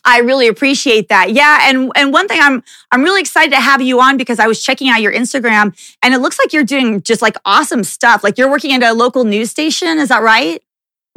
I 0.04 0.20
really 0.20 0.48
appreciate 0.48 1.08
that. 1.08 1.32
Yeah, 1.32 1.68
and 1.68 1.90
and 1.94 2.12
one 2.12 2.28
thing 2.28 2.40
I'm 2.40 2.62
I'm 2.92 3.02
really 3.02 3.20
excited 3.20 3.50
to 3.50 3.60
have 3.60 3.82
you 3.82 4.00
on 4.00 4.16
because 4.16 4.38
I 4.38 4.46
was 4.46 4.62
checking 4.62 4.88
out 4.88 5.00
your 5.00 5.12
Instagram 5.12 5.76
and 6.02 6.14
it 6.14 6.18
looks 6.18 6.38
like 6.38 6.52
you're 6.52 6.64
doing 6.64 7.02
just 7.02 7.22
like 7.22 7.36
awesome 7.44 7.84
stuff. 7.84 8.24
Like 8.24 8.38
you're 8.38 8.50
working 8.50 8.72
at 8.72 8.82
a 8.82 8.92
local 8.92 9.24
news 9.24 9.50
station, 9.50 9.98
is 9.98 10.08
that 10.08 10.22
right? 10.22 10.62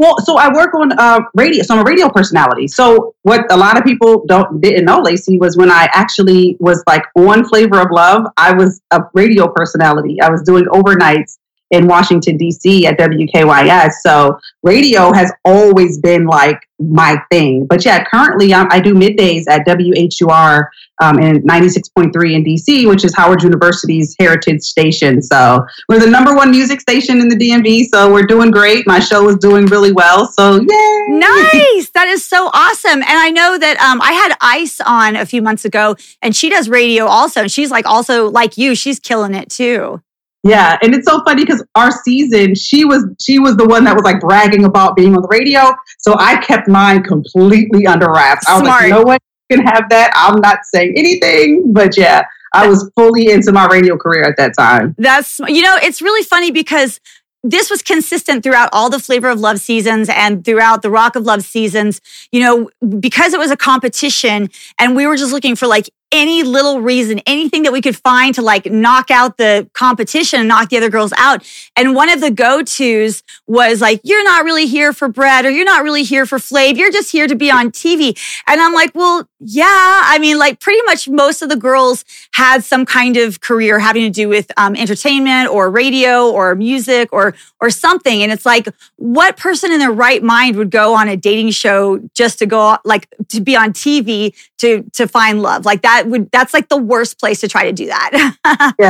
Well, 0.02 0.18
so 0.18 0.36
I 0.36 0.52
work 0.52 0.74
on 0.74 0.92
uh, 0.98 1.20
radio. 1.36 1.62
So 1.62 1.76
I'm 1.76 1.82
a 1.82 1.84
radio 1.84 2.10
personality. 2.10 2.68
So 2.68 3.14
what 3.22 3.46
a 3.52 3.56
lot 3.56 3.78
of 3.78 3.84
people 3.84 4.26
don't 4.26 4.60
didn't 4.60 4.86
know, 4.86 5.00
Lacey, 5.00 5.38
was 5.38 5.58
when 5.58 5.70
I 5.70 5.90
actually 5.94 6.58
was 6.60 6.84
like 6.88 7.04
on 7.16 7.46
Flavor 7.46 7.80
of 7.80 7.92
Love, 7.92 8.26
I 8.36 8.52
was 8.52 8.82
a 8.90 9.02
radio 9.14 9.48
personality. 9.48 10.20
I 10.20 10.32
was 10.32 10.42
doing 10.42 10.66
overnights 10.74 11.38
in 11.72 11.88
Washington, 11.88 12.38
D.C. 12.38 12.86
at 12.86 12.98
WKYS. 12.98 13.92
So 14.06 14.40
radio 14.62 15.14
has 15.14 15.32
always 15.46 16.00
been 16.00 16.26
like 16.26 16.68
my 16.80 17.22
thing. 17.32 17.66
But 17.66 17.86
yeah, 17.86 18.04
currently 18.04 18.54
um, 18.54 18.68
I 18.72 18.80
do 18.80 18.94
middays 18.94 19.46
at 19.48 19.66
WHUR 19.66 20.70
um, 21.02 21.20
in 21.20 21.42
96.3 21.44 22.34
in 22.34 22.44
DC, 22.44 22.88
which 22.88 23.06
is 23.06 23.16
Howard 23.16 23.42
University's 23.44 24.16
heritage 24.20 24.62
station. 24.62 25.22
So 25.22 25.66
we're 25.88 26.00
the 26.00 26.10
number 26.10 26.36
one 26.36 26.52
music 26.52 26.82
station 26.82 27.20
in 27.20 27.30
the 27.30 27.36
DMV. 27.36 27.86
So 27.94 28.12
we're 28.12 28.26
doing 28.26 28.52
great. 28.52 28.86
My 28.86 29.00
show 29.00 29.28
is 29.30 29.38
doing 29.38 29.66
really 29.68 29.92
well. 29.92 30.28
So 30.28 30.56
yay! 30.56 31.06
Nice. 31.10 31.90
That 31.92 32.08
is 32.08 32.26
so 32.26 32.50
awesome. 32.54 33.02
And 33.02 33.06
I 33.06 33.30
know 33.30 33.58
that 33.58 33.80
um, 33.80 34.02
I 34.02 34.12
had 34.12 34.36
Ice 34.42 34.82
on 34.82 35.16
a 35.16 35.26
few 35.26 35.42
months 35.42 35.66
ago, 35.66 35.96
and 36.22 36.36
she 36.36 36.50
does 36.50 36.68
radio 36.68 37.06
also. 37.06 37.42
And 37.42 37.52
she's 37.52 37.72
like 37.72 37.86
also 37.86 38.30
like 38.30 38.58
you. 38.58 38.76
She's 38.76 39.00
killing 39.00 39.34
it 39.34 39.50
too. 39.50 40.02
Yeah, 40.44 40.78
and 40.82 40.96
it's 40.96 41.08
so 41.08 41.22
funny 41.24 41.44
because 41.46 41.64
our 41.76 41.92
season, 41.92 42.56
she 42.56 42.84
was 42.84 43.06
she 43.20 43.38
was 43.38 43.58
the 43.58 43.66
one 43.66 43.84
that 43.84 43.94
was 43.94 44.04
like 44.04 44.20
bragging 44.20 44.66
about 44.66 44.96
being 44.96 45.16
on 45.16 45.22
the 45.22 45.28
radio. 45.28 45.72
So 46.00 46.16
I 46.18 46.38
kept 46.38 46.68
mine 46.68 47.04
completely 47.04 47.86
under 47.86 48.12
wraps. 48.12 48.48
I 48.48 48.54
was 48.54 48.64
Smart. 48.64 48.82
like, 48.82 48.90
no 48.90 49.02
one 49.04 49.20
can 49.52 49.62
have 49.62 49.88
that. 49.90 50.12
I'm 50.16 50.42
not 50.42 50.60
saying 50.64 50.96
anything, 50.98 51.72
but 51.74 51.96
yeah, 51.96 52.24
I 52.54 52.68
was 52.68 52.90
fully 52.96 53.30
into 53.30 53.52
my 53.52 53.68
radio 53.68 53.98
career 53.98 54.24
at 54.24 54.36
that 54.38 54.54
time. 54.58 54.96
That's 54.98 55.40
you 55.48 55.62
know, 55.62 55.78
it's 55.82 56.02
really 56.02 56.24
funny 56.24 56.50
because 56.50 57.00
this 57.44 57.70
was 57.70 57.82
consistent 57.82 58.44
throughout 58.44 58.70
all 58.72 58.90
the 58.90 59.00
flavor 59.00 59.30
of 59.30 59.40
love 59.40 59.60
seasons 59.60 60.10
and 60.10 60.46
throughout 60.46 60.82
the 60.82 60.90
rock 60.90 61.16
of 61.16 61.24
love 61.24 61.42
seasons 61.44 62.00
you 62.32 62.40
know 62.40 62.70
because 63.00 63.34
it 63.34 63.40
was 63.40 63.50
a 63.50 63.58
competition 63.58 64.48
and 64.78 64.96
we 64.96 65.08
were 65.08 65.18
just 65.18 65.34
looking 65.34 65.56
for 65.56 65.66
like 65.66 65.90
any 66.12 66.44
little 66.44 66.82
reason, 66.82 67.22
anything 67.26 67.64
that 67.64 67.72
we 67.72 67.82
could 67.82 67.96
find 67.96 68.36
to 68.36 68.42
like 68.42 68.66
knock 68.66 69.10
out 69.10 69.38
the 69.38 69.70
competition 69.74 70.42
and 70.42 70.50
knock 70.50 70.70
the 70.70 70.78
other 70.78 70.90
girls 70.90 71.14
out. 71.16 71.46
And 71.76 71.96
one 71.96 72.10
of 72.10 72.20
the 72.20 72.32
go 72.32 72.64
tos 72.64 73.24
was 73.48 73.80
like, 73.80 74.02
you're 74.04 74.24
not 74.24 74.44
really 74.44 74.68
here 74.68 74.92
for 74.92 75.08
Bret 75.08 75.46
or 75.46 75.50
you're 75.50 75.66
not 75.66 75.84
really 75.84 76.04
here 76.04 76.26
for 76.26 76.38
Flav. 76.38 76.76
You're 76.76 76.92
just 76.92 77.12
here 77.12 77.28
to 77.28 77.36
be 77.36 77.50
on 77.50 77.72
TV. 77.72 78.20
And 78.46 78.60
I'm 78.60 78.74
like, 78.74 78.94
well, 78.94 79.28
yeah. 79.40 79.66
I 79.68 80.18
mean, 80.20 80.38
like 80.38 80.60
pretty 80.60 80.82
much 80.84 81.08
most 81.08 81.42
of 81.42 81.50
the 81.50 81.56
girls 81.56 82.04
had 82.34 82.64
some 82.64 82.86
kind 82.86 83.16
of 83.16 83.40
career 83.40 83.80
having 83.80 84.04
to 84.04 84.10
do 84.10 84.28
with 84.28 84.52
um, 84.58 84.76
entertainment 84.76 85.50
or 85.50 85.70
radio 85.70 86.30
or 86.30 86.56
music 86.56 87.10
or, 87.14 87.36
or 87.62 87.70
something. 87.70 88.22
And 88.22 88.32
it's 88.32 88.46
like, 88.46 88.68
what 88.98 89.38
person 89.38 89.72
in 89.72 89.80
their 89.80 89.92
right 89.92 90.22
mind 90.22 90.58
would 90.58 90.72
go 90.72 90.94
on 90.94 91.08
a 91.08 91.16
dating 91.16 91.52
show 91.52 92.00
just 92.14 92.40
to 92.40 92.46
go 92.46 92.78
like 92.84 93.08
to 93.30 93.40
be 93.40 93.56
on 93.56 93.72
TV 93.72 94.36
to, 94.58 94.84
to 94.94 95.08
find 95.08 95.42
love 95.42 95.66
like 95.66 95.84
that? 95.84 96.01
That 96.02 96.10
would 96.10 96.32
that's 96.32 96.54
like 96.54 96.70
the 96.70 96.78
worst 96.78 97.20
place 97.20 97.42
to 97.42 97.48
try 97.48 97.66
to 97.66 97.72
do 97.72 97.86
that. 97.88 98.74
yeah. 98.80 98.90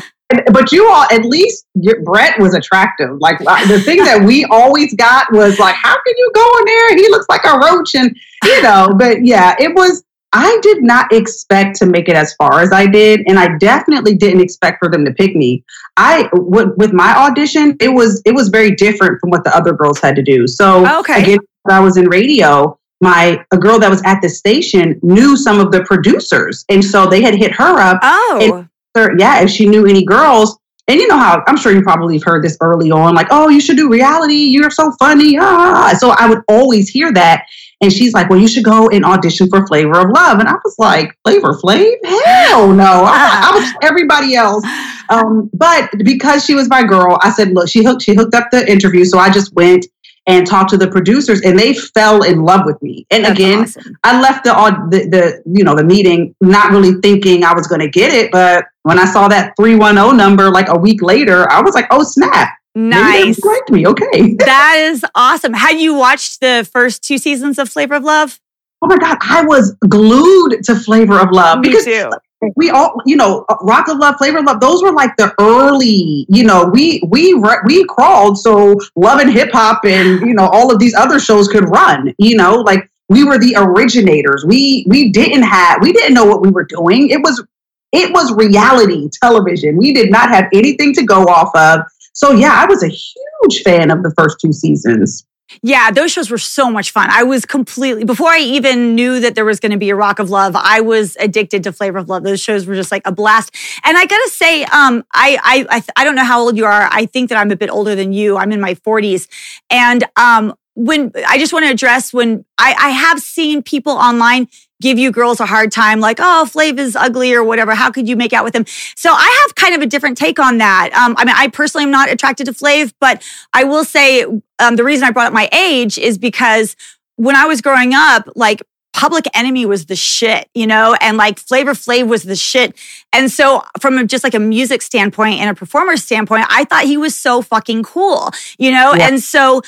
But 0.54 0.72
you 0.72 0.90
all, 0.90 1.04
at 1.12 1.26
least 1.26 1.66
Bret 2.06 2.40
was 2.40 2.54
attractive. 2.54 3.18
Like 3.20 3.42
uh, 3.46 3.68
the 3.68 3.82
thing 3.82 3.98
that 4.06 4.24
we 4.24 4.46
always 4.52 4.94
got 4.96 5.32
was 5.34 5.60
like, 5.60 5.76
how 5.76 5.94
can 5.94 6.14
you 6.18 6.32
go 6.34 6.58
in 6.60 6.66
there? 6.66 6.96
He 6.96 7.10
looks 7.10 7.26
like 7.28 7.44
a 7.44 7.60
roach, 7.60 7.96
and 7.96 8.16
you 8.46 8.62
know. 8.62 8.94
But 8.98 9.26
yeah, 9.26 9.56
it 9.60 9.76
was. 9.76 10.04
I 10.34 10.58
did 10.62 10.82
not 10.82 11.12
expect 11.12 11.76
to 11.80 11.86
make 11.86 12.08
it 12.08 12.16
as 12.16 12.34
far 12.36 12.62
as 12.62 12.72
I 12.72 12.86
did, 12.86 13.24
and 13.28 13.38
I 13.38 13.58
definitely 13.58 14.16
didn't 14.16 14.40
expect 14.40 14.78
for 14.82 14.90
them 14.90 15.04
to 15.04 15.12
pick 15.12 15.36
me. 15.36 15.66
I 15.98 16.30
w- 16.34 16.74
with 16.78 16.94
my 16.94 17.14
audition, 17.14 17.76
it 17.82 17.90
was 17.90 18.22
it 18.24 18.34
was 18.34 18.48
very 18.48 18.72
different 18.72 19.20
from 19.20 19.32
what 19.32 19.44
the 19.44 19.54
other 19.54 19.74
girls 19.74 20.00
had 20.00 20.16
to 20.16 20.24
do. 20.24 20.48
So 20.48 21.00
okay, 21.00 21.22
again, 21.22 21.40
I 21.70 21.82
was 21.82 21.98
in 21.98 22.08
radio 22.08 22.80
my 23.02 23.44
a 23.52 23.58
girl 23.58 23.80
that 23.80 23.90
was 23.90 24.02
at 24.06 24.22
the 24.22 24.30
station 24.30 25.00
knew 25.02 25.36
some 25.36 25.60
of 25.60 25.72
the 25.72 25.84
producers, 25.84 26.64
and 26.70 26.84
so 26.84 27.08
they 27.08 27.22
had 27.22 27.36
hit 27.36 27.52
her 27.54 27.80
up. 27.80 28.00
Oh, 28.02 28.68
her, 28.96 29.16
yeah, 29.18 29.42
if 29.42 29.50
she 29.50 29.68
knew 29.68 29.86
any 29.86 30.06
girls. 30.06 30.58
And 30.88 31.00
you 31.00 31.08
know 31.08 31.18
how 31.18 31.44
I'm 31.48 31.56
sure 31.56 31.72
you 31.72 31.84
probably 31.84 32.16
have 32.16 32.24
heard 32.24 32.44
this 32.44 32.58
early 32.60 32.92
on, 32.92 33.16
like, 33.16 33.28
oh, 33.32 33.50
you 33.50 33.62
should 33.62 33.78
do 33.78 33.90
reality. 33.90 34.34
You're 34.34 34.72
so 34.72 34.92
funny. 35.00 35.38
Ah. 35.40 35.96
So 35.98 36.10
I 36.10 36.28
would 36.28 36.42
always 36.50 36.90
hear 36.90 37.14
that. 37.14 37.46
And 37.82 37.92
she's 37.92 38.14
like, 38.14 38.30
well, 38.30 38.40
you 38.40 38.48
should 38.48 38.64
go 38.64 38.90
and 38.90 39.04
audition 39.04 39.50
for 39.50 39.66
Flavor 39.66 40.00
of 40.00 40.10
Love. 40.12 40.40
And 40.40 40.48
I 40.48 40.54
was 40.64 40.76
like, 40.78 41.18
Flavor 41.24 41.54
Flav? 41.54 41.96
Hell 42.04 42.74
no. 42.74 43.04
I, 43.06 43.52
I 43.52 43.60
was 43.60 43.74
everybody 43.90 44.36
else. 44.36 44.64
Um, 45.10 45.50
but 45.54 45.90
because 46.04 46.46
she 46.46 46.54
was 46.54 46.70
my 46.70 46.84
girl, 46.84 47.18
I 47.22 47.32
said, 47.32 47.54
look, 47.54 47.70
she 47.70 47.84
hooked, 47.84 48.04
she 48.04 48.14
hooked 48.14 48.36
up 48.36 48.52
the 48.52 48.70
interview. 48.70 49.04
So 49.06 49.18
I 49.18 49.32
just 49.32 49.54
went 49.54 49.86
and 50.32 50.48
talked 50.48 50.70
to 50.70 50.78
the 50.78 50.90
producers 50.90 51.42
and 51.42 51.60
they 51.60 51.74
fell 51.74 52.24
in 52.24 52.44
love 52.44 52.66
with 52.66 52.82
me. 52.82 53.06
And 53.12 53.26
That's 53.26 53.40
again, 53.40 53.60
awesome. 53.64 53.98
I 54.04 54.22
left 54.22 54.44
the, 54.44 54.52
the 54.90 55.10
the 55.10 55.44
you 55.58 55.64
know 55.64 55.76
the 55.76 55.84
meeting 55.84 56.34
not 56.42 56.72
really 56.72 56.94
thinking 57.02 57.44
I 57.44 57.54
was 57.54 57.68
going 57.68 57.82
to 57.82 57.90
get 57.90 58.14
it, 58.14 58.32
but 58.32 58.66
when 58.84 58.98
I 58.98 59.06
saw 59.06 59.28
that 59.28 59.54
310 59.58 60.18
number 60.18 60.50
like 60.50 60.68
a 60.70 60.78
week 60.78 61.02
later, 61.02 61.50
I 61.52 61.62
was 61.62 61.76
like, 61.76 61.88
"Oh, 61.92 62.04
snap. 62.04 62.50
Nice. 62.74 63.44
liked 63.44 63.70
me. 63.70 63.86
Okay." 63.86 64.36
that 64.40 64.78
is 64.80 65.06
awesome. 65.16 65.54
Had 65.54 65.80
you 65.80 65.94
watched 65.96 66.40
the 66.40 66.68
first 66.72 67.04
two 67.04 67.18
seasons 67.18 67.60
of 67.60 67.70
Flavor 67.70 67.96
of 67.96 68.04
Love? 68.04 68.40
Oh 68.82 68.88
my 68.88 68.98
god, 68.98 69.18
I 69.22 69.44
was 69.44 69.76
glued 69.88 70.64
to 70.64 70.76
Flavor 70.76 71.20
of 71.20 71.32
Love 71.32 71.60
Me 71.60 71.70
because 71.70 71.86
too. 71.86 72.10
We 72.56 72.70
all, 72.70 72.96
you 73.06 73.16
know, 73.16 73.46
Rock 73.62 73.88
of 73.88 73.98
Love, 73.98 74.16
Flavor 74.18 74.40
of 74.40 74.46
Love, 74.46 74.60
those 74.60 74.82
were 74.82 74.92
like 74.92 75.16
the 75.18 75.34
early, 75.40 76.26
you 76.28 76.44
know, 76.44 76.66
we 76.66 77.02
we 77.08 77.34
we 77.66 77.86
crawled 77.86 78.38
so 78.38 78.78
Love 78.96 79.20
and 79.20 79.32
Hip 79.32 79.52
Hop 79.54 79.86
and 79.86 80.22
you 80.22 80.34
know 80.34 80.48
all 80.48 80.72
of 80.72 80.80
these 80.80 80.96
other 80.96 81.20
shows 81.20 81.48
could 81.48 81.70
run, 81.70 82.14
you 82.18 82.36
know, 82.36 82.56
like 82.56 82.90
we 83.10 83.24
were 83.24 83.38
the 83.38 83.56
originators. 83.58 84.46
We 84.46 84.86
we 84.88 85.12
didn't 85.12 85.44
have 85.44 85.80
we 85.82 85.92
didn't 85.92 86.14
know 86.14 86.26
what 86.26 86.42
we 86.42 86.50
were 86.50 86.64
doing. 86.66 87.10
It 87.10 87.22
was 87.22 87.46
it 87.92 88.12
was 88.12 88.32
reality 88.34 89.10
television. 89.22 89.78
We 89.78 89.94
did 89.94 90.10
not 90.10 90.30
have 90.30 90.46
anything 90.54 90.94
to 90.94 91.04
go 91.04 91.26
off 91.26 91.52
of. 91.56 91.82
So 92.14 92.32
yeah, 92.32 92.54
I 92.54 92.66
was 92.66 92.84
a 92.84 92.88
huge 92.88 93.64
fan 93.64 93.92
of 93.92 94.02
the 94.02 94.14
first 94.18 94.40
two 94.40 94.52
seasons. 94.52 95.26
Yeah, 95.62 95.92
those 95.92 96.12
shows 96.12 96.30
were 96.30 96.38
so 96.38 96.72
much 96.72 96.92
fun. 96.92 97.10
I 97.12 97.24
was 97.24 97.46
completely 97.46 98.04
before 98.04 98.30
I 98.30 98.40
even 98.40 98.96
knew 98.96 99.20
that 99.20 99.36
there 99.36 99.46
was 99.46 99.60
going 99.60 99.72
to 99.72 99.78
be 99.78 99.90
a 99.90 99.96
Rock 99.96 100.20
of 100.20 100.30
Love. 100.30 100.56
I 100.56 100.82
was 100.82 101.18
addicted 101.20 101.64
to 101.64 101.74
Flavor 101.74 101.98
of 101.98 102.10
Love. 102.10 102.24
Those 102.24 102.42
shows 102.42 102.66
were 102.66 102.76
just 102.76 102.92
like 102.92 103.06
a 103.06 103.12
blast. 103.12 103.56
And 103.84 103.98
I 103.98 104.06
gotta 104.06 104.30
say, 104.30 104.64
um, 104.64 105.04
I 105.14 105.38
I 105.72 105.84
I, 105.96 106.04
don't 106.04 106.16
know 106.16 106.24
how 106.24 106.42
old 106.42 106.58
you 106.58 106.66
are. 106.66 106.90
I 106.92 107.06
think 107.06 107.30
that 107.30 107.38
I'm 107.38 107.52
a 107.52 107.56
bit 107.56 107.70
older 107.70 107.96
than 107.96 108.14
you. 108.14 108.38
I'm 108.38 108.52
in 108.52 108.62
my 108.62 108.76
40s, 108.76 109.28
and 109.70 110.04
um, 110.16 110.54
when 110.76 111.12
I 111.28 111.38
just 111.38 111.54
want 111.54 111.66
to 111.66 111.72
address 111.72 112.14
when 112.14 112.46
I, 112.58 112.76
I 112.80 112.90
have 112.90 113.20
seen 113.20 113.62
people 113.62 113.94
online 113.94 114.48
give 114.82 114.98
you 114.98 115.12
girls 115.12 115.40
a 115.40 115.46
hard 115.46 115.72
time, 115.72 116.00
like, 116.00 116.18
oh, 116.20 116.50
Flav 116.52 116.80
is 116.80 116.96
ugly 116.96 117.34
or 117.34 117.44
whatever. 117.44 117.76
How 117.76 117.92
could 117.92 118.10
you 118.10 118.16
make 118.16 118.34
out 118.34 118.44
with 118.44 118.56
him? 118.56 118.66
So 118.96 119.12
I 119.12 119.44
have 119.46 119.56
kind 119.56 119.76
of 119.76 119.82
a 119.82 119.86
different 119.86 120.18
take 120.18 120.40
on 120.40 120.58
that. 120.58 120.92
Um, 120.94 121.16
I 121.18 121.26
mean, 121.26 121.36
I 121.38 121.48
personally 121.48 121.84
am 121.84 121.92
not 121.92 122.10
attracted 122.10 122.46
to 122.48 122.54
Flav, 122.54 122.92
but 123.00 123.24
I 123.54 123.64
will 123.64 123.86
say 123.86 124.26
um, 124.60 124.76
the 124.76 124.84
reason 124.84 125.08
I 125.08 125.12
brought 125.12 125.28
up 125.28 125.34
my 125.34 125.50
age 125.54 125.98
is 125.98 126.18
because 126.18 126.76
when 127.16 127.36
I 127.36 127.46
was 127.46 127.62
growing 127.62 127.94
up, 127.94 128.28
like 128.36 128.64
Public 128.94 129.26
Enemy 129.34 129.66
was 129.66 129.86
the 129.86 129.96
shit, 129.96 130.50
you 130.54 130.68
know, 130.68 130.98
and 131.00 131.16
like 131.16 131.40
Flavor 131.40 131.74
Flav 131.74 132.08
was 132.08 132.24
the 132.24 132.36
shit. 132.36 132.76
And 133.14 133.32
so, 133.32 133.64
from 133.80 134.06
just 134.08 134.24
like 134.24 134.34
a 134.34 134.40
music 134.40 134.82
standpoint 134.82 135.40
and 135.40 135.50
a 135.50 135.56
performer 135.56 135.96
standpoint, 135.96 136.46
I 136.50 136.66
thought 136.66 136.84
he 136.84 136.98
was 136.98 137.16
so 137.16 137.42
fucking 137.42 137.84
cool, 137.84 138.32
you 138.58 138.72
know. 138.72 138.94
Yeah. 138.94 139.08
And 139.08 139.24
so, 139.24 139.62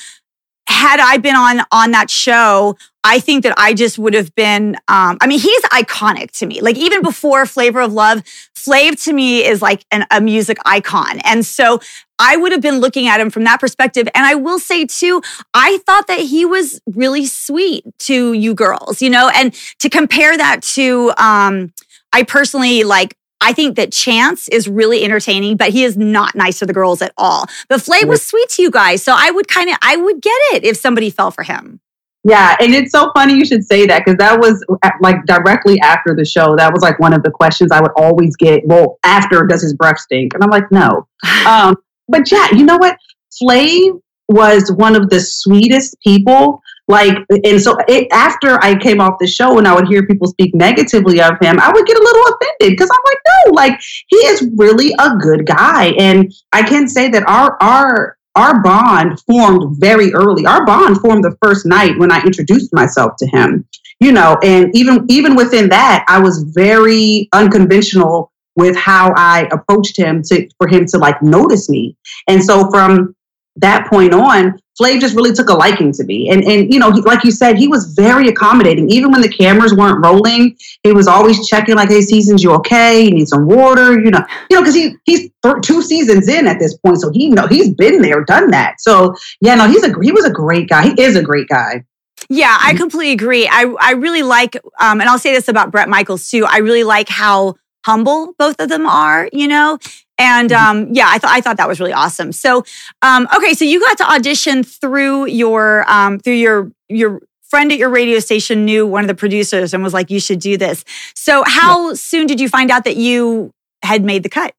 had 0.68 1.00
I 1.00 1.18
been 1.18 1.36
on 1.36 1.62
on 1.72 1.92
that 1.92 2.10
show, 2.10 2.78
I 3.04 3.20
think 3.20 3.44
that 3.44 3.54
I 3.58 3.74
just 3.74 4.00
would 4.00 4.14
have 4.14 4.34
been. 4.36 4.76
Um, 4.88 5.18
I 5.22 5.28
mean, 5.28 5.40
he's 5.40 5.62
iconic 5.64 6.32
to 6.40 6.46
me. 6.46 6.62
Like 6.62 6.78
even 6.78 7.02
before 7.02 7.46
Flavor 7.46 7.82
of 7.82 7.94
Love, 7.94 8.24
Flav 8.56 9.02
to 9.04 9.14
me 9.14 9.46
is 9.46 9.62
like 9.62 9.86
an, 9.92 10.06
a 10.10 10.22
music 10.22 10.58
icon, 10.66 11.20
and 11.26 11.46
so 11.46 11.80
I 12.20 12.38
would 12.38 12.52
have 12.52 12.62
been 12.62 12.80
looking 12.80 13.08
at 13.08 13.20
him 13.20 13.30
from 13.30 13.44
that 13.44 13.60
perspective. 13.60 14.08
And 14.16 14.26
I 14.26 14.36
will 14.36 14.60
say 14.60 14.86
too, 14.86 15.22
I 15.54 15.80
thought 15.86 16.08
that 16.08 16.20
he 16.20 16.46
was 16.46 16.80
really 16.88 17.26
sweet 17.26 17.84
to 18.00 18.34
you 18.34 18.54
girls, 18.54 19.02
you 19.02 19.10
know, 19.10 19.30
and 19.36 19.54
to 19.80 19.90
compare 19.90 20.38
that 20.38 20.64
to, 20.64 21.12
um, 21.18 21.74
I 22.14 22.24
personally 22.24 22.84
like. 22.84 23.16
I 23.44 23.54
think 23.54 23.76
that 23.76 23.92
Chance 23.92 24.48
is 24.48 24.70
really 24.70 25.04
entertaining, 25.04 25.58
but 25.58 25.70
he 25.70 25.84
is 25.84 25.98
not 25.98 26.34
nice 26.34 26.60
to 26.60 26.66
the 26.66 26.74
girls 26.74 27.02
at 27.02 27.14
all. 27.18 27.46
But 27.68 27.82
Flav 27.82 28.06
was 28.08 28.26
sweet 28.26 28.50
to 28.52 28.62
you 28.62 28.72
guys, 28.72 29.04
so 29.04 29.14
I 29.16 29.32
would 29.32 29.48
kind 29.48 29.70
of, 29.70 29.76
I 29.82 29.98
would 29.98 30.22
get 30.22 30.38
it 30.54 30.64
if 30.64 30.78
somebody 30.78 31.10
fell 31.10 31.30
for 31.30 31.44
him. 31.44 31.82
Yeah, 32.26 32.56
and 32.62 32.74
it's 32.74 32.94
so 32.94 33.12
funny 33.14 33.34
you 33.34 33.44
should 33.44 33.66
say 33.66 33.86
that 33.86 34.06
because 34.06 34.18
that 34.18 34.40
was 34.40 34.66
uh, 34.82 34.92
like 35.02 35.26
directly 35.26 35.78
after 35.82 36.16
the 36.16 36.24
show. 36.24 36.56
That 36.56 36.72
was 36.72 36.82
like 36.82 36.98
one 37.00 37.14
of 37.14 37.22
the 37.22 37.32
questions 37.32 37.70
I 37.72 37.82
would 37.82 37.92
always 37.98 38.38
get. 38.38 38.66
Well, 38.66 38.98
after 39.04 39.46
does 39.46 39.62
his 39.62 39.74
breath 39.74 40.00
stink? 40.00 40.34
And 40.34 40.42
I'm 40.42 40.50
like, 40.50 40.72
no. 40.72 41.08
Um, 41.46 41.76
but 42.08 42.32
yeah, 42.32 42.48
you 42.52 42.66
know 42.66 42.78
what? 42.78 42.98
Flav 43.42 44.00
was 44.30 44.72
one 44.72 44.96
of 44.96 45.10
the 45.10 45.20
sweetest 45.20 45.98
people. 46.02 46.62
Like, 46.88 47.18
and 47.46 47.62
so 47.62 47.78
it, 47.88 48.08
after 48.12 48.62
I 48.62 48.76
came 48.78 49.00
off 49.00 49.18
the 49.20 49.28
show 49.28 49.58
and 49.58 49.68
I 49.68 49.74
would 49.74 49.88
hear 49.88 50.06
people 50.06 50.28
speak 50.28 50.54
negatively 50.54 51.22
of 51.22 51.40
him, 51.42 51.60
I 51.60 51.72
would 51.72 51.86
get 51.86 51.98
a 51.98 52.04
little 52.04 52.24
offended 52.24 52.78
because 52.78 52.90
I'm 52.92 53.02
like, 53.06 53.18
no, 53.28 53.54
like 53.54 53.80
he 54.08 54.18
is 54.18 54.50
really 54.58 54.94
a 55.00 55.16
good 55.18 55.46
guy. 55.46 55.94
And 55.98 56.34
I 56.52 56.64
can 56.64 56.88
say 56.88 57.10
that 57.10 57.24
our 57.28 57.58
our 57.62 58.18
our 58.36 58.62
bond 58.62 59.20
formed 59.22 59.80
very 59.80 60.14
early. 60.14 60.46
Our 60.46 60.66
bond 60.66 61.00
formed 61.00 61.24
the 61.24 61.38
first 61.42 61.66
night 61.66 61.98
when 62.00 62.12
I 62.12 62.22
introduced 62.24 62.74
myself 62.74 63.14
to 63.18 63.28
him. 63.28 63.66
You 64.00 64.12
know, 64.12 64.38
and 64.44 64.76
even 64.76 65.06
even 65.08 65.36
within 65.36 65.70
that, 65.70 66.04
I 66.10 66.20
was 66.20 66.44
very 66.44 67.30
unconventional 67.32 68.32
with 68.56 68.76
how 68.76 69.14
I 69.16 69.48
approached 69.52 69.98
him 69.98 70.22
to 70.24 70.50
for 70.58 70.68
him 70.68 70.86
to 70.88 70.98
like 70.98 71.22
notice 71.22 71.70
me. 71.70 71.96
And 72.28 72.44
so 72.44 72.70
from 72.70 73.16
that 73.58 73.88
point 73.88 74.14
on, 74.14 74.60
Flav 74.80 75.00
just 75.00 75.16
really 75.16 75.34
took 75.34 75.50
a 75.50 75.54
liking 75.54 75.92
to 75.94 76.04
me. 76.04 76.30
And 76.30 76.44
and 76.44 76.74
you 76.74 76.80
know, 76.80 76.92
he, 76.92 77.02
like 77.02 77.24
you 77.24 77.32
said, 77.32 77.58
he 77.58 77.68
was 77.68 77.94
very 77.94 78.28
accommodating. 78.28 78.90
Even 78.90 79.12
when 79.12 79.22
the 79.22 79.30
cameras 79.30 79.74
weren't 79.74 80.04
rolling, 80.04 80.58
he 80.84 80.92
was 80.92 81.08
always 81.08 81.48
checking 81.48 81.76
like, 81.76 81.90
"Hey, 81.90 82.02
seasons, 82.02 82.44
you 82.44 82.52
okay? 82.54 83.04
You 83.04 83.12
need 83.12 83.28
some 83.28 83.46
water?" 83.46 83.94
You 84.00 84.10
know, 84.10 84.26
you 84.50 84.58
know, 84.58 84.62
because 84.62 84.76
he 84.76 84.96
he's 85.06 85.30
two 85.62 85.82
seasons 85.82 86.28
in 86.28 86.48
at 86.48 86.60
this 86.60 86.76
point, 86.78 87.00
so 87.00 87.12
he 87.12 87.30
know 87.30 87.48
he's 87.48 87.74
been 87.74 88.02
there, 88.02 88.24
done 88.24 88.50
that. 88.52 88.82
So 88.82 89.16
yeah, 89.42 89.56
no, 89.56 89.68
he's 89.68 89.84
a 89.84 89.94
he 90.02 90.12
was 90.12 90.26
a 90.26 90.32
great 90.32 90.70
guy. 90.70 90.90
He 90.90 91.02
is 91.02 91.16
a 91.16 91.22
great 91.22 91.48
guy. 91.48 91.86
Yeah, 92.30 92.58
I 92.60 92.74
completely 92.74 93.12
agree. 93.12 93.48
I 93.48 93.74
I 93.80 93.92
really 93.92 94.24
like, 94.24 94.56
um, 94.80 95.02
and 95.02 95.10
I'll 95.10 95.20
say 95.20 95.34
this 95.34 95.48
about 95.48 95.72
Bret 95.72 95.90
Michaels 95.90 96.30
too. 96.30 96.46
I 96.48 96.60
really 96.60 96.84
like 96.84 97.10
how 97.10 97.56
humble 97.86 98.34
both 98.40 98.60
of 98.60 98.70
them 98.70 98.88
are. 98.88 99.30
You 99.32 99.48
know, 99.48 99.78
and 100.18 100.52
um, 100.52 100.94
yeah, 100.94 101.08
I 101.10 101.18
thought 101.18 101.32
I 101.32 101.42
thought 101.42 101.58
that 101.58 101.68
was 101.68 101.80
really 101.80 101.94
awesome. 101.94 102.32
So, 102.32 102.64
um, 103.02 103.28
okay, 103.36 103.54
so 103.54 103.66
you 103.66 103.80
got 103.80 103.98
to 103.98 104.12
audition 104.12 104.64
through 104.64 105.28
your 105.28 105.90
um, 105.90 106.20
through 106.20 106.34
your 106.34 106.72
your 106.90 107.22
friend 107.42 107.72
at 107.72 107.78
your 107.78 107.90
radio 107.90 108.20
station 108.20 108.66
knew 108.66 108.86
one 108.86 109.04
of 109.04 109.08
the 109.08 109.16
producers 109.16 109.74
and 109.74 109.84
was 109.84 109.94
like, 109.94 110.10
"You 110.10 110.20
should 110.20 110.40
do 110.40 110.58
this." 110.58 110.86
So, 111.16 111.44
how 111.46 111.94
soon 111.94 112.28
did 112.28 112.40
you 112.40 112.50
find 112.50 112.72
out 112.72 112.84
that 112.86 112.98
you 112.98 113.52
had 113.84 114.04
made 114.04 114.24
the 114.24 114.30
cut? 114.30 114.54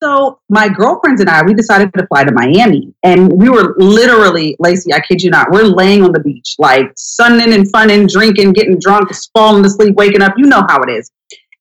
So 0.00 0.38
my 0.48 0.68
girlfriends 0.68 1.20
and 1.20 1.28
I, 1.28 1.42
we 1.42 1.54
decided 1.54 1.92
to 1.94 2.06
fly 2.06 2.22
to 2.22 2.32
Miami, 2.32 2.94
and 3.02 3.32
we 3.32 3.48
were 3.48 3.74
literally, 3.78 4.54
Lacey, 4.60 4.94
I 4.94 5.00
kid 5.00 5.22
you 5.22 5.30
not, 5.30 5.50
we're 5.50 5.64
laying 5.64 6.04
on 6.04 6.12
the 6.12 6.20
beach, 6.20 6.54
like 6.58 6.92
sunning 6.96 7.52
and 7.52 7.68
funning, 7.68 8.06
drinking, 8.06 8.52
getting 8.52 8.78
drunk, 8.78 9.10
falling 9.34 9.64
asleep, 9.64 9.96
waking 9.96 10.22
up. 10.22 10.34
You 10.36 10.46
know 10.46 10.64
how 10.68 10.80
it 10.82 10.90
is. 10.90 11.10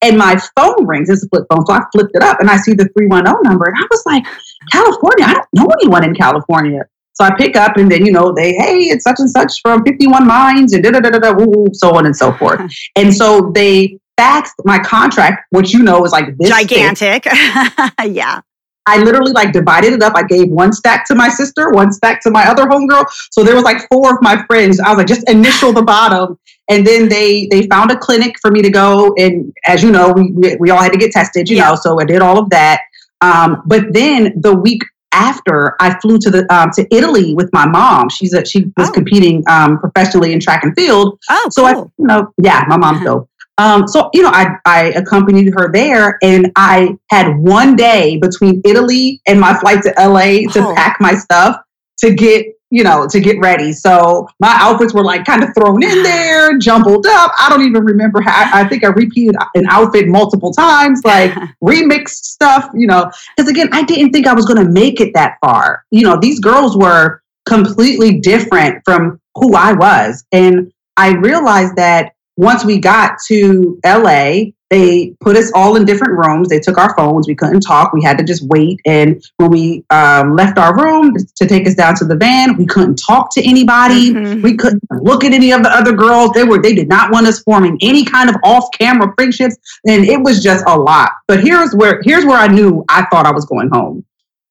And 0.02 0.18
my 0.18 0.40
phone 0.56 0.86
rings. 0.86 1.10
It's 1.10 1.24
a 1.24 1.30
flip 1.30 1.46
phone, 1.50 1.66
so 1.66 1.74
I 1.74 1.82
flipped 1.92 2.12
it 2.14 2.22
up, 2.22 2.40
and 2.40 2.50
I 2.50 2.58
see 2.58 2.74
the 2.74 2.88
three 2.90 3.08
one 3.08 3.26
zero 3.26 3.40
number, 3.44 3.66
and 3.66 3.76
I 3.78 3.88
was 3.90 4.04
like, 4.06 4.24
California. 4.72 5.26
I 5.26 5.34
don't 5.34 5.48
know 5.54 5.68
anyone 5.82 6.04
in 6.04 6.14
California. 6.14 6.84
So 7.14 7.26
I 7.26 7.36
pick 7.36 7.56
up, 7.56 7.78
and 7.78 7.92
then 7.92 8.06
you 8.06 8.12
know 8.12 8.32
they, 8.32 8.54
hey, 8.54 8.78
it's 8.90 9.04
such 9.04 9.20
and 9.20 9.30
such 9.30 9.60
from 9.62 9.84
Fifty 9.84 10.08
One 10.08 10.28
Minds, 10.28 10.74
and 10.74 10.84
da 10.84 10.92
da 10.92 11.00
da 11.00 11.10
da 11.10 11.34
da, 11.34 11.66
so 11.74 11.96
on 11.96 12.06
and 12.06 12.16
so 12.16 12.32
forth. 12.32 12.62
and 12.96 13.12
so 13.12 13.52
they 13.56 14.00
faxed 14.20 14.54
my 14.66 14.78
contract, 14.80 15.46
which 15.50 15.74
you 15.74 15.82
know 15.82 16.06
is 16.06 16.12
like 16.12 16.38
this. 16.38 16.50
Gigantic. 16.50 17.26
yeah. 18.06 18.42
I 18.88 18.97
literally 19.04 19.34
like 19.34 19.52
divided 19.52 19.93
it 19.93 20.02
up. 20.02 20.13
I 20.15 20.23
gave 20.23 20.50
one 20.50 20.71
stack 20.73 21.06
to 21.08 21.15
my 21.15 21.28
sister, 21.30 21.69
one 21.71 21.91
stack 21.91 22.21
to 22.23 22.32
my 22.32 22.45
other 22.47 22.63
homegirl. 22.65 23.06
So 23.32 23.43
there 23.43 23.54
was 23.56 23.63
like 23.63 23.88
four 23.91 24.15
of 24.15 24.21
my 24.21 24.43
friends. 24.45 24.80
I 24.80 24.89
was 24.89 24.97
like, 24.97 25.08
just 25.08 25.30
initial 25.30 25.73
the 25.73 25.82
bottom. 25.84 26.39
And 26.69 26.86
then 26.88 27.08
they 27.10 27.47
they 27.52 27.67
found 27.67 27.91
a 27.91 27.97
clinic 27.97 28.36
for 28.41 28.50
me 28.52 28.62
to 28.62 28.69
go. 28.69 29.13
And 29.17 29.54
as 29.65 29.84
you 29.84 29.91
know, 29.91 30.12
we 30.12 30.56
we 30.60 30.69
all 30.69 30.82
had 30.82 30.91
to 30.93 30.97
get 30.97 31.12
tested, 31.12 31.50
you 31.50 31.58
Yeah. 31.58 31.69
know. 31.69 31.76
So 31.76 32.00
I 32.00 32.06
did 32.06 32.21
all 32.21 32.39
of 32.39 32.50
that. 32.52 32.82
Um, 33.21 33.62
but 33.65 33.93
then 33.93 34.34
the 34.39 34.54
week 34.54 34.82
after, 35.13 35.76
I 35.80 35.97
flew 36.00 36.17
to 36.19 36.30
the 36.30 36.54
um, 36.54 36.69
to 36.76 36.86
Italy 36.95 37.34
with 37.34 37.50
my 37.54 37.65
mom. 37.65 38.10
She's 38.10 38.34
a 38.34 38.45
she 38.45 38.71
was 38.78 38.89
Oh. 38.89 38.91
competing 38.91 39.43
um, 39.50 39.80
professionally 39.80 40.34
in 40.34 40.39
track 40.39 40.63
and 40.63 40.73
field. 40.76 41.19
Oh, 41.30 41.47
So 41.50 41.65
I, 41.65 41.71
you 41.73 41.89
know, 42.00 42.34
yeah, 42.41 42.63
my 42.67 42.78
mom's 42.78 43.04
dope. 43.04 43.30
Um, 43.58 43.88
so 43.88 44.10
you 44.13 44.22
know, 44.22 44.30
I 44.32 44.56
I 44.65 44.84
accompanied 44.96 45.54
her 45.56 45.72
there, 45.72 46.17
and 46.22 46.52
I 46.56 46.96
had 47.10 47.38
one 47.38 47.76
day 47.76 48.17
between 48.17 48.62
Italy 48.65 49.22
and 49.28 49.39
my 49.39 49.58
flight 49.58 49.82
to 49.84 49.93
LA 49.98 50.50
to 50.54 50.60
Oh. 50.60 50.76
pack 50.76 50.98
my 51.00 51.15
stuff 51.15 51.58
to 52.00 52.13
get 52.13 52.46
you 52.70 52.84
know, 52.84 53.08
to 53.08 53.22
get 53.22 53.39
ready. 53.39 53.72
So 53.72 54.28
my 54.41 54.54
outfits 54.60 54.93
were 54.93 55.02
like 55.02 55.24
kind 55.24 55.41
of 55.41 55.54
thrown 55.58 55.82
in 55.82 56.04
there, 56.04 56.58
jumbled 56.58 57.08
up. 57.08 57.32
I 57.39 57.48
don't 57.50 57.62
even 57.62 57.86
remember 57.86 58.20
how. 58.20 58.32
I, 58.54 58.63
I 58.63 58.67
think 58.67 58.84
I 58.84 58.89
repeated 58.89 59.38
an 59.56 59.65
outfit 59.70 60.10
multiple 60.10 60.52
times, 60.52 61.00
like 61.06 61.32
remixed 61.63 62.26
stuff, 62.26 62.70
you 62.74 62.86
know, 62.86 63.10
because 63.38 63.50
again, 63.50 63.70
I 63.72 63.84
didn't 63.84 64.12
think 64.12 64.28
I 64.28 64.34
was 64.34 64.46
going 64.46 64.62
to 64.65 64.70
make 64.70 65.00
it 65.00 65.13
that 65.13 65.38
far. 65.39 65.86
You 65.91 66.04
know, 66.04 66.17
these 66.20 66.41
girls 66.41 66.76
were 66.76 67.22
completely 67.48 68.20
different 68.20 68.82
from 68.84 69.17
who 69.36 69.56
I 69.56 69.72
was. 69.72 70.26
And 70.34 70.70
I 70.98 71.12
realized 71.13 71.78
that 71.78 72.15
once 72.38 72.63
we 72.63 72.80
got 72.80 73.17
to 73.28 73.80
LA, 73.86 74.52
they 74.69 75.15
put 75.21 75.36
us 75.36 75.52
all 75.56 75.76
in 75.76 75.86
different 75.86 76.13
rooms. 76.13 76.50
They 76.50 76.60
took 76.60 76.78
our 76.78 76.93
phones. 76.95 77.28
We 77.28 77.36
couldn't 77.36 77.62
talk. 77.62 77.93
We 77.93 78.04
had 78.04 78.17
to 78.17 78.23
just 78.23 78.43
wait. 78.43 78.80
And 78.86 79.23
when 79.38 79.50
we 79.50 79.84
um, 79.89 80.36
left 80.36 80.58
our 80.58 80.76
room 80.76 81.15
to 81.15 81.47
take 81.47 81.65
us 81.67 81.73
down 81.73 81.95
to 81.95 82.06
the 82.06 82.15
van, 82.15 82.58
we 82.58 82.65
couldn't 82.65 82.97
talk 82.97 83.34
to 83.34 83.41
anybody. 83.41 84.13
Mm-hmm. 84.13 84.41
We 84.41 84.56
couldn't 84.56 84.84
look 84.91 85.23
at 85.23 85.34
any 85.34 85.52
of 85.52 85.63
the 85.63 85.69
other 85.69 85.93
girls. 85.93 86.32
They 86.32 86.43
were 86.43 86.62
they 86.62 86.76
did 86.76 86.89
not 86.89 87.12
want 87.12 87.28
us 87.28 87.39
forming 87.39 87.78
any 87.82 88.04
kind 88.04 88.30
of 88.30 88.36
off-camera 88.43 89.13
friendships, 89.15 89.56
and 89.88 90.06
it 90.06 90.21
was 90.21 90.43
just 90.43 90.63
a 90.67 90.78
lot. 90.78 91.12
But 91.28 91.41
here's 91.41 91.73
where 91.73 92.02
here's 92.04 92.26
where 92.26 92.38
I 92.38 92.47
knew 92.47 92.84
I 92.89 93.06
thought 93.06 93.26
I 93.26 93.32
was 93.32 93.45
going 93.45 93.69
home. 93.71 94.06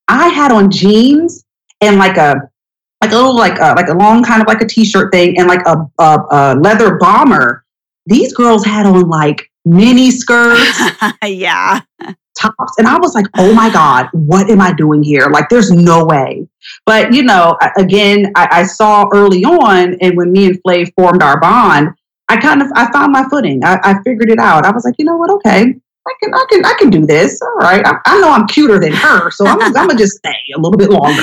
I 0.08 0.28
had 0.28 0.50
on 0.50 0.70
jeans 0.70 1.44
and 1.80 1.98
like 1.98 2.16
a 2.16 2.50
like 3.02 3.12
a 3.12 3.14
little 3.14 3.36
like 3.36 3.58
a, 3.58 3.74
like 3.74 3.88
a 3.88 3.94
long 3.94 4.24
kind 4.24 4.40
of 4.40 4.48
like 4.48 4.62
a 4.62 4.66
t-shirt 4.66 5.12
thing 5.12 5.38
and 5.38 5.46
like 5.46 5.60
a, 5.66 5.86
a, 5.98 6.18
a 6.30 6.54
leather 6.56 6.96
bomber. 6.96 7.64
These 8.06 8.32
girls 8.34 8.64
had 8.64 8.86
on 8.86 9.08
like 9.08 9.50
mini 9.64 10.10
skirts. 10.10 10.80
yeah. 11.24 11.80
Tops. 12.38 12.78
And 12.78 12.86
I 12.86 12.98
was 12.98 13.14
like, 13.14 13.26
oh 13.36 13.54
my 13.54 13.70
God, 13.70 14.08
what 14.12 14.50
am 14.50 14.60
I 14.60 14.72
doing 14.74 15.02
here? 15.02 15.28
Like, 15.28 15.48
there's 15.48 15.70
no 15.70 16.04
way. 16.04 16.46
But, 16.84 17.14
you 17.14 17.22
know, 17.22 17.56
again, 17.76 18.32
I, 18.36 18.48
I 18.50 18.62
saw 18.64 19.06
early 19.14 19.42
on, 19.44 19.96
and 20.02 20.16
when 20.16 20.32
me 20.32 20.46
and 20.46 20.62
Flav 20.62 20.92
formed 20.94 21.22
our 21.22 21.40
bond, 21.40 21.88
I 22.28 22.36
kind 22.36 22.60
of 22.60 22.68
I 22.74 22.90
found 22.92 23.12
my 23.12 23.26
footing. 23.30 23.64
I, 23.64 23.78
I 23.82 24.02
figured 24.02 24.30
it 24.30 24.38
out. 24.38 24.66
I 24.66 24.72
was 24.72 24.84
like, 24.84 24.96
you 24.98 25.04
know 25.04 25.16
what? 25.16 25.30
Okay, 25.30 25.74
I 26.06 26.12
can, 26.22 26.34
I 26.34 26.46
can, 26.50 26.64
I 26.64 26.74
can 26.74 26.90
do 26.90 27.06
this. 27.06 27.40
All 27.42 27.56
right. 27.60 27.84
I, 27.84 27.96
I 28.06 28.20
know 28.20 28.30
I'm 28.30 28.46
cuter 28.46 28.78
than 28.78 28.92
her, 28.92 29.30
so 29.30 29.46
I'm, 29.46 29.60
I'm 29.60 29.72
gonna 29.72 29.96
just 29.96 30.16
stay 30.18 30.34
a 30.56 30.60
little 30.60 30.78
bit 30.78 30.90
longer. 30.90 31.22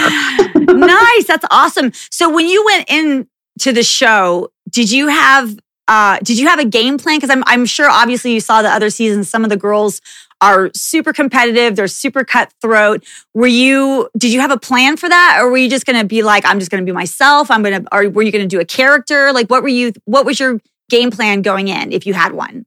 nice. 0.74 1.26
That's 1.26 1.46
awesome. 1.52 1.92
So 2.10 2.34
when 2.34 2.48
you 2.48 2.66
went 2.66 2.90
in 2.90 3.28
to 3.60 3.72
the 3.72 3.84
show, 3.84 4.50
did 4.70 4.92
you 4.92 5.08
have, 5.08 5.58
uh, 5.88 6.20
did 6.24 6.40
you 6.40 6.48
have 6.48 6.60
a 6.60 6.66
game 6.66 6.98
plan? 6.98 7.18
Because 7.18 7.30
I'm, 7.30 7.44
I'm 7.46 7.66
sure 7.66 7.90
obviously 7.90 8.34
you 8.34 8.40
saw 8.40 8.62
the 8.62 8.70
other 8.70 8.90
seasons. 8.90 9.30
Some 9.30 9.44
of 9.44 9.50
the 9.50 9.58
girls 9.58 10.02
are 10.42 10.70
super 10.74 11.14
competitive. 11.14 11.76
They're 11.76 11.88
super 11.88 12.24
cutthroat. 12.24 13.06
Were 13.34 13.48
you, 13.48 14.10
did 14.18 14.34
you 14.34 14.42
have 14.42 14.52
a 14.52 14.60
plan 14.60 14.98
for 14.98 15.08
that? 15.08 15.40
Or 15.40 15.50
were 15.50 15.58
you 15.58 15.70
just 15.70 15.86
going 15.86 16.00
to 16.00 16.06
be 16.06 16.22
like, 16.22 16.46
I'm 16.46 16.60
just 16.60 16.70
going 16.70 16.86
to 16.86 16.90
be 16.90 16.94
myself. 16.94 17.50
I'm 17.50 17.64
going 17.64 17.84
to, 17.84 17.96
or 17.96 18.10
were 18.10 18.24
you 18.24 18.32
going 18.32 18.44
to 18.44 18.48
do 18.48 18.60
a 18.60 18.66
character? 18.66 19.32
Like 19.32 19.50
what 19.50 19.64
were 19.64 19.70
you, 19.70 19.94
what 20.06 20.26
was 20.26 20.40
your 20.40 20.60
game 20.90 21.12
plan 21.12 21.42
going 21.42 21.70
in 21.70 21.94
if 21.94 22.06
you 22.06 22.14
had 22.14 22.34
one? 22.34 22.66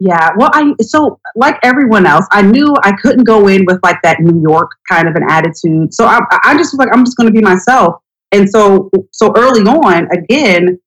Yeah, 0.00 0.30
well, 0.36 0.50
I 0.52 0.74
so 0.80 1.18
like 1.34 1.58
everyone 1.64 2.06
else, 2.06 2.24
I 2.30 2.42
knew 2.42 2.72
I 2.84 2.92
couldn't 2.92 3.24
go 3.24 3.48
in 3.48 3.64
with 3.66 3.80
like 3.82 4.00
that 4.04 4.20
New 4.20 4.40
York 4.40 4.70
kind 4.88 5.08
of 5.08 5.16
an 5.16 5.24
attitude. 5.28 5.92
So 5.92 6.06
I, 6.06 6.20
I 6.44 6.56
just 6.56 6.72
was 6.72 6.78
like, 6.78 6.88
I'm 6.92 7.04
just 7.04 7.16
going 7.16 7.26
to 7.26 7.32
be 7.32 7.42
myself. 7.42 7.96
And 8.30 8.48
so, 8.48 8.90
so 9.10 9.32
early 9.36 9.62
on, 9.62 10.06
again, 10.12 10.78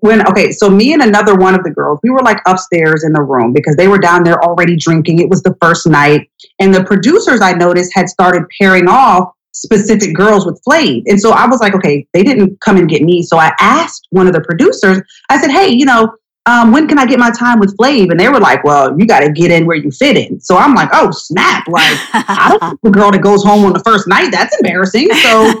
when 0.00 0.26
okay, 0.28 0.50
so 0.52 0.68
me 0.68 0.92
and 0.92 1.02
another 1.02 1.34
one 1.34 1.54
of 1.54 1.62
the 1.62 1.70
girls, 1.70 2.00
we 2.02 2.10
were 2.10 2.22
like 2.22 2.38
upstairs 2.46 3.04
in 3.04 3.12
the 3.12 3.22
room 3.22 3.52
because 3.52 3.76
they 3.76 3.88
were 3.88 3.98
down 3.98 4.24
there 4.24 4.42
already 4.42 4.76
drinking. 4.76 5.20
It 5.20 5.28
was 5.28 5.42
the 5.42 5.56
first 5.60 5.86
night, 5.86 6.30
and 6.58 6.74
the 6.74 6.84
producers 6.84 7.40
I 7.40 7.52
noticed 7.52 7.92
had 7.94 8.08
started 8.08 8.42
pairing 8.60 8.88
off 8.88 9.32
specific 9.52 10.14
girls 10.14 10.44
with 10.44 10.60
Flav. 10.68 11.02
And 11.06 11.20
so 11.20 11.30
I 11.30 11.46
was 11.46 11.60
like, 11.60 11.74
okay, 11.74 12.06
they 12.12 12.22
didn't 12.22 12.60
come 12.60 12.76
and 12.76 12.88
get 12.88 13.02
me. 13.02 13.22
So 13.22 13.38
I 13.38 13.52
asked 13.58 14.06
one 14.10 14.26
of 14.26 14.34
the 14.34 14.42
producers, 14.42 15.00
I 15.30 15.40
said, 15.40 15.50
hey, 15.50 15.68
you 15.68 15.86
know, 15.86 16.12
um, 16.46 16.70
when 16.70 16.86
can 16.86 16.98
I 16.98 17.06
get 17.06 17.18
my 17.18 17.32
time 17.32 17.58
with 17.58 17.76
Flav? 17.76 18.10
And 18.10 18.20
they 18.20 18.28
were 18.28 18.38
like, 18.38 18.62
well, 18.62 18.98
you 18.98 19.04
got 19.04 19.20
to 19.20 19.32
get 19.32 19.50
in 19.50 19.66
where 19.66 19.76
you 19.76 19.90
fit 19.90 20.16
in. 20.16 20.40
So 20.40 20.56
I'm 20.56 20.74
like, 20.74 20.88
oh, 20.92 21.10
snap. 21.10 21.66
Like, 21.66 21.98
I 22.12 22.56
don't 22.58 22.80
the 22.82 22.90
girl 22.90 23.10
that 23.10 23.20
goes 23.20 23.42
home 23.42 23.64
on 23.64 23.72
the 23.72 23.80
first 23.80 24.06
night. 24.06 24.30
That's 24.30 24.56
embarrassing. 24.56 25.12
So, 25.14 25.60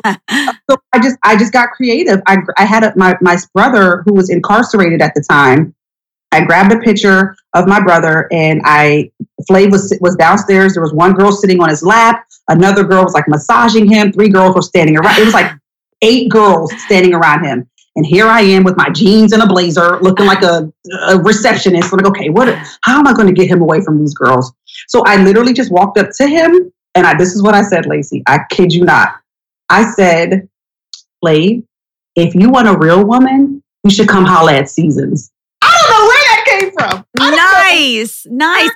so 0.70 0.76
I 0.92 1.00
just, 1.02 1.16
I 1.24 1.36
just 1.36 1.52
got 1.52 1.70
creative. 1.70 2.20
I, 2.26 2.38
I 2.56 2.64
had 2.64 2.84
a, 2.84 2.92
my, 2.96 3.16
my 3.20 3.36
brother 3.52 4.02
who 4.06 4.14
was 4.14 4.30
incarcerated 4.30 5.02
at 5.02 5.12
the 5.14 5.24
time. 5.28 5.74
I 6.30 6.44
grabbed 6.44 6.72
a 6.72 6.78
picture 6.78 7.36
of 7.54 7.66
my 7.66 7.80
brother 7.80 8.28
and 8.30 8.60
I, 8.64 9.10
Flav 9.50 9.72
was, 9.72 9.96
was 10.00 10.14
downstairs. 10.16 10.74
There 10.74 10.82
was 10.82 10.92
one 10.92 11.14
girl 11.14 11.32
sitting 11.32 11.60
on 11.60 11.68
his 11.68 11.82
lap. 11.82 12.24
Another 12.48 12.84
girl 12.84 13.02
was 13.02 13.12
like 13.12 13.26
massaging 13.26 13.90
him. 13.90 14.12
Three 14.12 14.28
girls 14.28 14.54
were 14.54 14.62
standing 14.62 14.96
around. 14.96 15.18
It 15.20 15.24
was 15.24 15.34
like 15.34 15.52
eight 16.02 16.30
girls 16.30 16.72
standing 16.84 17.12
around 17.12 17.44
him. 17.44 17.68
And 17.96 18.04
here 18.04 18.26
I 18.26 18.42
am 18.42 18.62
with 18.62 18.76
my 18.76 18.90
jeans 18.90 19.32
and 19.32 19.42
a 19.42 19.46
blazer, 19.46 19.98
looking 20.00 20.26
like 20.26 20.42
a, 20.42 20.70
a 21.08 21.18
receptionist. 21.18 21.92
I'm 21.92 21.98
like, 21.98 22.06
okay, 22.08 22.28
what? 22.28 22.48
How 22.82 22.98
am 22.98 23.06
I 23.06 23.14
going 23.14 23.26
to 23.26 23.32
get 23.32 23.48
him 23.48 23.62
away 23.62 23.80
from 23.80 23.98
these 23.98 24.14
girls? 24.14 24.52
So 24.88 25.02
I 25.06 25.16
literally 25.16 25.54
just 25.54 25.72
walked 25.72 25.98
up 25.98 26.10
to 26.18 26.26
him, 26.26 26.72
and 26.94 27.06
I, 27.06 27.16
this 27.16 27.34
is 27.34 27.42
what 27.42 27.54
I 27.54 27.62
said, 27.62 27.86
Lacey. 27.86 28.22
I 28.26 28.40
kid 28.50 28.72
you 28.72 28.84
not. 28.84 29.14
I 29.70 29.90
said, 29.92 30.48
Flav, 31.24 31.64
if 32.14 32.34
you 32.34 32.50
want 32.50 32.68
a 32.68 32.76
real 32.76 33.04
woman, 33.04 33.62
you 33.82 33.90
should 33.90 34.08
come 34.08 34.24
holla 34.24 34.52
at 34.54 34.68
Seasons. 34.68 35.32
I 35.62 35.74
don't 35.80 35.90
know 35.90 36.06
where 36.06 36.24
that 36.24 36.44
came 36.46 36.72
from. 36.72 37.06
Nice, 37.18 38.26
nice. 38.28 38.70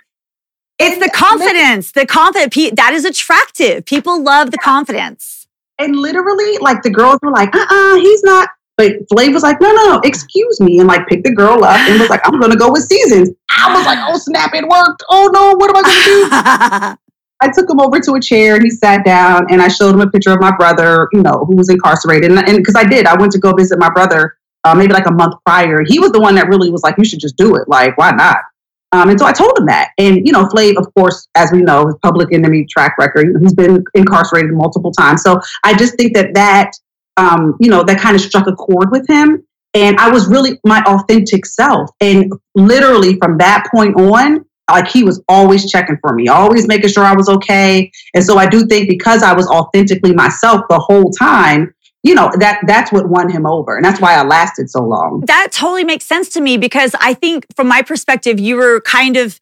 It's 0.78 0.98
the 0.98 1.10
confidence. 1.10 1.92
The 1.92 2.06
confident 2.06 2.76
that 2.76 2.92
is 2.94 3.04
attractive. 3.04 3.84
People 3.84 4.22
love 4.22 4.50
the 4.50 4.56
confidence. 4.56 5.46
And 5.78 5.94
literally, 5.94 6.56
like 6.58 6.82
the 6.82 6.90
girls 6.90 7.18
were 7.22 7.30
like, 7.30 7.54
"Uh, 7.54 7.58
uh-uh, 7.58 7.96
he's 7.96 8.22
not." 8.22 8.48
But 8.80 9.06
Flav 9.10 9.34
was 9.34 9.42
like, 9.42 9.60
no, 9.60 9.70
no, 9.70 9.88
no, 9.88 10.00
excuse 10.04 10.58
me. 10.58 10.78
And 10.78 10.88
like 10.88 11.06
picked 11.06 11.24
the 11.24 11.34
girl 11.34 11.64
up 11.64 11.78
and 11.80 12.00
was 12.00 12.08
like, 12.08 12.22
I'm 12.24 12.40
going 12.40 12.50
to 12.50 12.56
go 12.56 12.72
with 12.72 12.84
Seasons. 12.84 13.28
I 13.50 13.74
was 13.76 13.84
like, 13.84 13.98
oh, 14.08 14.16
snap, 14.16 14.54
it 14.54 14.66
worked. 14.66 15.02
Oh, 15.10 15.28
no, 15.34 15.54
what 15.56 15.68
am 15.68 15.76
I 15.76 15.82
going 15.82 15.94
to 15.94 16.96
do? 16.96 16.98
I 17.42 17.52
took 17.52 17.68
him 17.68 17.78
over 17.78 18.00
to 18.00 18.14
a 18.14 18.20
chair 18.22 18.54
and 18.54 18.64
he 18.64 18.70
sat 18.70 19.04
down 19.04 19.48
and 19.50 19.60
I 19.60 19.68
showed 19.68 19.94
him 19.94 20.00
a 20.00 20.08
picture 20.08 20.32
of 20.32 20.40
my 20.40 20.56
brother, 20.56 21.10
you 21.12 21.20
know, 21.20 21.44
who 21.46 21.56
was 21.56 21.68
incarcerated. 21.68 22.32
And 22.32 22.56
because 22.56 22.74
I 22.74 22.84
did, 22.84 23.04
I 23.04 23.20
went 23.20 23.32
to 23.32 23.38
go 23.38 23.52
visit 23.52 23.78
my 23.78 23.90
brother 23.90 24.38
uh, 24.64 24.74
maybe 24.74 24.94
like 24.94 25.06
a 25.06 25.12
month 25.12 25.34
prior. 25.44 25.82
He 25.86 25.98
was 25.98 26.12
the 26.12 26.20
one 26.20 26.34
that 26.36 26.48
really 26.48 26.70
was 26.70 26.82
like, 26.82 26.96
you 26.96 27.04
should 27.04 27.20
just 27.20 27.36
do 27.36 27.56
it. 27.56 27.68
Like, 27.68 27.98
why 27.98 28.12
not? 28.12 28.38
Um, 28.92 29.10
and 29.10 29.20
so 29.20 29.26
I 29.26 29.32
told 29.32 29.58
him 29.58 29.66
that. 29.66 29.90
And, 29.98 30.26
you 30.26 30.32
know, 30.32 30.46
Flav, 30.46 30.78
of 30.78 30.86
course, 30.94 31.28
as 31.34 31.52
we 31.52 31.60
know, 31.60 31.84
his 31.86 31.96
public 32.02 32.32
enemy 32.32 32.64
track 32.64 32.96
record, 32.98 33.26
he's 33.40 33.54
been 33.54 33.84
incarcerated 33.92 34.52
multiple 34.52 34.90
times. 34.90 35.22
So 35.22 35.38
I 35.64 35.74
just 35.74 35.96
think 35.96 36.14
that 36.14 36.32
that 36.32 36.72
um, 37.16 37.56
you 37.60 37.70
know, 37.70 37.82
that 37.84 38.00
kind 38.00 38.14
of 38.14 38.22
struck 38.22 38.46
a 38.46 38.52
chord 38.52 38.90
with 38.90 39.08
him. 39.08 39.44
And 39.74 39.96
I 39.98 40.10
was 40.10 40.26
really 40.28 40.58
my 40.64 40.82
authentic 40.84 41.46
self. 41.46 41.90
And 42.00 42.32
literally 42.54 43.16
from 43.18 43.38
that 43.38 43.66
point 43.72 43.94
on, 44.00 44.44
like 44.70 44.88
he 44.88 45.04
was 45.04 45.22
always 45.28 45.70
checking 45.70 45.98
for 46.00 46.14
me, 46.14 46.28
always 46.28 46.66
making 46.66 46.90
sure 46.90 47.04
I 47.04 47.14
was 47.14 47.28
okay. 47.28 47.90
And 48.14 48.24
so 48.24 48.38
I 48.38 48.46
do 48.46 48.66
think 48.66 48.88
because 48.88 49.22
I 49.22 49.32
was 49.32 49.48
authentically 49.48 50.14
myself 50.14 50.62
the 50.68 50.78
whole 50.78 51.10
time, 51.12 51.74
you 52.02 52.14
know, 52.14 52.30
that 52.38 52.60
that's 52.66 52.90
what 52.92 53.08
won 53.08 53.30
him 53.30 53.46
over. 53.46 53.76
And 53.76 53.84
that's 53.84 54.00
why 54.00 54.14
I 54.14 54.22
lasted 54.22 54.70
so 54.70 54.82
long. 54.82 55.22
That 55.26 55.48
totally 55.52 55.84
makes 55.84 56.06
sense 56.06 56.28
to 56.30 56.40
me 56.40 56.56
because 56.56 56.94
I 57.00 57.14
think 57.14 57.46
from 57.54 57.68
my 57.68 57.82
perspective, 57.82 58.40
you 58.40 58.56
were 58.56 58.80
kind 58.80 59.16
of 59.16 59.40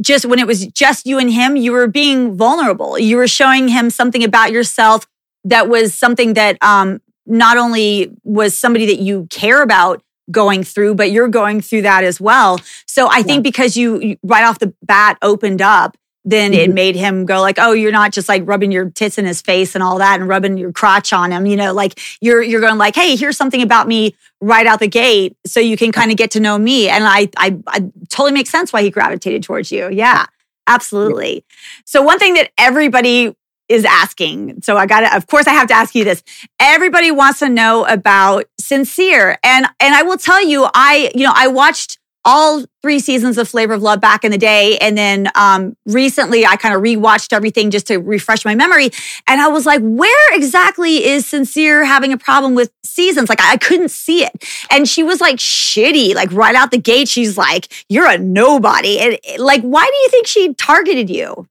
just 0.00 0.24
when 0.24 0.38
it 0.38 0.46
was 0.46 0.66
just 0.66 1.06
you 1.06 1.18
and 1.18 1.30
him, 1.32 1.56
you 1.56 1.72
were 1.72 1.86
being 1.86 2.36
vulnerable. 2.36 2.98
You 2.98 3.16
were 3.16 3.28
showing 3.28 3.68
him 3.68 3.90
something 3.90 4.24
about 4.24 4.50
yourself 4.50 5.06
that 5.44 5.68
was 5.68 5.94
something 5.94 6.34
that 6.34 6.58
um, 6.62 7.00
not 7.30 7.56
only 7.56 8.10
was 8.24 8.58
somebody 8.58 8.86
that 8.86 8.98
you 8.98 9.26
care 9.30 9.62
about 9.62 10.02
going 10.30 10.62
through, 10.62 10.94
but 10.94 11.10
you're 11.10 11.28
going 11.28 11.60
through 11.60 11.82
that 11.82 12.04
as 12.04 12.20
well. 12.20 12.58
So 12.86 13.06
I 13.06 13.18
yeah. 13.18 13.22
think 13.22 13.42
because 13.42 13.76
you 13.76 14.16
right 14.22 14.44
off 14.44 14.58
the 14.58 14.74
bat 14.82 15.18
opened 15.22 15.62
up, 15.62 15.96
then 16.24 16.52
mm-hmm. 16.52 16.60
it 16.60 16.74
made 16.74 16.96
him 16.96 17.24
go 17.24 17.40
like, 17.40 17.56
"Oh, 17.58 17.72
you're 17.72 17.92
not 17.92 18.12
just 18.12 18.28
like 18.28 18.42
rubbing 18.44 18.70
your 18.70 18.90
tits 18.90 19.16
in 19.16 19.24
his 19.24 19.40
face 19.40 19.74
and 19.74 19.82
all 19.82 19.98
that, 19.98 20.20
and 20.20 20.28
rubbing 20.28 20.58
your 20.58 20.72
crotch 20.72 21.12
on 21.12 21.32
him." 21.32 21.46
You 21.46 21.56
know, 21.56 21.72
like 21.72 21.98
you're 22.20 22.42
you're 22.42 22.60
going 22.60 22.78
like, 22.78 22.94
"Hey, 22.94 23.16
here's 23.16 23.36
something 23.36 23.62
about 23.62 23.88
me 23.88 24.14
right 24.40 24.66
out 24.66 24.80
the 24.80 24.88
gate, 24.88 25.36
so 25.46 25.60
you 25.60 25.76
can 25.76 25.92
kind 25.92 26.10
of 26.10 26.16
get 26.16 26.32
to 26.32 26.40
know 26.40 26.58
me." 26.58 26.88
And 26.88 27.04
I, 27.04 27.28
I, 27.36 27.58
I 27.66 27.90
totally 28.10 28.32
makes 28.32 28.50
sense 28.50 28.72
why 28.72 28.82
he 28.82 28.90
gravitated 28.90 29.42
towards 29.42 29.72
you. 29.72 29.88
Yeah, 29.90 30.26
absolutely. 30.66 31.44
So 31.86 32.02
one 32.02 32.18
thing 32.18 32.34
that 32.34 32.50
everybody 32.58 33.34
is 33.70 33.84
asking. 33.84 34.60
So 34.62 34.76
I 34.76 34.84
got 34.84 35.00
to, 35.00 35.16
of 35.16 35.28
course, 35.28 35.46
I 35.46 35.52
have 35.52 35.68
to 35.68 35.74
ask 35.74 35.94
you 35.94 36.04
this. 36.04 36.22
Everybody 36.60 37.12
wants 37.12 37.38
to 37.38 37.48
know 37.48 37.86
about 37.86 38.46
Sincere. 38.58 39.38
And, 39.44 39.66
and 39.78 39.94
I 39.94 40.02
will 40.02 40.18
tell 40.18 40.44
you, 40.44 40.66
I, 40.74 41.12
you 41.14 41.24
know, 41.24 41.32
I 41.34 41.46
watched 41.46 41.98
all 42.24 42.64
three 42.82 42.98
seasons 42.98 43.38
of 43.38 43.48
Flavor 43.48 43.74
of 43.74 43.82
Love 43.82 44.00
back 44.00 44.24
in 44.24 44.32
the 44.32 44.38
day. 44.38 44.76
And 44.78 44.98
then 44.98 45.30
um, 45.36 45.76
recently 45.86 46.44
I 46.44 46.56
kind 46.56 46.74
of 46.74 46.82
rewatched 46.82 47.32
everything 47.32 47.70
just 47.70 47.86
to 47.86 47.98
refresh 47.98 48.44
my 48.44 48.54
memory. 48.54 48.90
And 49.26 49.40
I 49.40 49.48
was 49.48 49.64
like, 49.64 49.80
where 49.80 50.34
exactly 50.34 51.04
is 51.04 51.24
Sincere 51.24 51.84
having 51.84 52.12
a 52.12 52.18
problem 52.18 52.54
with 52.54 52.72
seasons? 52.84 53.28
Like 53.28 53.40
I, 53.40 53.52
I 53.52 53.56
couldn't 53.56 53.90
see 53.90 54.24
it. 54.24 54.44
And 54.70 54.86
she 54.88 55.02
was 55.02 55.20
like 55.20 55.36
shitty, 55.36 56.14
like 56.14 56.30
right 56.32 56.54
out 56.54 56.72
the 56.72 56.78
gate. 56.78 57.08
She's 57.08 57.38
like, 57.38 57.72
you're 57.88 58.10
a 58.10 58.18
nobody. 58.18 58.98
And 58.98 59.18
like, 59.38 59.62
why 59.62 59.86
do 59.86 59.96
you 59.96 60.08
think 60.10 60.26
she 60.26 60.54
targeted 60.54 61.08
you? 61.08 61.46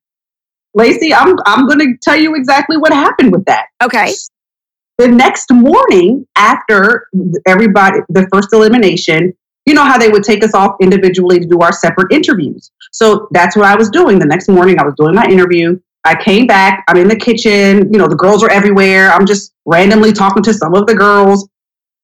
Lacey, 0.74 1.14
I'm 1.14 1.36
I'm 1.46 1.68
going 1.68 1.80
to 1.80 1.98
tell 2.02 2.16
you 2.16 2.36
exactly 2.36 2.78
what 2.78 2.94
happened 2.94 3.32
with 3.32 3.46
that. 3.46 3.68
Okay. 3.84 4.14
the 4.98 5.08
next 5.08 5.52
morning 5.52 6.28
after 6.36 7.08
everybody, 7.48 8.00
the 8.10 8.28
first 8.32 8.54
elimination, 8.54 9.34
you 9.66 9.74
know 9.74 9.84
how 9.84 9.98
they 9.98 10.10
would 10.10 10.24
take 10.24 10.44
us 10.44 10.54
off 10.54 10.76
individually 10.82 11.40
to 11.40 11.46
do 11.48 11.60
our 11.60 11.72
separate 11.72 12.12
interviews. 12.12 12.72
So 12.92 13.28
that's 13.32 13.56
what 13.56 13.66
I 13.66 13.76
was 13.76 13.90
doing. 13.90 14.20
The 14.20 14.26
next 14.26 14.50
morning, 14.50 14.80
I 14.80 14.84
was 14.84 14.94
doing 14.98 15.16
my 15.16 15.26
interview. 15.26 15.80
I 16.06 16.16
came 16.16 16.48
back. 16.48 16.84
I'm 16.88 16.98
in 16.98 17.08
the 17.08 17.16
kitchen. 17.16 17.92
You 17.92 18.00
know, 18.00 18.08
the 18.08 18.16
girls 18.16 18.44
are 18.44 18.50
everywhere. 18.50 19.12
I'm 19.12 19.26
just 19.26 19.54
randomly 19.66 20.12
talking 20.14 20.44
to 20.44 20.54
some 20.54 20.74
of 20.74 20.88
the 20.88 20.96
girls. 20.96 21.48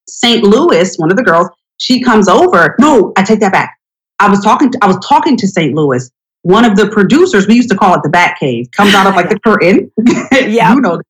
St. 0.08 0.44
Louis, 0.44 0.96
one 0.98 1.10
of 1.12 1.18
the 1.18 1.24
girls, 1.24 1.50
she 1.78 2.02
comes 2.02 2.28
over. 2.28 2.76
No, 2.80 3.14
I 3.18 3.24
take 3.24 3.40
that 3.40 3.52
back. 3.52 3.78
I 4.20 4.30
was 4.30 4.44
talking. 4.44 4.72
To, 4.72 4.78
I 4.82 4.88
was 4.88 4.98
talking 5.06 5.36
to 5.38 5.48
St. 5.48 5.74
Louis. 5.74 6.10
One 6.46 6.64
of 6.64 6.76
the 6.76 6.92
producers, 6.92 7.48
we 7.48 7.56
used 7.56 7.72
to 7.72 7.76
call 7.76 7.96
it 7.96 8.04
the 8.04 8.10
Bat 8.10 8.38
Cave, 8.40 8.70
comes 8.70 8.94
out 8.94 9.08
of 9.08 9.16
like 9.16 9.30
the 9.30 9.40
curtain. 9.40 9.92
yeah, 10.32 10.76
you 10.76 10.80
know, 10.80 11.02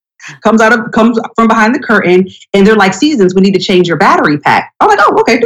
comes 0.41 0.62
out 0.62 0.71
of 0.71 0.93
comes 0.93 1.19
from 1.36 1.50
behind 1.50 1.76
the 1.76 1.80
curtain, 1.80 2.26
and 2.54 2.65
they're 2.65 2.78
like, 2.78 2.93
"Seasons, 2.93 3.36
we 3.36 3.41
need 3.41 3.54
to 3.54 3.60
change 3.60 3.86
your 3.86 3.98
battery 3.98 4.38
pack." 4.38 4.74
I'm 4.80 4.88
like, 4.88 5.00
"Oh, 5.02 5.19
okay." 5.19 5.41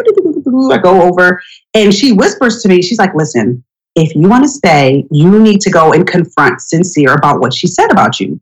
I 0.72 0.78
go 0.78 1.02
over, 1.02 1.42
and 1.74 1.92
she 1.92 2.12
whispers 2.12 2.62
to 2.62 2.70
me. 2.70 2.84
She's 2.84 3.00
like, 3.00 3.16
"Listen, 3.16 3.64
if 3.96 4.14
you 4.14 4.30
want 4.30 4.44
to 4.44 4.48
stay, 4.48 5.08
you 5.10 5.40
need 5.40 5.60
to 5.62 5.72
go 5.72 5.92
and 5.92 6.06
confront 6.06 6.62
Sincere 6.62 7.16
about 7.16 7.40
what 7.40 7.52
she 7.52 7.66
said 7.66 7.92
about 7.92 8.20
you." 8.20 8.40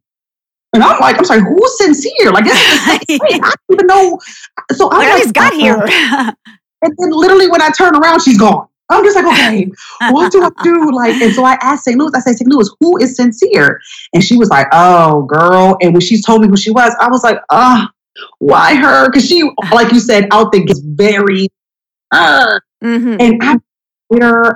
And 0.74 0.84
I'm 0.84 1.00
like, 1.00 1.18
I'm 1.18 1.24
sorry, 1.24 1.40
who's 1.40 1.78
sincere? 1.78 2.30
Like, 2.34 2.44
I 2.48 3.00
don't 3.08 3.58
even 3.72 3.88
know. 3.88 4.20
So 4.74 4.90
I 4.92 5.24
like, 5.24 5.34
got 5.34 5.54
here. 5.54 5.76
and 6.82 6.94
then 6.98 7.12
literally 7.12 7.50
when 7.50 7.62
I 7.62 7.70
turn 7.70 7.96
around, 7.96 8.22
she's 8.22 8.38
gone. 8.38 8.68
I'm 8.90 9.04
just 9.04 9.16
like, 9.16 9.26
okay, 9.26 9.70
what 10.12 10.32
do 10.32 10.44
I 10.44 10.64
do? 10.64 10.92
Like, 10.94 11.22
and 11.22 11.34
so 11.34 11.44
I 11.44 11.58
asked 11.62 11.86
St. 11.86 11.98
Louis, 11.98 12.12
I 12.16 12.20
said, 12.20 12.38
St. 12.38 12.50
Louis, 12.50 12.70
who 12.80 12.98
is 12.98 13.16
sincere? 13.16 13.82
And 14.14 14.24
she 14.24 14.38
was 14.38 14.50
like, 14.50 14.68
oh, 14.72 15.24
girl. 15.24 15.78
And 15.82 15.94
when 15.94 16.02
she 16.02 16.22
told 16.22 16.42
me 16.42 16.48
who 16.48 16.56
she 16.56 16.72
was, 16.72 16.96
I 17.00 17.10
was 17.10 17.24
like, 17.24 17.40
oh, 17.50 17.88
why 18.40 18.76
her? 18.76 19.10
Because 19.10 19.28
she, 19.28 19.50
like 19.72 19.92
you 19.92 20.00
said, 20.00 20.28
out 20.32 20.52
there 20.52 20.64
gets 20.64 20.80
very, 20.80 21.50
uh, 22.12 22.60
mm-hmm. 22.84 23.18
and 23.20 23.44
I, 23.44 23.58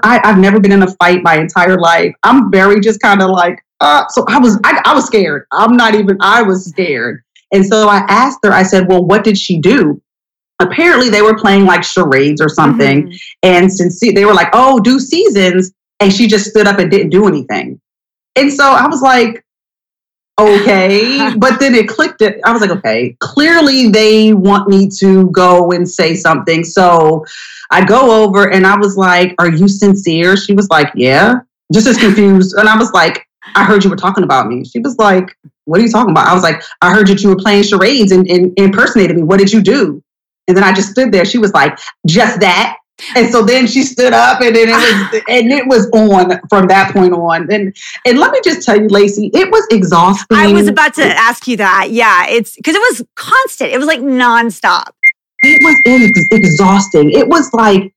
I, 0.04 0.22
I've 0.24 0.40
never 0.40 0.60
been 0.60 0.72
in 0.72 0.84
a 0.84 0.92
fight 0.92 1.24
my 1.24 1.38
entire 1.38 1.78
life. 1.78 2.14
I'm 2.24 2.52
very 2.52 2.80
just 2.80 3.02
kind 3.02 3.22
of 3.22 3.30
like, 3.30 3.64
uh, 3.82 4.06
so 4.10 4.26
I 4.30 4.40
was, 4.40 4.60
I, 4.64 4.82
I 4.86 4.94
was 4.94 5.06
scared. 5.06 5.46
I'm 5.52 5.76
not 5.76 5.96
even, 5.96 6.18
I 6.22 6.42
was 6.42 6.66
scared. 6.66 7.24
And 7.52 7.66
so 7.66 7.90
I 7.90 8.06
asked 8.08 8.40
her, 8.44 8.52
I 8.52 8.64
said, 8.64 8.88
well, 8.88 9.04
what 9.04 9.24
did 9.24 9.38
she 9.38 9.60
do? 9.60 10.02
Apparently 10.62 11.10
they 11.10 11.22
were 11.22 11.38
playing 11.38 11.66
like 11.66 11.84
charades 11.84 12.42
or 12.42 12.50
something. 12.50 13.08
Mm-hmm. 13.08 13.16
And 13.44 13.72
since 13.72 14.00
they 14.00 14.26
were 14.26 14.34
like, 14.34 14.50
oh, 14.54 14.80
do 14.80 15.00
seasons. 15.00 15.74
And 16.00 16.12
she 16.12 16.28
just 16.28 16.50
stood 16.50 16.68
up 16.68 16.80
and 16.80 16.90
didn't 16.90 17.10
do 17.10 17.28
anything. 17.28 17.80
And 18.36 18.52
so 18.52 18.64
I 18.64 18.88
was 18.88 19.02
like, 19.02 19.46
okay. 20.40 21.34
but 21.38 21.60
then 21.60 21.76
it 21.76 21.88
clicked 21.88 22.22
it. 22.22 22.40
I 22.44 22.52
was 22.52 22.62
like, 22.62 22.72
okay, 22.72 23.16
clearly 23.20 23.90
they 23.90 24.34
want 24.34 24.68
me 24.68 24.90
to 25.00 25.30
go 25.32 25.72
and 25.72 25.88
say 25.88 26.16
something. 26.16 26.64
So 26.64 27.26
I 27.72 27.86
go 27.86 28.24
over 28.24 28.50
and 28.50 28.66
I 28.66 28.78
was 28.78 28.98
like, 28.98 29.36
are 29.40 29.50
you 29.50 29.68
sincere? 29.68 30.38
She 30.38 30.54
was 30.54 30.68
like, 30.70 30.92
yeah. 30.96 31.42
Just 31.72 31.88
as 31.88 31.98
confused. 31.98 32.56
And 32.58 32.68
I 32.68 32.78
was 32.78 32.92
like, 32.92 33.26
I 33.56 33.64
heard 33.64 33.84
you 33.84 33.90
were 33.90 33.96
talking 33.96 34.24
about 34.24 34.48
me. 34.48 34.64
She 34.66 34.80
was 34.80 34.98
like, 34.98 35.38
What 35.66 35.80
are 35.80 35.84
you 35.84 35.90
talking 35.90 36.12
about? 36.12 36.28
I 36.28 36.34
was 36.34 36.44
like, 36.44 36.62
I 36.82 36.94
heard 36.94 37.08
that 37.08 37.22
you 37.22 37.30
were 37.30 37.36
playing 37.36 37.64
charades 37.64 38.12
and, 38.12 38.30
and 38.30 38.54
impersonated 38.58 39.16
me. 39.16 39.24
What 39.24 39.40
did 39.40 39.52
you 39.52 39.62
do? 39.62 40.04
And 40.48 40.58
then 40.58 40.64
I 40.64 40.74
just 40.74 40.90
stood 40.92 41.12
there. 41.12 41.26
She 41.26 41.38
was 41.38 41.54
like, 41.54 41.78
just 42.08 42.40
that. 42.42 42.78
And 43.16 43.32
so 43.32 43.44
then 43.44 43.68
she 43.68 43.84
stood 43.84 44.14
up 44.14 44.42
and 44.42 44.56
then 44.56 44.70
it 44.70 44.74
was 44.74 45.22
and 45.30 45.52
it 45.52 45.68
was 45.68 45.90
on 45.92 46.40
from 46.50 46.68
that 46.68 46.94
point 46.94 47.14
on. 47.14 47.52
And 47.52 47.76
and 48.06 48.20
let 48.20 48.32
me 48.32 48.40
just 48.44 48.66
tell 48.66 48.80
you, 48.80 48.88
Lacey, 48.88 49.32
it 49.34 49.50
was 49.52 49.66
exhausting. 49.72 50.38
I 50.38 50.52
was 50.52 50.68
about 50.68 50.94
to 50.96 51.04
ask 51.04 51.48
you 51.48 51.58
that. 51.58 51.88
Yeah, 51.92 52.28
it's 52.28 52.56
because 52.56 52.76
it 52.76 52.80
was 52.80 53.04
constant. 53.16 53.72
It 53.72 53.78
was 53.78 53.88
like 53.88 54.00
nonstop. 54.00 54.90
It 55.44 55.60
was 55.64 55.82
ex- 55.86 56.28
exhausting. 56.32 57.12
It 57.12 57.28
was 57.28 57.52
like 57.54 57.94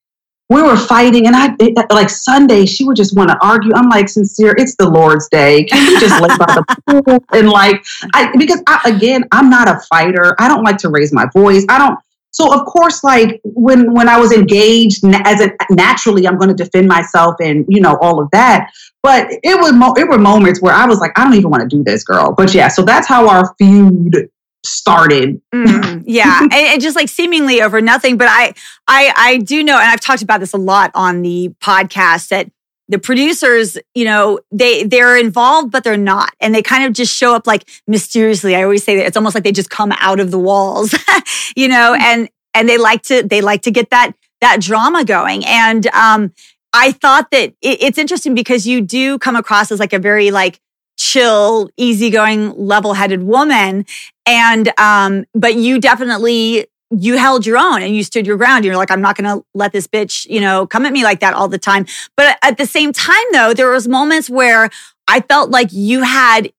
we 0.50 0.62
were 0.62 0.76
fighting, 0.76 1.26
and 1.26 1.34
I 1.34 1.54
it, 1.58 1.74
like 1.90 2.10
Sunday 2.10 2.66
she 2.66 2.84
would 2.84 2.96
just 2.96 3.16
want 3.16 3.30
to 3.30 3.38
argue. 3.42 3.72
I'm 3.74 3.88
like, 3.88 4.08
sincere, 4.08 4.54
it's 4.56 4.76
the 4.76 4.88
Lord's 4.88 5.28
day. 5.28 5.64
Can 5.64 5.86
we 5.86 6.00
just 6.00 6.20
lay 6.20 6.28
by 6.28 6.46
the 6.46 6.76
pool 7.04 7.24
and 7.32 7.50
like 7.50 7.84
I 8.14 8.34
because 8.36 8.62
I, 8.66 8.94
again, 8.94 9.24
I'm 9.32 9.50
not 9.50 9.68
a 9.68 9.80
fighter. 9.90 10.34
I 10.38 10.48
don't 10.48 10.62
like 10.62 10.78
to 10.78 10.88
raise 10.88 11.12
my 11.12 11.26
voice. 11.34 11.64
I 11.68 11.78
don't 11.78 11.98
so 12.34 12.52
of 12.52 12.66
course, 12.66 13.04
like 13.04 13.40
when 13.44 13.94
when 13.94 14.08
I 14.08 14.18
was 14.18 14.32
engaged, 14.32 15.04
as 15.04 15.40
a, 15.40 15.50
naturally, 15.70 16.26
I'm 16.26 16.36
going 16.36 16.54
to 16.54 16.64
defend 16.64 16.88
myself 16.88 17.36
and 17.40 17.64
you 17.68 17.80
know 17.80 17.96
all 18.00 18.20
of 18.20 18.28
that. 18.32 18.72
But 19.04 19.28
it 19.30 19.60
was 19.60 19.72
mo- 19.72 19.94
it 19.96 20.08
were 20.08 20.18
moments 20.18 20.60
where 20.60 20.74
I 20.74 20.84
was 20.84 20.98
like, 20.98 21.16
I 21.16 21.22
don't 21.22 21.34
even 21.34 21.50
want 21.50 21.62
to 21.62 21.76
do 21.76 21.84
this, 21.84 22.02
girl. 22.02 22.34
But 22.36 22.52
yeah, 22.52 22.66
so 22.66 22.82
that's 22.82 23.06
how 23.06 23.28
our 23.28 23.54
feud 23.56 24.28
started. 24.66 25.40
Mm, 25.54 26.02
yeah, 26.06 26.40
and, 26.40 26.52
and, 26.52 26.82
just 26.82 26.96
like 26.96 27.08
seemingly 27.08 27.62
over 27.62 27.80
nothing. 27.80 28.16
But 28.16 28.26
I 28.28 28.52
I 28.88 29.12
I 29.16 29.36
do 29.38 29.62
know, 29.62 29.78
and 29.78 29.88
I've 29.88 30.00
talked 30.00 30.22
about 30.22 30.40
this 30.40 30.52
a 30.52 30.58
lot 30.58 30.90
on 30.96 31.22
the 31.22 31.54
podcast 31.62 32.30
that 32.30 32.50
the 32.88 32.98
producers 32.98 33.78
you 33.94 34.04
know 34.04 34.40
they 34.50 34.84
they're 34.84 35.16
involved 35.16 35.70
but 35.70 35.84
they're 35.84 35.96
not. 35.96 36.32
And 36.40 36.54
they 36.54 36.62
kind 36.62 36.84
of 36.84 36.92
just 36.92 37.14
show 37.14 37.34
up 37.34 37.46
like 37.46 37.68
mysteriously. 37.86 38.54
I 38.54 38.62
always 38.62 38.84
say 38.84 38.96
that 38.96 39.06
it's 39.06 39.16
almost 39.16 39.34
like 39.34 39.44
they 39.44 39.52
just 39.52 39.70
come 39.70 39.92
out 39.98 40.20
of 40.20 40.30
the 40.30 40.38
walls 40.38 40.94
you 41.56 41.68
know 41.68 41.96
and 41.98 42.28
and 42.54 42.68
they 42.68 42.78
like 42.78 43.02
to 43.02 43.22
they 43.22 43.40
like 43.40 43.62
to 43.62 43.70
get 43.70 43.90
that 43.90 44.12
that 44.40 44.60
drama 44.60 45.04
going. 45.04 45.44
And 45.46 45.86
um 45.88 46.32
i 46.72 46.92
thought 46.92 47.30
that 47.30 47.50
it, 47.62 47.82
it's 47.82 47.98
interesting 47.98 48.34
because 48.34 48.66
you 48.66 48.80
do 48.80 49.18
come 49.18 49.36
across 49.36 49.70
as 49.70 49.80
like 49.80 49.92
a 49.92 49.98
very 49.98 50.30
like 50.30 50.60
chill 50.96 51.70
easygoing 51.76 52.50
level-headed 52.56 53.22
woman. 53.22 53.84
And 54.26 54.72
um 54.78 55.24
but 55.34 55.54
you 55.54 55.80
definitely 55.80 56.66
you 56.98 57.16
held 57.18 57.46
your 57.46 57.58
own 57.58 57.82
and 57.82 57.94
you 57.94 58.02
stood 58.02 58.26
your 58.26 58.36
ground. 58.36 58.64
You're 58.64 58.76
like, 58.76 58.90
I'm 58.90 59.00
not 59.00 59.16
going 59.16 59.38
to 59.38 59.44
let 59.54 59.72
this 59.72 59.86
bitch, 59.86 60.26
you 60.28 60.40
know, 60.40 60.66
come 60.66 60.86
at 60.86 60.92
me 60.92 61.04
like 61.04 61.20
that 61.20 61.34
all 61.34 61.48
the 61.48 61.58
time. 61.58 61.86
But 62.16 62.38
at 62.42 62.58
the 62.58 62.66
same 62.66 62.92
time, 62.92 63.24
though, 63.32 63.54
there 63.54 63.70
was 63.70 63.88
moments 63.88 64.30
where 64.30 64.70
I 65.08 65.20
felt 65.20 65.50
like 65.50 65.68
you 65.72 66.02
had 66.02 66.52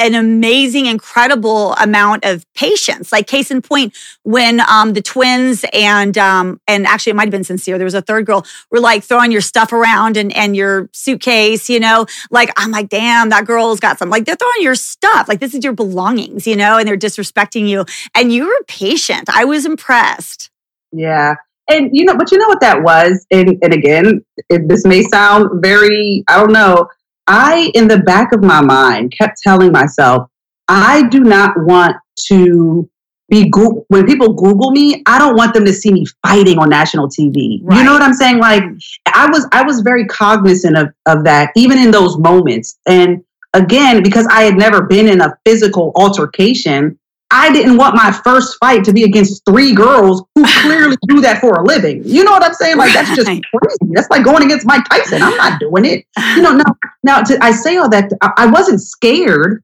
an 0.00 0.14
amazing, 0.14 0.86
incredible 0.86 1.74
amount 1.74 2.24
of 2.24 2.44
patience. 2.54 3.12
Like 3.12 3.26
case 3.26 3.50
in 3.50 3.60
point, 3.60 3.94
when 4.22 4.60
um, 4.60 4.94
the 4.94 5.02
twins 5.02 5.64
and 5.72 6.16
um, 6.16 6.60
and 6.66 6.86
actually 6.86 7.10
it 7.10 7.16
might 7.16 7.24
have 7.24 7.30
been 7.30 7.44
sincere. 7.44 7.76
There 7.76 7.84
was 7.84 7.94
a 7.94 8.02
third 8.02 8.26
girl 8.26 8.44
were 8.70 8.80
like 8.80 9.04
throwing 9.04 9.30
your 9.30 9.42
stuff 9.42 9.72
around 9.72 10.16
and 10.16 10.34
and 10.34 10.56
your 10.56 10.88
suitcase. 10.92 11.68
You 11.68 11.80
know, 11.80 12.06
like 12.30 12.50
I'm 12.56 12.70
like, 12.70 12.88
damn, 12.88 13.28
that 13.28 13.46
girl's 13.46 13.78
got 13.78 13.98
some. 13.98 14.08
Like 14.08 14.24
they're 14.24 14.36
throwing 14.36 14.62
your 14.62 14.74
stuff. 14.74 15.28
Like 15.28 15.40
this 15.40 15.54
is 15.54 15.62
your 15.62 15.74
belongings. 15.74 16.46
You 16.46 16.56
know, 16.56 16.78
and 16.78 16.88
they're 16.88 16.96
disrespecting 16.96 17.68
you. 17.68 17.84
And 18.14 18.32
you 18.32 18.46
were 18.46 18.64
patient. 18.66 19.28
I 19.30 19.44
was 19.44 19.66
impressed. 19.66 20.50
Yeah. 20.92 21.34
And 21.68 21.90
you 21.92 22.04
know, 22.04 22.16
but 22.16 22.32
you 22.32 22.38
know 22.38 22.48
what 22.48 22.60
that 22.62 22.82
was, 22.82 23.24
and 23.30 23.56
and 23.62 23.72
again, 23.72 24.24
it, 24.48 24.66
this 24.66 24.84
may 24.84 25.02
sound 25.04 25.62
very, 25.62 26.24
I 26.26 26.38
don't 26.38 26.52
know, 26.52 26.88
I, 27.30 27.70
in 27.74 27.86
the 27.86 27.98
back 27.98 28.32
of 28.32 28.42
my 28.42 28.60
mind, 28.60 29.14
kept 29.16 29.40
telling 29.40 29.70
myself, 29.70 30.28
I 30.66 31.08
do 31.08 31.20
not 31.20 31.54
want 31.58 31.96
to 32.26 32.90
be 33.28 33.48
Google, 33.48 33.84
when 33.86 34.04
people 34.04 34.32
Google 34.32 34.72
me, 34.72 35.04
I 35.06 35.16
don't 35.18 35.36
want 35.36 35.54
them 35.54 35.64
to 35.64 35.72
see 35.72 35.92
me 35.92 36.06
fighting 36.26 36.58
on 36.58 36.68
national 36.68 37.08
TV. 37.08 37.60
Right. 37.62 37.78
You 37.78 37.84
know 37.84 37.92
what 37.92 38.02
I'm 38.02 38.14
saying? 38.14 38.38
Like 38.38 38.64
I 39.06 39.30
was, 39.30 39.46
I 39.52 39.62
was 39.62 39.80
very 39.80 40.06
cognizant 40.06 40.76
of, 40.76 40.88
of 41.06 41.22
that, 41.24 41.50
even 41.54 41.78
in 41.78 41.92
those 41.92 42.18
moments. 42.18 42.78
And 42.86 43.22
again, 43.54 44.02
because 44.02 44.26
I 44.26 44.42
had 44.42 44.56
never 44.56 44.82
been 44.82 45.06
in 45.06 45.20
a 45.20 45.38
physical 45.46 45.92
altercation, 45.94 46.98
I 47.30 47.52
didn't 47.52 47.76
want 47.76 47.94
my 47.94 48.10
first 48.10 48.56
fight 48.58 48.82
to 48.84 48.92
be 48.92 49.04
against 49.04 49.44
three 49.44 49.72
girls 49.74 50.24
who 50.34 50.44
clearly 50.62 50.96
do 51.08 51.20
that 51.20 51.40
for 51.40 51.54
a 51.54 51.64
living. 51.64 52.02
You 52.04 52.24
know 52.24 52.32
what 52.32 52.44
I'm 52.44 52.54
saying? 52.54 52.76
Like 52.76 52.92
that's 52.92 53.14
just 53.14 53.26
crazy. 53.26 53.92
That's 53.92 54.10
like 54.10 54.24
going 54.24 54.42
against 54.42 54.66
Mike 54.66 54.84
Tyson. 54.88 55.22
I'm 55.22 55.36
not 55.36 55.60
doing 55.60 55.84
it. 55.84 56.06
You 56.34 56.42
know, 56.42 56.52
now 56.52 56.76
now 57.02 57.22
to, 57.22 57.38
I 57.42 57.52
say 57.52 57.76
all 57.76 57.88
that 57.90 58.10
I 58.36 58.46
wasn't 58.46 58.80
scared. 58.80 59.62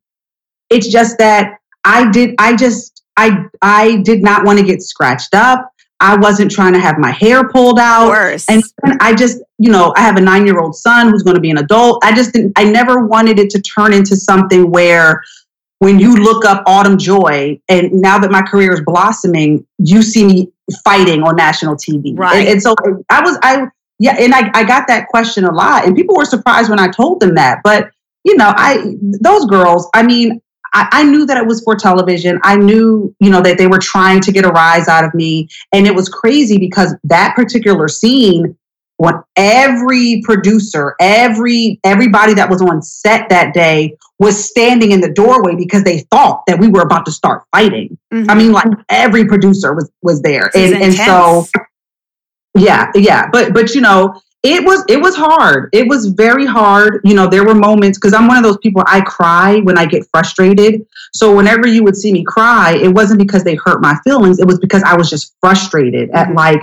It's 0.70 0.88
just 0.88 1.18
that 1.18 1.58
I 1.84 2.10
did 2.10 2.34
I 2.38 2.56
just 2.56 3.02
I 3.16 3.46
I 3.62 3.96
did 4.02 4.22
not 4.22 4.44
want 4.44 4.58
to 4.58 4.64
get 4.64 4.82
scratched 4.82 5.34
up. 5.34 5.72
I 6.00 6.16
wasn't 6.16 6.50
trying 6.50 6.74
to 6.74 6.78
have 6.78 6.98
my 6.98 7.10
hair 7.10 7.48
pulled 7.48 7.78
out. 7.78 8.12
And 8.48 8.62
I 9.00 9.14
just, 9.14 9.40
you 9.58 9.70
know, 9.70 9.94
I 9.96 10.00
have 10.00 10.16
a 10.16 10.20
nine 10.20 10.44
year 10.44 10.58
old 10.58 10.76
son 10.76 11.08
who's 11.08 11.22
going 11.22 11.36
to 11.36 11.40
be 11.40 11.50
an 11.50 11.58
adult. 11.58 12.04
I 12.04 12.14
just 12.14 12.34
didn't, 12.34 12.52
I 12.56 12.64
never 12.64 13.06
wanted 13.06 13.38
it 13.38 13.48
to 13.50 13.62
turn 13.62 13.94
into 13.94 14.14
something 14.14 14.70
where 14.70 15.22
when 15.78 15.98
you 15.98 16.16
look 16.16 16.44
up 16.44 16.62
Autumn 16.66 16.98
Joy, 16.98 17.60
and 17.68 17.92
now 17.92 18.18
that 18.18 18.30
my 18.30 18.42
career 18.42 18.72
is 18.72 18.80
blossoming, 18.80 19.66
you 19.78 20.02
see 20.02 20.24
me 20.24 20.52
fighting 20.84 21.22
on 21.22 21.36
national 21.36 21.76
TV. 21.76 22.18
Right. 22.18 22.38
And, 22.38 22.48
and 22.48 22.62
so 22.62 22.74
I 23.10 23.20
was, 23.20 23.38
I, 23.42 23.66
yeah, 23.98 24.16
and 24.18 24.34
I, 24.34 24.50
I 24.54 24.64
got 24.64 24.88
that 24.88 25.08
question 25.08 25.44
a 25.44 25.52
lot, 25.52 25.86
and 25.86 25.94
people 25.94 26.16
were 26.16 26.24
surprised 26.24 26.70
when 26.70 26.80
I 26.80 26.88
told 26.88 27.20
them 27.20 27.34
that. 27.34 27.60
But, 27.62 27.90
you 28.24 28.36
know, 28.36 28.52
I, 28.56 28.94
those 29.20 29.46
girls, 29.46 29.88
I 29.94 30.02
mean, 30.02 30.40
I, 30.72 30.88
I 30.92 31.04
knew 31.04 31.24
that 31.26 31.36
it 31.36 31.46
was 31.46 31.62
for 31.62 31.76
television. 31.76 32.38
I 32.42 32.56
knew, 32.56 33.14
you 33.20 33.30
know, 33.30 33.40
that 33.40 33.56
they 33.58 33.66
were 33.66 33.78
trying 33.78 34.20
to 34.22 34.32
get 34.32 34.44
a 34.44 34.50
rise 34.50 34.88
out 34.88 35.04
of 35.04 35.14
me. 35.14 35.48
And 35.72 35.86
it 35.86 35.94
was 35.94 36.08
crazy 36.08 36.58
because 36.58 36.94
that 37.04 37.34
particular 37.36 37.88
scene, 37.88 38.56
when 38.98 39.14
every 39.36 40.22
producer, 40.24 40.94
every 41.00 41.78
everybody 41.84 42.34
that 42.34 42.48
was 42.48 42.62
on 42.62 42.82
set 42.82 43.28
that 43.28 43.52
day 43.52 43.96
was 44.18 44.48
standing 44.48 44.92
in 44.92 45.00
the 45.00 45.12
doorway 45.12 45.54
because 45.54 45.84
they 45.84 46.00
thought 46.10 46.42
that 46.46 46.58
we 46.58 46.68
were 46.68 46.80
about 46.80 47.04
to 47.06 47.12
start 47.12 47.44
fighting. 47.54 47.98
Mm-hmm. 48.12 48.30
I 48.30 48.34
mean, 48.34 48.52
like 48.52 48.68
every 48.88 49.26
producer 49.26 49.74
was 49.74 49.90
was 50.02 50.22
there, 50.22 50.50
and 50.54 50.74
and 50.74 50.94
so 50.94 51.46
yeah, 52.56 52.90
yeah. 52.94 53.28
But 53.30 53.52
but 53.52 53.74
you 53.74 53.82
know, 53.82 54.20
it 54.42 54.64
was 54.64 54.84
it 54.88 55.00
was 55.00 55.14
hard. 55.14 55.68
It 55.72 55.88
was 55.88 56.06
very 56.06 56.46
hard. 56.46 57.00
You 57.04 57.14
know, 57.14 57.26
there 57.26 57.44
were 57.44 57.54
moments 57.54 57.98
because 57.98 58.14
I'm 58.14 58.28
one 58.28 58.38
of 58.38 58.44
those 58.44 58.58
people. 58.58 58.82
I 58.86 59.02
cry 59.02 59.58
when 59.60 59.76
I 59.76 59.86
get 59.86 60.06
frustrated. 60.10 60.86
So 61.12 61.34
whenever 61.34 61.66
you 61.66 61.82
would 61.84 61.96
see 61.96 62.12
me 62.12 62.24
cry, 62.24 62.78
it 62.80 62.88
wasn't 62.88 63.18
because 63.18 63.44
they 63.44 63.56
hurt 63.56 63.82
my 63.82 63.96
feelings. 64.04 64.38
It 64.38 64.46
was 64.46 64.58
because 64.58 64.82
I 64.84 64.96
was 64.96 65.10
just 65.10 65.34
frustrated 65.40 66.10
mm-hmm. 66.10 66.16
at 66.16 66.34
like 66.34 66.60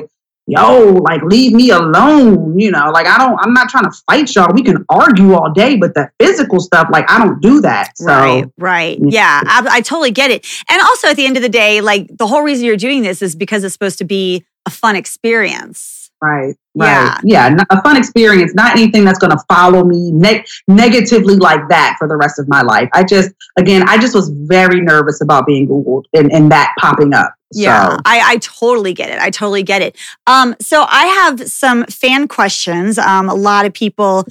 yo, 0.47 1.01
like 1.03 1.21
leave 1.23 1.53
me 1.53 1.69
alone. 1.69 2.57
You 2.57 2.71
know, 2.71 2.91
like 2.91 3.07
I 3.07 3.17
don't, 3.17 3.37
I'm 3.39 3.53
not 3.53 3.69
trying 3.69 3.85
to 3.85 3.91
fight 4.09 4.33
y'all. 4.35 4.53
We 4.53 4.63
can 4.63 4.85
argue 4.89 5.33
all 5.33 5.51
day, 5.51 5.77
but 5.77 5.93
the 5.93 6.09
physical 6.19 6.59
stuff, 6.59 6.87
like 6.91 7.09
I 7.09 7.19
don't 7.19 7.41
do 7.41 7.61
that. 7.61 7.97
So, 7.97 8.05
right, 8.07 8.45
right. 8.57 8.99
Mm. 8.99 9.11
Yeah, 9.11 9.41
I, 9.45 9.67
I 9.69 9.81
totally 9.81 10.11
get 10.11 10.31
it. 10.31 10.45
And 10.69 10.81
also 10.81 11.09
at 11.09 11.15
the 11.15 11.25
end 11.25 11.37
of 11.37 11.43
the 11.43 11.49
day, 11.49 11.81
like 11.81 12.07
the 12.17 12.27
whole 12.27 12.41
reason 12.41 12.65
you're 12.65 12.77
doing 12.77 13.03
this 13.03 13.21
is 13.21 13.35
because 13.35 13.63
it's 13.63 13.73
supposed 13.73 13.97
to 13.99 14.05
be 14.05 14.45
a 14.65 14.69
fun 14.69 14.95
experience. 14.95 16.02
Right. 16.23 16.55
Right. 16.75 17.19
Yeah. 17.25 17.49
yeah. 17.51 17.63
A 17.69 17.81
fun 17.81 17.97
experience, 17.97 18.55
not 18.55 18.77
anything 18.77 19.03
that's 19.03 19.19
going 19.19 19.31
to 19.31 19.43
follow 19.51 19.83
me 19.83 20.11
ne- 20.11 20.45
negatively 20.69 21.35
like 21.35 21.67
that 21.67 21.97
for 21.99 22.07
the 22.07 22.15
rest 22.15 22.39
of 22.39 22.47
my 22.47 22.61
life. 22.61 22.89
I 22.93 23.03
just, 23.03 23.31
again, 23.57 23.83
I 23.89 23.97
just 23.97 24.15
was 24.15 24.29
very 24.29 24.79
nervous 24.79 25.19
about 25.21 25.45
being 25.45 25.67
Googled 25.67 26.05
and, 26.13 26.31
and 26.31 26.49
that 26.51 26.73
popping 26.79 27.13
up. 27.13 27.33
Yeah, 27.51 27.89
so. 27.89 27.97
I, 28.05 28.21
I 28.25 28.37
totally 28.37 28.93
get 28.93 29.09
it. 29.09 29.19
I 29.19 29.31
totally 29.31 29.63
get 29.63 29.81
it. 29.81 29.97
Um, 30.25 30.55
so 30.61 30.85
I 30.87 31.05
have 31.07 31.47
some 31.51 31.83
fan 31.85 32.29
questions. 32.29 32.97
Um, 32.97 33.29
a 33.29 33.35
lot 33.35 33.65
of 33.65 33.73
people, 33.73 34.25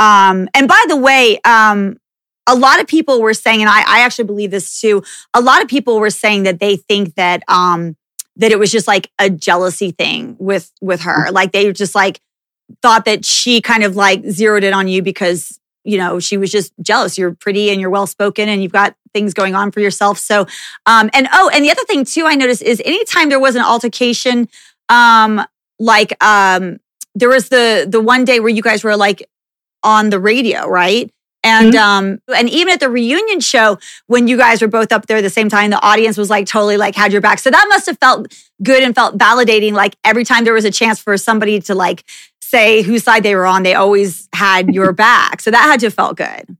um, 0.00 0.48
and 0.52 0.66
by 0.66 0.84
the 0.88 0.96
way, 0.96 1.38
um, 1.44 1.98
a 2.48 2.56
lot 2.56 2.80
of 2.80 2.88
people 2.88 3.22
were 3.22 3.34
saying, 3.34 3.60
and 3.60 3.70
I, 3.70 3.82
I 3.86 4.00
actually 4.00 4.24
believe 4.24 4.50
this 4.50 4.80
too. 4.80 5.02
A 5.32 5.40
lot 5.40 5.62
of 5.62 5.68
people 5.68 5.98
were 6.00 6.10
saying 6.10 6.42
that 6.42 6.58
they 6.58 6.76
think 6.76 7.14
that 7.14 7.44
um, 7.48 7.96
that 8.36 8.52
it 8.52 8.58
was 8.58 8.70
just 8.70 8.86
like 8.86 9.10
a 9.18 9.30
jealousy 9.30 9.90
thing 9.90 10.36
with 10.38 10.70
with 10.80 11.02
her. 11.02 11.30
Like 11.30 11.52
they 11.52 11.72
just 11.72 11.94
like 11.94 12.20
thought 12.82 13.04
that 13.04 13.24
she 13.24 13.60
kind 13.60 13.84
of 13.84 13.96
like 13.96 14.24
zeroed 14.26 14.64
in 14.64 14.74
on 14.74 14.88
you 14.88 15.02
because 15.02 15.58
you 15.84 15.98
know 15.98 16.18
she 16.20 16.36
was 16.36 16.50
just 16.50 16.72
jealous. 16.82 17.16
You're 17.18 17.34
pretty 17.34 17.70
and 17.70 17.80
you're 17.80 17.90
well 17.90 18.06
spoken 18.06 18.48
and 18.48 18.62
you've 18.62 18.72
got 18.72 18.96
things 19.12 19.34
going 19.34 19.54
on 19.54 19.72
for 19.72 19.80
yourself. 19.80 20.18
So 20.18 20.46
um 20.86 21.10
and 21.12 21.28
oh 21.32 21.50
and 21.52 21.64
the 21.64 21.70
other 21.70 21.84
thing 21.84 22.04
too 22.04 22.24
I 22.26 22.34
noticed 22.34 22.62
is 22.62 22.82
anytime 22.84 23.28
there 23.28 23.40
was 23.40 23.56
an 23.56 23.62
altercation, 23.62 24.48
um 24.88 25.44
like 25.78 26.22
um 26.22 26.78
there 27.14 27.28
was 27.28 27.48
the 27.48 27.86
the 27.88 28.00
one 28.00 28.24
day 28.24 28.40
where 28.40 28.50
you 28.50 28.62
guys 28.62 28.84
were 28.84 28.96
like 28.96 29.28
on 29.82 30.10
the 30.10 30.20
radio, 30.20 30.66
right? 30.66 31.10
And 31.46 31.74
mm-hmm. 31.74 31.78
um, 31.78 32.20
and 32.36 32.50
even 32.50 32.74
at 32.74 32.80
the 32.80 32.90
reunion 32.90 33.38
show, 33.38 33.78
when 34.08 34.26
you 34.26 34.36
guys 34.36 34.60
were 34.60 34.68
both 34.68 34.90
up 34.90 35.06
there 35.06 35.18
at 35.18 35.22
the 35.22 35.30
same 35.30 35.48
time, 35.48 35.70
the 35.70 35.80
audience 35.80 36.18
was 36.18 36.28
like 36.28 36.46
totally 36.46 36.76
like 36.76 36.96
had 36.96 37.12
your 37.12 37.20
back. 37.20 37.38
So 37.38 37.50
that 37.50 37.66
must 37.68 37.86
have 37.86 37.98
felt 37.98 38.34
good 38.64 38.82
and 38.82 38.92
felt 38.96 39.16
validating. 39.16 39.72
Like 39.72 39.94
every 40.02 40.24
time 40.24 40.42
there 40.42 40.54
was 40.54 40.64
a 40.64 40.72
chance 40.72 40.98
for 40.98 41.16
somebody 41.16 41.60
to 41.60 41.74
like 41.76 42.02
say 42.40 42.82
whose 42.82 43.04
side 43.04 43.22
they 43.22 43.36
were 43.36 43.46
on, 43.46 43.62
they 43.62 43.74
always 43.74 44.28
had 44.34 44.74
your 44.74 44.92
back. 45.06 45.40
So 45.40 45.52
that 45.52 45.62
had 45.62 45.78
to 45.80 45.86
have 45.86 45.94
felt 45.94 46.16
good. 46.16 46.56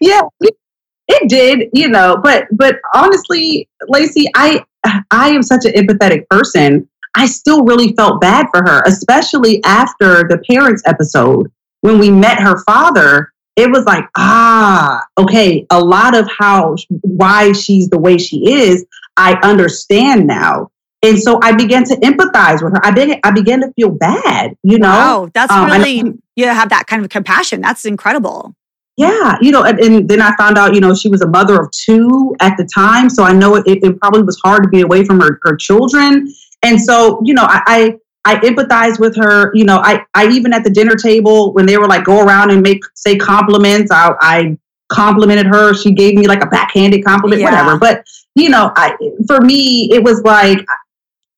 Yeah, 0.00 0.22
it 0.40 1.28
did, 1.28 1.68
you 1.72 1.88
know, 1.88 2.18
but 2.20 2.48
but 2.50 2.78
honestly, 2.94 3.68
Lacey, 3.86 4.26
I 4.34 4.64
I 5.12 5.28
am 5.28 5.44
such 5.44 5.66
an 5.66 5.72
empathetic 5.74 6.28
person. 6.28 6.88
I 7.14 7.26
still 7.26 7.64
really 7.64 7.94
felt 7.94 8.20
bad 8.20 8.46
for 8.52 8.60
her, 8.68 8.82
especially 8.86 9.62
after 9.64 10.24
the 10.28 10.42
parents 10.50 10.82
episode 10.84 11.50
when 11.82 12.00
we 12.00 12.10
met 12.10 12.40
her 12.40 12.62
father 12.64 13.32
it 13.56 13.70
was 13.70 13.84
like, 13.84 14.04
ah, 14.16 15.02
okay, 15.18 15.66
a 15.70 15.80
lot 15.82 16.14
of 16.14 16.28
how, 16.30 16.76
why 17.00 17.52
she's 17.52 17.88
the 17.88 17.98
way 17.98 18.18
she 18.18 18.52
is, 18.52 18.84
I 19.16 19.38
understand 19.42 20.26
now. 20.26 20.70
And 21.02 21.18
so 21.18 21.40
I 21.42 21.52
began 21.52 21.84
to 21.84 21.94
empathize 21.96 22.62
with 22.62 22.72
her. 22.74 22.84
I 22.84 22.90
began, 22.90 23.20
I 23.24 23.30
began 23.30 23.60
to 23.60 23.72
feel 23.72 23.90
bad, 23.90 24.56
you 24.62 24.78
know? 24.78 24.88
Wow, 24.88 25.30
that's 25.32 25.52
um, 25.52 25.70
really, 25.70 26.14
you 26.36 26.46
have 26.46 26.68
that 26.68 26.86
kind 26.86 27.02
of 27.02 27.10
compassion. 27.10 27.60
That's 27.60 27.84
incredible. 27.84 28.54
Yeah, 28.96 29.36
you 29.42 29.52
know, 29.52 29.62
and, 29.62 29.78
and, 29.78 30.08
then 30.08 30.22
I 30.22 30.34
found 30.36 30.56
out, 30.56 30.74
you 30.74 30.80
know, 30.80 30.94
she 30.94 31.08
was 31.08 31.20
a 31.20 31.28
mother 31.28 31.60
of 31.60 31.70
two 31.70 32.34
at 32.40 32.56
the 32.56 32.64
time. 32.64 33.10
So 33.10 33.24
I 33.24 33.32
know 33.32 33.56
it, 33.56 33.64
it 33.66 33.98
probably 34.00 34.22
was 34.22 34.40
hard 34.42 34.62
to 34.62 34.68
be 34.70 34.80
away 34.80 35.04
from 35.04 35.20
her, 35.20 35.38
her 35.42 35.54
children. 35.56 36.32
And 36.62 36.80
so, 36.80 37.20
you 37.22 37.34
know, 37.34 37.44
I, 37.44 37.62
I 37.66 37.98
I 38.26 38.34
empathize 38.40 38.98
with 38.98 39.16
her. 39.16 39.52
You 39.54 39.64
know, 39.64 39.78
I, 39.78 40.04
I 40.12 40.26
even 40.26 40.52
at 40.52 40.64
the 40.64 40.70
dinner 40.70 40.96
table 40.96 41.52
when 41.52 41.64
they 41.64 41.78
were 41.78 41.86
like 41.86 42.04
go 42.04 42.20
around 42.20 42.50
and 42.50 42.60
make 42.60 42.82
say 42.94 43.16
compliments, 43.16 43.92
I, 43.92 44.14
I 44.20 44.58
complimented 44.88 45.46
her. 45.46 45.74
She 45.74 45.92
gave 45.92 46.16
me 46.16 46.26
like 46.26 46.42
a 46.42 46.46
backhanded 46.46 47.04
compliment, 47.04 47.40
yeah. 47.40 47.50
whatever. 47.50 47.78
But 47.78 48.04
you 48.34 48.50
know, 48.50 48.72
I 48.74 48.96
for 49.28 49.40
me 49.40 49.92
it 49.92 50.02
was 50.02 50.22
like 50.22 50.58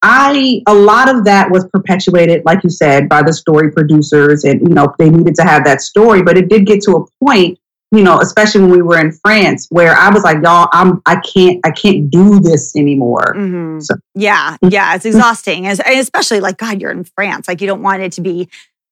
I 0.03 0.63
a 0.67 0.75
lot 0.75 1.15
of 1.15 1.25
that 1.27 1.51
was 1.51 1.67
perpetuated, 1.67 2.45
like 2.47 2.65
you 2.65 2.71
said, 2.71 3.07
by 3.07 3.23
the 3.23 3.35
story 3.35 3.71
producers, 3.71 4.45
and 4.45 4.59
you 4.63 4.75
know 4.75 4.95
they 4.99 5.11
needed 5.11 5.35
to 5.37 5.43
have 5.43 5.65
that 5.65 5.83
story. 5.83 6.23
But 6.23 6.39
it 6.39 6.49
did 6.49 6.67
get 6.67 6.83
to 6.85 6.97
a 6.97 7.25
point 7.25 7.59
you 7.91 8.03
know, 8.03 8.21
especially 8.21 8.61
when 8.63 8.71
we 8.71 8.83
were 8.83 8.99
in 8.99 9.13
France, 9.13 9.67
where 9.71 9.95
I 9.95 10.11
was 10.11 10.23
like, 10.23 10.43
y'all, 10.43 10.69
I'm, 10.73 11.01
I 11.07 11.21
can't, 11.21 11.59
I 11.65 11.71
can't 11.71 12.11
do 12.11 12.39
this 12.41 12.77
anymore. 12.77 13.35
Mm-hmm. 13.35 13.81
So. 13.81 13.95
Yeah, 14.15 14.57
yeah, 14.63 14.95
it's 14.95 15.07
exhausting, 15.07 15.67
As, 15.67 15.81
especially 15.87 16.41
like, 16.41 16.59
God, 16.59 16.81
you're 16.81 16.91
in 16.91 17.05
France, 17.05 17.49
like 17.49 17.61
you 17.61 17.67
don't 17.67 17.83
want 17.83 18.03
it 18.03 18.13
to 18.13 18.21
be, 18.21 18.49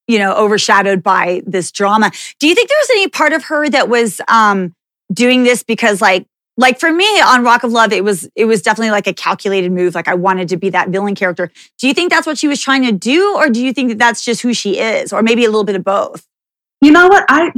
you 0.07 0.17
know, 0.17 0.33
overshadowed 0.33 1.03
by 1.03 1.43
this 1.45 1.71
drama. 1.71 2.11
Do 2.39 2.47
you 2.47 2.55
think 2.55 2.69
there 2.69 2.77
was 2.79 2.89
any 2.91 3.07
part 3.07 3.33
of 3.33 3.43
her 3.45 3.69
that 3.69 3.87
was 3.87 4.19
um, 4.27 4.73
doing 5.13 5.43
this 5.43 5.63
because, 5.63 6.01
like, 6.01 6.25
like 6.57 6.79
for 6.79 6.91
me 6.91 7.05
on 7.21 7.43
Rock 7.43 7.63
of 7.63 7.71
Love, 7.71 7.93
it 7.93 8.03
was 8.03 8.27
it 8.35 8.45
was 8.45 8.63
definitely 8.63 8.89
like 8.89 9.05
a 9.05 9.13
calculated 9.13 9.71
move. 9.71 9.93
Like 9.93 10.07
I 10.07 10.15
wanted 10.15 10.49
to 10.49 10.57
be 10.57 10.71
that 10.71 10.89
villain 10.89 11.13
character. 11.13 11.51
Do 11.77 11.87
you 11.87 11.93
think 11.93 12.09
that's 12.09 12.25
what 12.25 12.39
she 12.39 12.47
was 12.47 12.59
trying 12.59 12.83
to 12.85 12.91
do, 12.91 13.35
or 13.35 13.49
do 13.49 13.63
you 13.63 13.73
think 13.73 13.89
that 13.89 13.99
that's 13.99 14.25
just 14.25 14.41
who 14.41 14.55
she 14.55 14.79
is, 14.79 15.13
or 15.13 15.21
maybe 15.21 15.43
a 15.45 15.49
little 15.49 15.63
bit 15.63 15.75
of 15.75 15.83
both? 15.83 16.25
You 16.81 16.91
know 16.91 17.07
what 17.07 17.25
I 17.29 17.51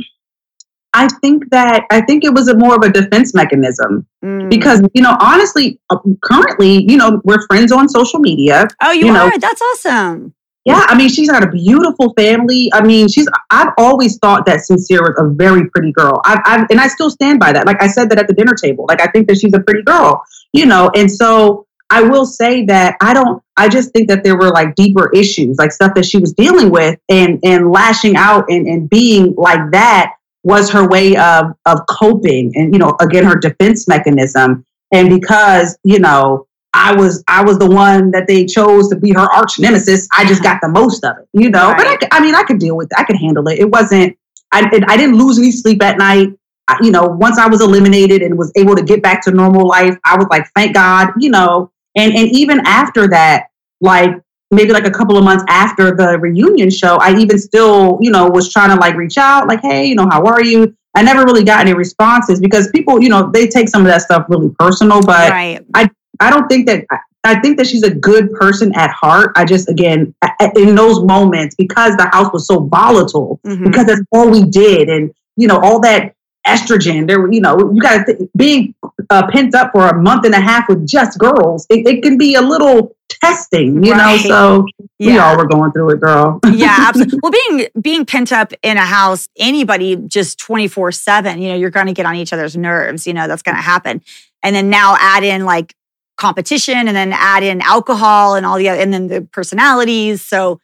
I 0.94 1.08
think 1.22 1.50
that 1.52 1.86
I 1.92 2.02
think 2.02 2.24
it 2.24 2.34
was 2.34 2.48
a 2.48 2.58
more 2.58 2.76
of 2.76 2.82
a 2.82 2.90
defense 2.92 3.34
mechanism 3.34 4.08
mm. 4.24 4.50
because 4.50 4.82
you 4.94 5.02
know 5.02 5.16
honestly, 5.20 5.80
currently 6.24 6.84
you 6.90 6.98
know 6.98 7.22
we're 7.24 7.46
friends 7.48 7.72
on 7.72 7.88
social 7.88 8.20
media. 8.20 8.68
Oh, 8.82 8.92
you, 8.92 9.08
you 9.08 9.12
are. 9.12 9.30
Know. 9.30 9.38
That's 9.38 9.62
awesome. 9.62 10.34
Yeah, 10.66 10.86
I 10.88 10.98
mean 10.98 11.10
she's 11.10 11.30
got 11.30 11.44
a 11.44 11.50
beautiful 11.50 12.14
family. 12.14 12.72
I 12.74 12.84
mean 12.84 13.08
she's. 13.08 13.28
I've 13.50 13.74
always 13.78 14.18
thought 14.18 14.46
that 14.48 14.62
Sincere 14.62 15.02
was 15.02 15.16
a 15.18 15.34
very 15.34 15.70
pretty 15.70 15.92
girl. 15.92 16.22
I've, 16.26 16.40
I've 16.46 16.68
and 16.70 16.80
I 16.80 16.88
still 16.88 17.10
stand 17.10 17.40
by 17.40 17.54
that. 17.54 17.66
Like 17.66 17.82
I 17.82 17.88
said 17.88 18.10
that 18.10 18.20
at 18.20 18.28
the 18.28 18.34
dinner 18.34 18.54
table. 18.54 18.86
Like 18.88 19.02
I 19.02 19.08
think 19.08 19.28
that 19.28 19.38
she's 19.38 19.54
a 19.54 19.60
pretty 19.60 19.84
girl. 19.84 20.24
You 20.54 20.66
know, 20.66 20.92
and 20.96 21.12
so 21.12 21.68
I 21.92 22.02
will 22.02 22.26
say 22.26 22.66
that 22.66 22.98
I 23.02 23.14
don't. 23.14 23.42
I 23.58 23.70
just 23.70 23.92
think 23.94 24.08
that 24.10 24.24
there 24.24 24.38
were 24.38 24.50
like 24.50 24.76
deeper 24.76 25.12
issues, 25.12 25.58
like 25.58 25.72
stuff 25.72 25.94
that 25.96 26.06
she 26.06 26.18
was 26.18 26.34
dealing 26.34 26.72
with, 26.72 27.00
and 27.10 27.40
and 27.44 27.72
lashing 27.72 28.16
out 28.16 28.46
and 28.50 28.68
and 28.68 28.90
being 28.90 29.36
like 29.36 29.72
that 29.72 30.14
was 30.44 30.70
her 30.72 30.88
way 30.88 31.16
of 31.18 31.54
of 31.66 31.80
coping 31.90 32.52
and 32.56 32.74
you 32.74 32.80
know 32.80 32.96
again 33.02 33.26
her 33.26 33.36
defense 33.36 33.88
mechanism. 33.88 34.66
And 34.92 35.10
because 35.10 35.78
you 35.84 36.00
know 36.00 36.48
I 36.74 36.96
was 36.96 37.24
I 37.28 37.44
was 37.44 37.60
the 37.60 37.70
one 37.70 38.12
that 38.12 38.28
they 38.28 38.46
chose 38.46 38.90
to 38.90 38.96
be 38.96 39.12
her 39.12 39.32
arch 39.32 39.60
nemesis 39.60 40.08
I 40.16 40.26
just 40.26 40.44
got 40.44 40.62
the 40.62 40.70
most 40.70 41.04
of 41.04 41.18
it 41.18 41.28
you 41.34 41.50
know? 41.50 41.72
Right. 41.72 42.00
but 42.00 42.14
I, 42.14 42.18
I 42.18 42.22
mean 42.22 42.36
I 42.36 42.44
could 42.44 42.60
deal 42.60 42.78
with 42.78 42.88
it. 42.92 43.00
I 43.00 43.04
could 43.04 43.18
handle 43.18 43.48
it. 43.48 43.60
It 43.60 43.70
wasn't 43.70 44.18
I 44.52 44.68
it, 44.72 44.84
I 44.88 44.98
didn't 44.98 45.18
lose 45.18 45.38
any 45.38 45.52
sleep 45.52 45.84
at 45.84 45.98
night. 45.98 46.30
I, 46.68 46.78
you 46.82 46.92
know 46.92 47.06
once 47.06 47.38
I 47.38 47.48
was 47.48 47.62
eliminated 47.62 48.22
and 48.22 48.38
was 48.38 48.52
able 48.56 48.76
to 48.76 48.84
get 48.84 49.02
back 49.02 49.24
to 49.24 49.32
normal 49.32 49.68
life 49.68 49.98
I 50.06 50.16
was 50.16 50.28
like 50.30 50.46
thank 50.56 50.74
God 50.74 51.10
you 51.20 51.30
know? 51.30 51.72
And 51.96 52.14
and 52.14 52.30
even 52.30 52.62
after 52.66 53.08
that 53.10 53.48
like 53.82 54.12
maybe 54.52 54.72
like 54.72 54.86
a 54.86 54.92
couple 54.92 55.18
of 55.18 55.24
months 55.24 55.44
after 55.50 55.96
the 55.96 56.18
reunion 56.20 56.70
show, 56.70 56.98
I 56.98 57.16
even 57.18 57.38
still, 57.38 57.98
you 58.02 58.12
know, 58.12 58.28
was 58.28 58.52
trying 58.52 58.70
to 58.70 58.76
like 58.76 58.96
reach 58.96 59.18
out, 59.18 59.48
like, 59.48 59.62
hey, 59.62 59.86
you 59.86 59.96
know, 59.96 60.08
how 60.10 60.24
are 60.26 60.44
you? 60.44 60.76
I 60.96 61.04
never 61.04 61.24
really 61.24 61.44
got 61.44 61.62
any 61.62 61.74
responses 61.74 62.40
because 62.40 62.70
people, 62.72 63.02
you 63.02 63.10
know, 63.10 63.30
they 63.32 63.48
take 63.48 63.70
some 63.70 63.82
of 63.82 63.88
that 63.88 64.02
stuff 64.02 64.26
really 64.28 64.50
personal. 64.58 65.02
But 65.02 65.30
right. 65.30 65.64
I, 65.74 65.90
I 66.20 66.30
don't 66.30 66.48
think 66.48 66.68
that. 66.68 66.86
I 67.26 67.38
think 67.42 67.58
that 67.58 67.68
she's 67.68 67.84
a 67.84 67.94
good 67.94 68.32
person 68.32 68.74
at 68.76 68.92
heart. 68.92 69.34
I 69.36 69.44
just, 69.44 69.68
again, 69.68 70.16
in 70.56 70.74
those 70.74 71.04
moments, 71.04 71.54
because 71.54 71.98
the 71.98 72.08
house 72.14 72.32
was 72.32 72.48
so 72.48 72.62
volatile, 72.62 73.42
mm-hmm. 73.46 73.66
because 73.66 73.88
that's 73.88 74.02
all 74.14 74.30
we 74.30 74.46
did, 74.46 74.88
and 74.88 75.12
you 75.36 75.46
know, 75.46 75.60
all 75.60 75.82
that 75.82 76.16
estrogen. 76.48 77.08
There, 77.08 77.32
you 77.32 77.42
know, 77.42 77.72
you 77.74 77.82
got 77.82 78.06
to 78.06 78.18
th- 78.18 78.30
being 78.36 78.76
uh, 79.10 79.28
pent 79.30 79.56
up 79.56 79.72
for 79.72 79.88
a 79.88 80.02
month 80.02 80.26
and 80.26 80.34
a 80.34 80.40
half 80.40 80.68
with 80.70 80.88
just 80.88 81.18
girls. 81.18 81.66
It, 81.70 81.88
it 81.88 82.04
can 82.04 82.18
be 82.18 82.36
a 82.36 82.42
little 82.42 82.96
testing, 83.10 83.84
you 83.84 83.94
right. 83.94 84.24
know. 84.26 84.64
So 84.64 84.66
yeah. 85.00 85.12
we 85.12 85.18
all 85.20 85.38
were 85.38 85.48
going 85.48 85.72
through 85.72 85.92
it, 85.92 86.00
girl. 86.00 86.40
yeah, 86.52 86.76
absolutely. 86.88 87.20
Well, 87.22 87.32
being 87.32 87.68
being 87.82 88.06
pent 88.06 88.32
up 88.32 88.54
in 88.64 88.78
a 88.78 88.86
house, 88.86 89.28
anybody 89.38 89.96
just 89.96 90.40
twenty 90.40 90.68
four 90.68 90.92
seven, 90.92 91.42
you 91.42 91.50
know, 91.50 91.56
you're 91.56 91.70
going 91.70 91.88
to 91.88 91.94
get 91.94 92.06
on 92.06 92.16
each 92.16 92.34
other's 92.34 92.56
nerves. 92.56 93.08
You 93.08 93.14
know, 93.14 93.28
that's 93.28 93.42
going 93.44 93.56
to 93.56 93.62
happen. 93.62 94.02
And 94.42 94.56
then 94.56 94.70
now 94.70 94.96
add 95.00 95.24
in 95.24 95.46
like 95.46 95.74
competition, 96.18 96.88
and 96.88 96.96
then 96.96 97.14
add 97.14 97.44
in 97.44 97.62
alcohol 97.62 98.36
and 98.36 98.46
all 98.46 98.58
the 98.58 98.70
other, 98.70 98.80
and 98.82 98.94
then 98.94 99.08
the 99.08 99.22
personalities. 99.32 100.22
So 100.22 100.60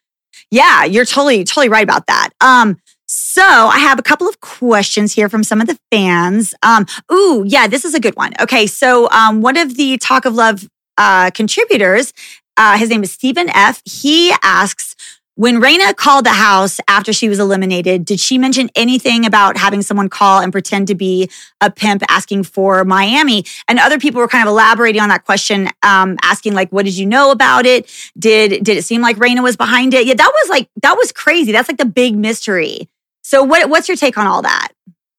Yeah, 0.51 0.85
you're 0.85 1.05
totally, 1.05 1.43
totally 1.43 1.69
right 1.69 1.83
about 1.83 2.07
that. 2.07 2.29
Um, 2.41 2.77
so 3.07 3.41
I 3.41 3.79
have 3.79 3.99
a 3.99 4.03
couple 4.03 4.27
of 4.27 4.39
questions 4.41 5.13
here 5.13 5.29
from 5.29 5.43
some 5.43 5.61
of 5.61 5.67
the 5.67 5.77
fans. 5.91 6.53
Um, 6.63 6.85
ooh, 7.11 7.43
yeah, 7.45 7.67
this 7.67 7.85
is 7.85 7.93
a 7.93 7.99
good 7.99 8.15
one. 8.15 8.33
Okay, 8.39 8.67
so 8.67 9.09
um, 9.11 9.41
one 9.41 9.57
of 9.57 9.75
the 9.75 9.97
Talk 9.97 10.25
of 10.25 10.33
Love 10.33 10.67
uh, 10.97 11.31
contributors, 11.31 12.13
uh, 12.57 12.77
his 12.77 12.89
name 12.89 13.03
is 13.03 13.11
Stephen 13.11 13.49
F. 13.49 13.81
He 13.85 14.33
asks, 14.41 14.95
when 15.37 15.61
Raina 15.61 15.93
called 15.97 16.25
the 16.25 16.29
house 16.29 16.79
after 16.87 17.11
she 17.11 17.27
was 17.27 17.39
eliminated, 17.39 18.05
did 18.05 18.21
she 18.21 18.37
mention 18.37 18.69
anything 18.73 19.25
about 19.25 19.57
having 19.57 19.81
someone 19.81 20.07
call 20.07 20.39
and 20.39 20.49
pretend 20.49 20.87
to 20.87 20.95
be 20.95 21.29
a 21.59 21.69
pimp 21.69 22.03
asking 22.07 22.43
for 22.43 22.85
Myammee? 22.85 23.45
And 23.67 23.77
other 23.77 23.99
people 23.99 24.21
were 24.21 24.29
kind 24.29 24.47
of 24.47 24.51
elaborating 24.51 25.01
on 25.01 25.09
that 25.09 25.25
question, 25.25 25.67
um, 25.83 26.15
asking 26.23 26.53
like, 26.53 26.71
"What 26.71 26.85
did 26.85 26.97
you 26.97 27.05
know 27.05 27.31
about 27.31 27.65
it? 27.65 27.91
Did 28.17 28.63
did 28.63 28.77
it 28.77 28.85
seem 28.85 29.01
like 29.01 29.17
Raina 29.17 29.43
was 29.43 29.57
behind 29.57 29.93
it?" 29.93 30.05
Yeah, 30.05 30.13
that 30.13 30.31
was 30.33 30.49
like 30.49 30.69
that 30.81 30.95
was 30.95 31.11
crazy. 31.11 31.51
That's 31.51 31.67
like 31.67 31.79
the 31.79 31.85
big 31.85 32.15
mystery. 32.15 32.89
So, 33.25 33.41
what 33.41 33.71
what's 33.71 33.87
your 33.87 33.97
take 33.97 34.19
on 34.19 34.27
all 34.27 34.43
that? 34.43 34.67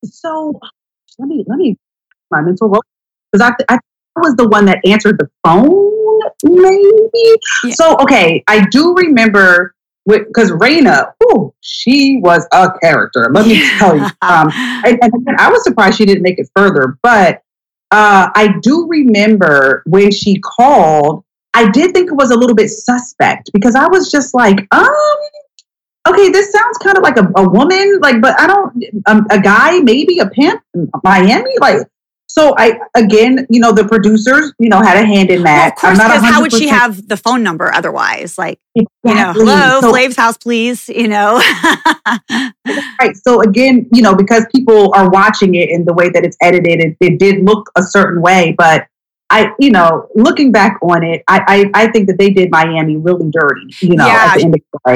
So, 0.05 0.61
let 1.19 1.27
me 1.27 1.45
let 1.49 1.59
me 1.59 1.77
my 2.31 2.41
mental 2.41 2.69
role 2.69 2.85
because 3.33 3.53
I, 3.69 3.75
I 3.75 3.79
was 4.21 4.37
the 4.37 4.49
one 4.49 4.65
that 4.67 4.79
answered 4.87 5.19
the 5.19 5.29
phone, 5.45 6.21
maybe. 6.45 7.37
Yeah. 7.65 7.73
So, 7.75 7.97
okay, 8.03 8.45
I 8.47 8.65
do 8.67 8.95
remember 8.95 9.75
because 10.07 10.53
Raina, 10.53 11.15
ooh, 11.25 11.53
she 11.63 12.21
was 12.23 12.47
a 12.53 12.71
character. 12.81 13.29
Let 13.33 13.45
me 13.45 13.69
tell 13.79 13.97
you. 13.97 14.05
Um, 14.23 14.53
and, 14.55 15.01
and, 15.03 15.37
I 15.41 15.51
was 15.51 15.65
surprised 15.65 15.99
she 15.99 16.07
didn't 16.07 16.23
make 16.23 16.39
it 16.39 16.49
further, 16.55 16.97
but 17.03 17.43
uh, 17.91 18.31
I 18.37 18.55
do 18.63 18.87
remember 18.89 19.83
when 19.85 20.13
she 20.13 20.39
called. 20.39 21.25
I 21.55 21.71
did 21.71 21.93
think 21.93 22.09
it 22.09 22.15
was 22.15 22.31
a 22.31 22.37
little 22.37 22.55
bit 22.55 22.69
suspect 22.69 23.51
because 23.53 23.75
I 23.75 23.89
was 23.89 24.13
just 24.13 24.33
like, 24.33 24.59
um, 24.71 24.95
okay, 26.07 26.31
this 26.31 26.53
sounds 26.53 26.79
kind 26.79 26.97
of 26.97 27.03
like 27.03 27.17
a, 27.17 27.31
a 27.37 27.49
woman, 27.49 27.99
like, 28.01 28.21
but 28.21 28.39
I 28.41 28.47
don't, 28.47 28.85
um, 29.07 29.27
a 29.31 29.41
guy, 29.41 29.81
maybe 29.81 30.19
a 30.19 30.27
pimp, 30.27 30.63
Myammee, 30.75 31.61
like, 31.61 31.87
so 32.29 32.55
I 32.59 32.79
again, 32.95 33.47
you 33.49 33.61
know, 33.61 33.73
the 33.73 33.87
producers, 33.87 34.53
you 34.59 34.69
know, 34.69 34.83
had 34.83 35.03
a 35.03 35.07
hand 35.07 35.31
in 35.31 35.43
that. 35.45 35.77
Well, 35.83 35.93
of 35.93 35.99
course, 35.99 36.09
because 36.09 36.23
how 36.23 36.43
would 36.43 36.53
she 36.53 36.69
have 36.69 37.09
the 37.09 37.17
phone 37.17 37.43
number 37.43 37.73
otherwise? 37.73 38.37
Like, 38.37 38.59
exactly. 38.75 39.11
you 39.11 39.15
know, 39.15 39.33
hello, 39.33 39.81
so, 39.81 39.91
Flav's 39.91 40.17
house, 40.17 40.37
please. 40.37 40.89
You 40.89 41.09
know, 41.09 41.37
right. 43.01 43.17
So 43.27 43.41
again, 43.41 43.89
you 43.91 44.03
know, 44.03 44.15
because 44.15 44.45
people 44.55 44.93
are 44.95 45.09
watching 45.09 45.55
it 45.55 45.71
in 45.71 45.87
the 45.87 45.95
way 45.95 46.11
that 46.11 46.25
it's 46.25 46.37
edited, 46.43 46.81
it, 46.81 46.97
it 47.01 47.19
did 47.19 47.43
look 47.43 47.71
a 47.75 47.83
certain 47.83 48.21
way, 48.21 48.55
but 48.59 48.87
I, 49.29 49.53
you 49.59 49.71
know, 49.71 50.09
looking 50.15 50.53
back 50.53 50.79
on 50.83 51.03
it, 51.03 51.25
I, 51.27 51.71
I, 51.75 51.83
I, 51.83 51.91
think 51.91 52.07
that 52.07 52.17
they 52.17 52.31
did 52.31 52.49
Myammee 52.49 53.05
really 53.05 53.29
dirty. 53.29 53.75
You 53.81 53.97
know, 53.97 54.07
yeah, 54.07 54.37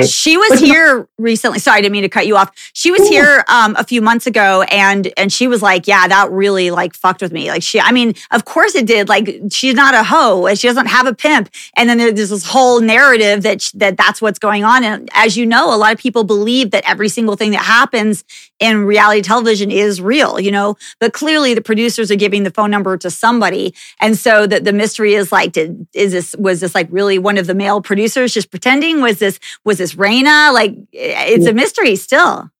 she 0.03 0.37
was 0.37 0.51
but, 0.51 0.61
here 0.61 0.99
know, 0.99 1.09
recently. 1.19 1.59
Sorry, 1.59 1.79
I 1.79 1.81
didn't 1.81 1.93
mean 1.93 2.03
to 2.03 2.09
cut 2.09 2.29
you 2.29 2.37
off. 2.37 2.53
She 2.73 2.93
was 2.93 3.01
yeah. 3.05 3.09
here 3.09 3.45
um, 3.49 3.75
a 3.77 3.83
few 3.83 4.01
months 4.01 4.29
ago, 4.29 4.63
and 4.71 5.13
and 5.17 5.33
she 5.33 5.49
was 5.49 5.63
like, 5.63 5.89
"Yeah, 5.89 6.07
that 6.07 6.31
really 6.31 6.71
like 6.71 6.95
fucked 6.95 7.23
with 7.23 7.33
me." 7.33 7.51
Like 7.51 7.65
she, 7.65 7.81
I 7.81 7.91
mean, 7.91 8.15
of 8.31 8.45
course 8.45 8.77
it 8.77 8.87
did. 8.87 9.09
Like 9.09 9.29
she's 9.51 9.75
not 9.75 9.95
a 9.95 10.05
hoe, 10.05 10.47
and 10.47 10.57
she 10.57 10.69
doesn't 10.69 10.87
have 10.87 11.09
a 11.09 11.15
pimp. 11.15 11.51
And 11.77 11.89
then 11.89 11.99
there's 11.99 12.31
this 12.31 12.45
whole 12.45 12.81
narrative 12.81 13.43
that 13.43 13.69
that 13.75 13.97
that's 13.97 14.23
what's 14.23 14.39
going 14.39 14.63
on. 14.63 14.85
And 14.85 15.09
as 15.13 15.37
you 15.37 15.45
know, 15.45 15.75
a 15.75 15.77
lot 15.77 15.93
of 15.93 15.99
people 15.99 16.23
believe 16.23 16.71
that 16.71 16.89
every 16.89 17.09
single 17.09 17.35
thing 17.35 17.51
that 17.51 17.63
happens 17.63 18.23
in 18.61 18.85
reality 18.85 19.23
television 19.23 19.73
is 19.73 20.01
real. 20.01 20.39
You 20.39 20.53
know, 20.53 20.77
but 21.01 21.13
clearly 21.13 21.53
the 21.53 21.63
producers 21.63 22.13
are 22.13 22.17
giving 22.17 22.45
the 22.45 22.53
phone 22.53 22.71
number 22.71 22.97
to 22.97 23.11
somebody, 23.11 23.75
and 23.99 24.20
so 24.21 24.47
the, 24.47 24.61
the 24.61 24.73
mystery 24.73 25.15
is 25.15 25.33
like, 25.33 25.53
did 25.53 25.87
is 25.95 26.13
this 26.13 26.37
was 26.39 26.61
this 26.61 26.75
like 26.75 26.89
really 26.91 27.19
one 27.19 27.39
of 27.39 27.47
the 27.47 27.55
male 27.55 27.81
producers 27.81 28.35
just 28.35 28.51
pretending? 28.51 29.01
Was 29.01 29.19
this 29.19 29.39
was 29.65 29.79
this 29.79 29.95
Raina? 29.95 30.53
Like 30.53 30.77
it's 30.93 31.47
a 31.47 31.53
mystery 31.53 31.97
still. 31.97 32.51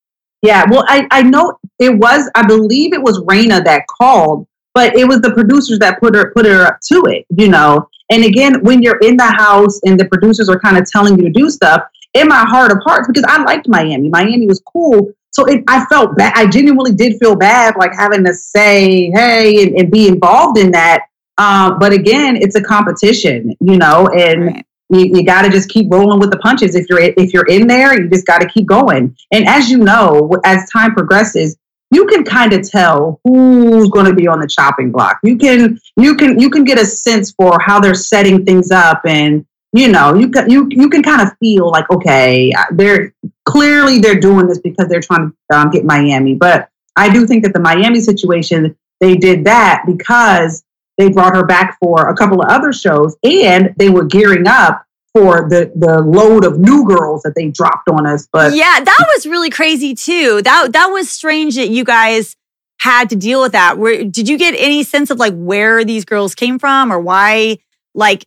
Yeah, 0.41 0.65
well, 0.69 0.83
I, 0.87 1.07
I 1.11 1.21
know 1.21 1.59
it 1.77 1.95
was, 1.99 2.27
I 2.33 2.43
believe 2.43 2.93
it 2.93 3.01
was 3.01 3.19
Raina 3.19 3.63
that 3.63 3.85
called, 3.85 4.47
but 4.73 4.95
it 4.95 5.07
was 5.07 5.21
the 5.21 5.31
producers 5.31 5.77
that 5.79 5.99
put 5.99 6.15
her 6.15 6.31
put 6.31 6.45
her 6.45 6.65
up 6.65 6.79
to 6.91 7.03
it, 7.05 7.25
you 7.29 7.47
know. 7.47 7.87
And 8.09 8.25
again, 8.25 8.61
when 8.63 8.81
you're 8.81 8.99
in 8.99 9.17
the 9.17 9.23
house 9.23 9.79
and 9.83 9.99
the 9.99 10.05
producers 10.05 10.49
are 10.49 10.59
kind 10.59 10.77
of 10.77 10.89
telling 10.89 11.17
you 11.17 11.25
to 11.25 11.31
do 11.31 11.49
stuff, 11.49 11.83
in 12.13 12.27
my 12.27 12.45
heart 12.45 12.71
of 12.71 12.79
hearts, 12.85 13.07
because 13.07 13.23
I 13.27 13.41
liked 13.43 13.67
Myammee. 13.67 14.11
Myammee 14.11 14.47
was 14.47 14.61
cool. 14.61 15.11
So 15.31 15.45
it, 15.45 15.63
I 15.67 15.85
felt 15.85 16.17
bad. 16.17 16.33
I 16.35 16.45
genuinely 16.45 16.91
did 16.91 17.17
feel 17.19 17.35
bad, 17.35 17.75
like 17.77 17.93
having 17.97 18.25
to 18.25 18.33
say, 18.33 19.11
hey, 19.11 19.63
and, 19.63 19.79
and 19.79 19.91
be 19.91 20.07
involved 20.07 20.57
in 20.57 20.71
that. 20.71 21.05
Um, 21.41 21.79
but 21.79 21.91
again, 21.91 22.35
it's 22.35 22.55
a 22.55 22.61
competition, 22.61 23.55
you 23.59 23.77
know, 23.77 24.07
and 24.09 24.45
right. 24.45 24.65
you, 24.89 25.05
you 25.17 25.25
got 25.25 25.41
to 25.41 25.49
just 25.49 25.69
keep 25.69 25.91
rolling 25.91 26.19
with 26.19 26.29
the 26.29 26.37
punches. 26.37 26.75
If 26.75 26.85
you're 26.87 26.99
if 26.99 27.33
you're 27.33 27.47
in 27.47 27.65
there, 27.65 27.99
you 27.99 28.07
just 28.09 28.27
got 28.27 28.41
to 28.41 28.47
keep 28.47 28.67
going. 28.67 29.17
And 29.31 29.47
as 29.47 29.71
you 29.71 29.79
know, 29.79 30.29
as 30.43 30.69
time 30.69 30.93
progresses, 30.93 31.57
you 31.89 32.05
can 32.05 32.23
kind 32.23 32.53
of 32.53 32.69
tell 32.69 33.19
who's 33.23 33.89
going 33.89 34.05
to 34.05 34.13
be 34.13 34.27
on 34.27 34.39
the 34.39 34.47
chopping 34.47 34.91
block. 34.91 35.19
You 35.23 35.35
can 35.35 35.79
you 35.97 36.15
can 36.15 36.39
you 36.39 36.51
can 36.51 36.63
get 36.63 36.79
a 36.79 36.85
sense 36.85 37.31
for 37.31 37.59
how 37.59 37.79
they're 37.79 37.95
setting 37.95 38.45
things 38.45 38.69
up, 38.69 39.01
and 39.05 39.43
you 39.73 39.87
know 39.87 40.13
you 40.13 40.29
can 40.29 40.47
you 40.47 40.67
you 40.69 40.91
can 40.91 41.01
kind 41.01 41.23
of 41.23 41.35
feel 41.39 41.71
like 41.71 41.89
okay, 41.89 42.53
they're 42.73 43.15
clearly 43.45 43.97
they're 43.97 44.19
doing 44.19 44.45
this 44.47 44.59
because 44.59 44.87
they're 44.89 45.01
trying 45.01 45.31
to 45.31 45.57
um, 45.57 45.71
get 45.71 45.85
Myammee. 45.85 46.37
But 46.37 46.69
I 46.95 47.11
do 47.11 47.25
think 47.25 47.43
that 47.45 47.53
the 47.53 47.59
Myammee 47.59 48.01
situation 48.01 48.77
they 48.99 49.15
did 49.15 49.45
that 49.45 49.85
because 49.87 50.63
they 51.01 51.09
brought 51.09 51.35
her 51.35 51.43
back 51.43 51.77
for 51.79 52.09
a 52.09 52.15
couple 52.15 52.41
of 52.41 52.49
other 52.49 52.71
shows, 52.71 53.17
and 53.23 53.73
they 53.77 53.89
were 53.89 54.05
gearing 54.05 54.47
up 54.47 54.85
for 55.13 55.49
the 55.49 55.71
the 55.75 56.01
load 56.01 56.45
of 56.45 56.59
new 56.59 56.85
girls 56.85 57.23
that 57.23 57.33
they 57.35 57.49
dropped 57.49 57.89
on 57.89 58.05
us. 58.05 58.27
But 58.31 58.53
yeah, 58.53 58.79
that 58.79 59.05
was 59.15 59.25
really 59.25 59.49
crazy 59.49 59.95
too. 59.95 60.41
That 60.43 60.73
that 60.73 60.87
was 60.87 61.09
strange 61.09 61.55
that 61.55 61.69
you 61.69 61.83
guys 61.83 62.35
had 62.79 63.09
to 63.09 63.15
deal 63.15 63.41
with 63.41 63.51
that. 63.51 63.77
Where 63.77 64.03
did 64.03 64.29
you 64.29 64.37
get 64.37 64.53
any 64.57 64.83
sense 64.83 65.09
of 65.09 65.19
like 65.19 65.33
where 65.35 65.83
these 65.83 66.05
girls 66.05 66.35
came 66.35 66.59
from 66.59 66.91
or 66.91 66.99
why? 66.99 67.57
Like, 67.93 68.25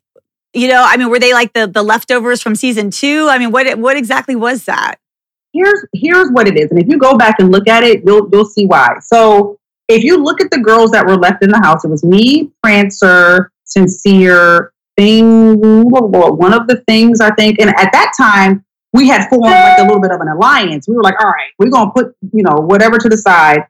you 0.53 0.69
know, 0.69 0.85
I 0.87 0.97
mean, 0.97 1.09
were 1.09 1.19
they 1.19 1.33
like 1.33 1.53
the 1.53 1.67
the 1.67 1.83
leftovers 1.83 2.43
from 2.43 2.55
season 2.55 2.91
two? 2.91 3.29
I 3.31 3.39
mean, 3.39 3.51
what 3.51 3.79
what 3.79 3.97
exactly 3.97 4.37
was 4.37 4.65
that? 4.65 4.97
Here's 5.53 5.85
here's 5.93 6.31
what 6.33 6.49
it 6.49 6.59
is, 6.59 6.71
and 6.71 6.81
if 6.81 6.89
you 6.89 6.99
go 6.99 7.17
back 7.17 7.37
and 7.39 7.51
look 7.51 7.69
at 7.69 7.85
it, 7.85 8.03
you'll 8.05 8.29
you'll 8.33 8.45
see 8.45 8.67
why. 8.67 8.97
So 9.01 9.59
if 9.89 10.03
you 10.03 10.23
look 10.23 10.41
at 10.41 10.51
the 10.51 10.59
girls 10.59 10.91
that 10.93 11.07
were 11.07 11.17
left 11.17 11.43
in 11.43 11.51
the 11.51 11.59
house, 11.59 11.85
it 11.85 11.89
was 11.89 12.05
me, 12.05 12.51
Prancer, 12.63 13.51
Sincere, 13.65 14.73
Thing, 14.97 15.59
one 15.91 16.53
of 16.53 16.69
the 16.69 16.83
things 16.87 17.21
I 17.21 17.35
think. 17.35 17.59
And 17.59 17.71
at 17.71 17.91
that 17.93 18.13
time, 18.17 18.65
we 18.93 19.09
had 19.09 19.29
formed 19.29 19.47
like 19.47 19.79
a 19.79 19.83
little 19.83 20.01
bit 20.01 20.13
of 20.13 20.21
an 20.21 20.29
alliance. 20.29 20.87
We 20.87 20.95
were 20.95 21.03
like, 21.03 21.19
all 21.21 21.31
right, 21.31 21.51
we're 21.59 21.71
going 21.71 21.89
to 21.89 21.93
put, 21.93 22.17
you 22.33 22.45
know, 22.45 22.55
whatever 22.55 22.97
to 22.99 23.09
the 23.09 23.17
side. 23.17 23.67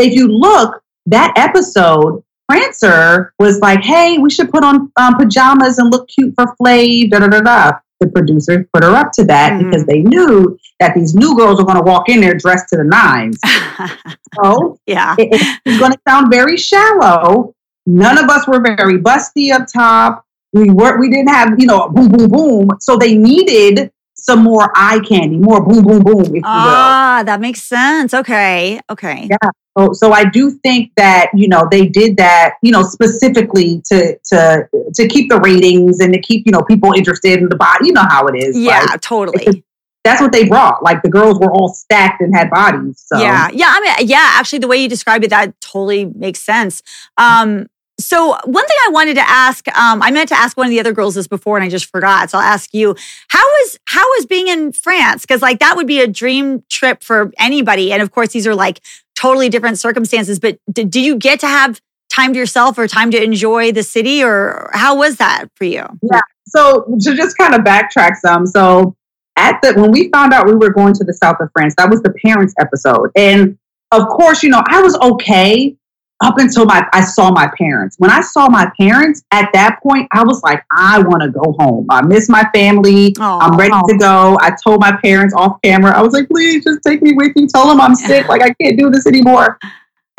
If 0.00 0.12
you 0.12 0.26
look, 0.26 0.82
that 1.06 1.32
episode, 1.36 2.24
Prancer 2.48 3.32
was 3.38 3.60
like, 3.60 3.84
hey, 3.84 4.18
we 4.18 4.28
should 4.28 4.50
put 4.50 4.64
on 4.64 4.90
um, 4.96 5.14
pajamas 5.14 5.78
and 5.78 5.92
look 5.92 6.08
cute 6.08 6.34
for 6.34 6.56
Flav, 6.60 7.10
da 7.10 7.20
da 7.20 7.28
da 7.28 7.40
da 7.40 7.72
the 8.00 8.08
producers 8.08 8.66
put 8.72 8.84
her 8.84 8.94
up 8.94 9.10
to 9.12 9.24
that 9.24 9.52
mm-hmm. 9.52 9.70
because 9.70 9.86
they 9.86 10.00
knew 10.00 10.58
that 10.80 10.94
these 10.94 11.14
new 11.14 11.36
girls 11.36 11.58
were 11.58 11.64
going 11.64 11.78
to 11.78 11.84
walk 11.84 12.08
in 12.08 12.20
there 12.20 12.34
dressed 12.34 12.68
to 12.70 12.76
the 12.76 12.84
nines. 12.84 13.38
so 14.42 14.78
yeah, 14.86 15.14
it, 15.18 15.58
it's 15.64 15.78
going 15.78 15.92
to 15.92 15.98
sound 16.06 16.30
very 16.30 16.56
shallow. 16.56 17.54
None 17.86 18.18
of 18.18 18.28
us 18.28 18.46
were 18.46 18.60
very 18.60 18.98
busty 18.98 19.52
up 19.52 19.66
top. 19.72 20.24
We 20.52 20.70
weren't. 20.70 21.00
We 21.00 21.10
didn't 21.10 21.28
have 21.28 21.58
you 21.58 21.66
know 21.66 21.88
boom 21.88 22.08
boom 22.08 22.28
boom. 22.28 22.68
So 22.80 22.96
they 22.96 23.16
needed 23.16 23.90
some 24.28 24.42
more 24.42 24.72
eye 24.74 25.00
candy, 25.08 25.38
more 25.38 25.64
boom 25.64 25.84
boom 25.84 26.02
boom. 26.02 26.40
ah, 26.44 27.22
that 27.24 27.40
makes 27.40 27.62
sense. 27.62 28.12
Okay, 28.12 28.80
okay. 28.90 29.28
Yeah. 29.30 29.50
So, 29.78 29.92
so 29.92 30.12
I 30.12 30.24
do 30.24 30.50
think 30.50 30.90
that 30.96 31.30
you 31.34 31.48
know 31.48 31.68
they 31.70 31.86
did 31.86 32.16
that 32.16 32.54
you 32.62 32.72
know 32.72 32.82
specifically 32.82 33.82
to 33.86 34.18
to 34.24 34.68
to 34.94 35.08
keep 35.08 35.30
the 35.30 35.38
ratings 35.40 36.00
and 36.00 36.12
to 36.12 36.20
keep 36.20 36.44
you 36.46 36.52
know 36.52 36.62
people 36.62 36.92
interested 36.92 37.38
in 37.38 37.48
the 37.48 37.56
body. 37.56 37.86
You 37.86 37.92
know 37.92 38.06
how 38.08 38.26
it 38.26 38.36
is. 38.36 38.58
Yeah, 38.58 38.80
like, 38.90 39.00
totally. 39.00 39.64
That's 40.02 40.20
what 40.20 40.30
they 40.30 40.48
brought. 40.48 40.84
Like 40.84 41.02
the 41.02 41.10
girls 41.10 41.38
were 41.40 41.50
all 41.50 41.68
stacked 41.68 42.20
and 42.20 42.34
had 42.34 42.48
bodies. 42.50 43.02
So. 43.04 43.18
Yeah, 43.18 43.48
yeah. 43.52 43.72
I 43.74 43.80
mean, 43.80 44.08
yeah. 44.08 44.34
Actually, 44.34 44.60
the 44.60 44.68
way 44.68 44.76
you 44.76 44.88
described 44.88 45.24
it, 45.24 45.30
that 45.30 45.60
totally 45.60 46.04
makes 46.04 46.40
sense. 46.40 46.82
Um, 47.16 47.66
so 47.98 48.36
one 48.44 48.66
thing 48.66 48.76
I 48.86 48.90
wanted 48.90 49.14
to 49.14 49.28
ask, 49.28 49.66
um, 49.68 50.02
I 50.02 50.10
meant 50.10 50.28
to 50.28 50.34
ask 50.34 50.56
one 50.56 50.66
of 50.66 50.70
the 50.70 50.80
other 50.80 50.92
girls 50.92 51.14
this 51.14 51.26
before, 51.26 51.56
and 51.56 51.64
I 51.64 51.68
just 51.68 51.86
forgot. 51.86 52.30
So 52.30 52.38
I'll 52.38 52.44
ask 52.44 52.74
you: 52.74 52.94
How 53.28 53.44
is 53.62 53.78
how 53.86 54.12
is 54.14 54.26
being 54.26 54.48
in 54.48 54.72
France? 54.72 55.22
Because 55.22 55.40
like 55.40 55.60
that 55.60 55.76
would 55.76 55.86
be 55.86 56.00
a 56.00 56.06
dream 56.06 56.62
trip 56.68 57.02
for 57.02 57.32
anybody. 57.38 57.92
And 57.92 58.02
of 58.02 58.10
course, 58.10 58.30
these 58.30 58.46
are 58.46 58.54
like 58.54 58.80
totally 59.14 59.48
different 59.48 59.78
circumstances. 59.78 60.38
But 60.38 60.58
did, 60.70 60.90
did 60.90 61.04
you 61.04 61.16
get 61.16 61.40
to 61.40 61.46
have 61.46 61.80
time 62.10 62.34
to 62.34 62.38
yourself 62.38 62.78
or 62.78 62.86
time 62.86 63.10
to 63.12 63.22
enjoy 63.22 63.72
the 63.72 63.82
city, 63.82 64.22
or 64.22 64.70
how 64.74 64.96
was 64.96 65.16
that 65.16 65.46
for 65.54 65.64
you? 65.64 65.86
Yeah. 66.02 66.20
So 66.48 66.84
to 67.00 67.14
just 67.14 67.38
kind 67.38 67.54
of 67.54 67.62
backtrack 67.62 68.16
some, 68.16 68.46
so 68.46 68.94
at 69.36 69.60
the 69.62 69.72
when 69.72 69.90
we 69.90 70.10
found 70.10 70.34
out 70.34 70.46
we 70.46 70.54
were 70.54 70.70
going 70.70 70.92
to 70.94 71.04
the 71.04 71.14
south 71.14 71.36
of 71.40 71.48
France, 71.54 71.74
that 71.78 71.88
was 71.88 72.02
the 72.02 72.12
parents 72.24 72.52
episode, 72.60 73.10
and 73.16 73.56
of 73.90 74.06
course, 74.08 74.42
you 74.42 74.50
know, 74.50 74.62
I 74.66 74.82
was 74.82 74.98
okay 74.98 75.76
up 76.20 76.38
until 76.38 76.64
my 76.64 76.86
I 76.92 77.04
saw 77.04 77.30
my 77.30 77.50
parents. 77.58 77.96
When 77.98 78.10
I 78.10 78.20
saw 78.20 78.48
my 78.48 78.70
parents, 78.78 79.22
at 79.32 79.50
that 79.52 79.80
point, 79.82 80.08
I 80.12 80.22
was 80.22 80.42
like, 80.42 80.62
I 80.72 81.00
want 81.00 81.22
to 81.22 81.30
go 81.30 81.54
home. 81.58 81.86
I 81.90 82.02
miss 82.02 82.28
my 82.28 82.48
family. 82.54 83.12
Aww. 83.12 83.42
I'm 83.42 83.56
ready 83.56 83.74
to 83.88 83.98
go. 83.98 84.38
I 84.40 84.52
told 84.64 84.80
my 84.80 84.96
parents 85.02 85.34
off 85.34 85.60
camera, 85.62 85.96
I 85.96 86.02
was 86.02 86.12
like, 86.12 86.28
please 86.28 86.64
just 86.64 86.80
take 86.82 87.02
me 87.02 87.12
with 87.12 87.32
you. 87.36 87.46
Tell 87.46 87.68
them 87.68 87.80
I'm 87.80 87.94
sick. 87.94 88.28
Like 88.28 88.42
I 88.42 88.54
can't 88.60 88.78
do 88.78 88.90
this 88.90 89.06
anymore. 89.06 89.58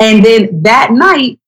And 0.00 0.24
then 0.24 0.62
that 0.62 0.92
night, 0.92 1.40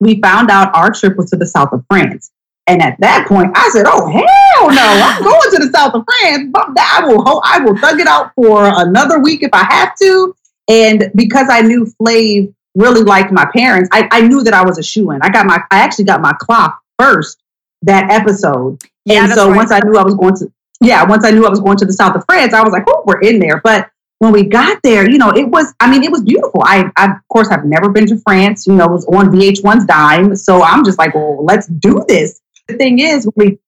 we 0.00 0.20
found 0.20 0.50
out 0.50 0.74
our 0.74 0.90
trip 0.90 1.16
was 1.16 1.30
to 1.30 1.36
the 1.36 1.46
south 1.46 1.72
of 1.72 1.84
France. 1.90 2.30
And 2.68 2.82
at 2.82 3.00
that 3.00 3.26
point, 3.26 3.50
I 3.56 3.68
said, 3.72 3.86
"Oh 3.88 4.06
hell 4.08 4.70
no! 4.70 4.76
I'm 4.76 5.22
going 5.24 5.50
to 5.52 5.66
the 5.66 5.72
south 5.74 5.94
of 5.94 6.04
France. 6.04 6.52
I 6.54 7.02
will, 7.04 7.40
I 7.42 7.58
will 7.60 7.76
thug 7.78 7.98
it 7.98 8.06
out 8.06 8.32
for 8.36 8.64
another 8.64 9.18
week 9.18 9.42
if 9.42 9.50
I 9.52 9.64
have 9.64 9.96
to." 10.02 10.36
And 10.68 11.10
because 11.14 11.48
I 11.50 11.62
knew 11.62 11.86
Flav 12.00 12.54
really 12.78 13.02
liked 13.02 13.32
my 13.32 13.46
parents, 13.54 13.88
I, 13.92 14.08
I 14.10 14.20
knew 14.22 14.42
that 14.44 14.54
I 14.54 14.64
was 14.64 14.78
a 14.78 14.82
shoe 14.82 15.10
in. 15.10 15.20
I 15.22 15.28
got 15.28 15.46
my, 15.46 15.62
I 15.70 15.80
actually 15.80 16.04
got 16.04 16.20
my 16.20 16.32
clock 16.40 16.80
first 16.98 17.38
that 17.82 18.10
episode. 18.10 18.80
Yeah, 19.04 19.24
and 19.24 19.32
so 19.32 19.48
right. 19.48 19.56
once 19.56 19.72
I 19.72 19.80
knew 19.80 19.96
I 19.96 20.04
was 20.04 20.14
going 20.14 20.36
to, 20.36 20.52
yeah, 20.80 21.04
once 21.04 21.24
I 21.24 21.30
knew 21.30 21.44
I 21.44 21.50
was 21.50 21.60
going 21.60 21.76
to 21.78 21.84
the 21.84 21.92
south 21.92 22.14
of 22.14 22.24
France, 22.26 22.54
I 22.54 22.62
was 22.62 22.72
like, 22.72 22.84
"Oh, 22.86 23.02
we're 23.04 23.20
in 23.20 23.40
there." 23.40 23.60
But 23.62 23.90
when 24.18 24.32
we 24.32 24.44
got 24.44 24.82
there, 24.82 25.08
you 25.08 25.18
know, 25.18 25.30
it 25.30 25.48
was, 25.48 25.72
I 25.80 25.90
mean, 25.90 26.02
it 26.02 26.10
was 26.10 26.22
beautiful. 26.22 26.62
I, 26.64 26.90
I, 26.96 27.12
of 27.12 27.28
course, 27.28 27.48
I've 27.50 27.64
never 27.64 27.88
been 27.88 28.06
to 28.06 28.18
France, 28.18 28.66
you 28.66 28.74
know, 28.74 28.84
it 28.84 28.90
was 28.90 29.06
on 29.06 29.30
VH1's 29.30 29.84
dime. 29.86 30.34
So 30.34 30.62
I'm 30.62 30.84
just 30.84 30.98
like, 30.98 31.14
well, 31.14 31.44
let's 31.44 31.68
do 31.68 32.04
this. 32.08 32.40
The 32.66 32.76
thing 32.76 32.98
is, 32.98 33.26
when 33.26 33.50
we, 33.50 33.58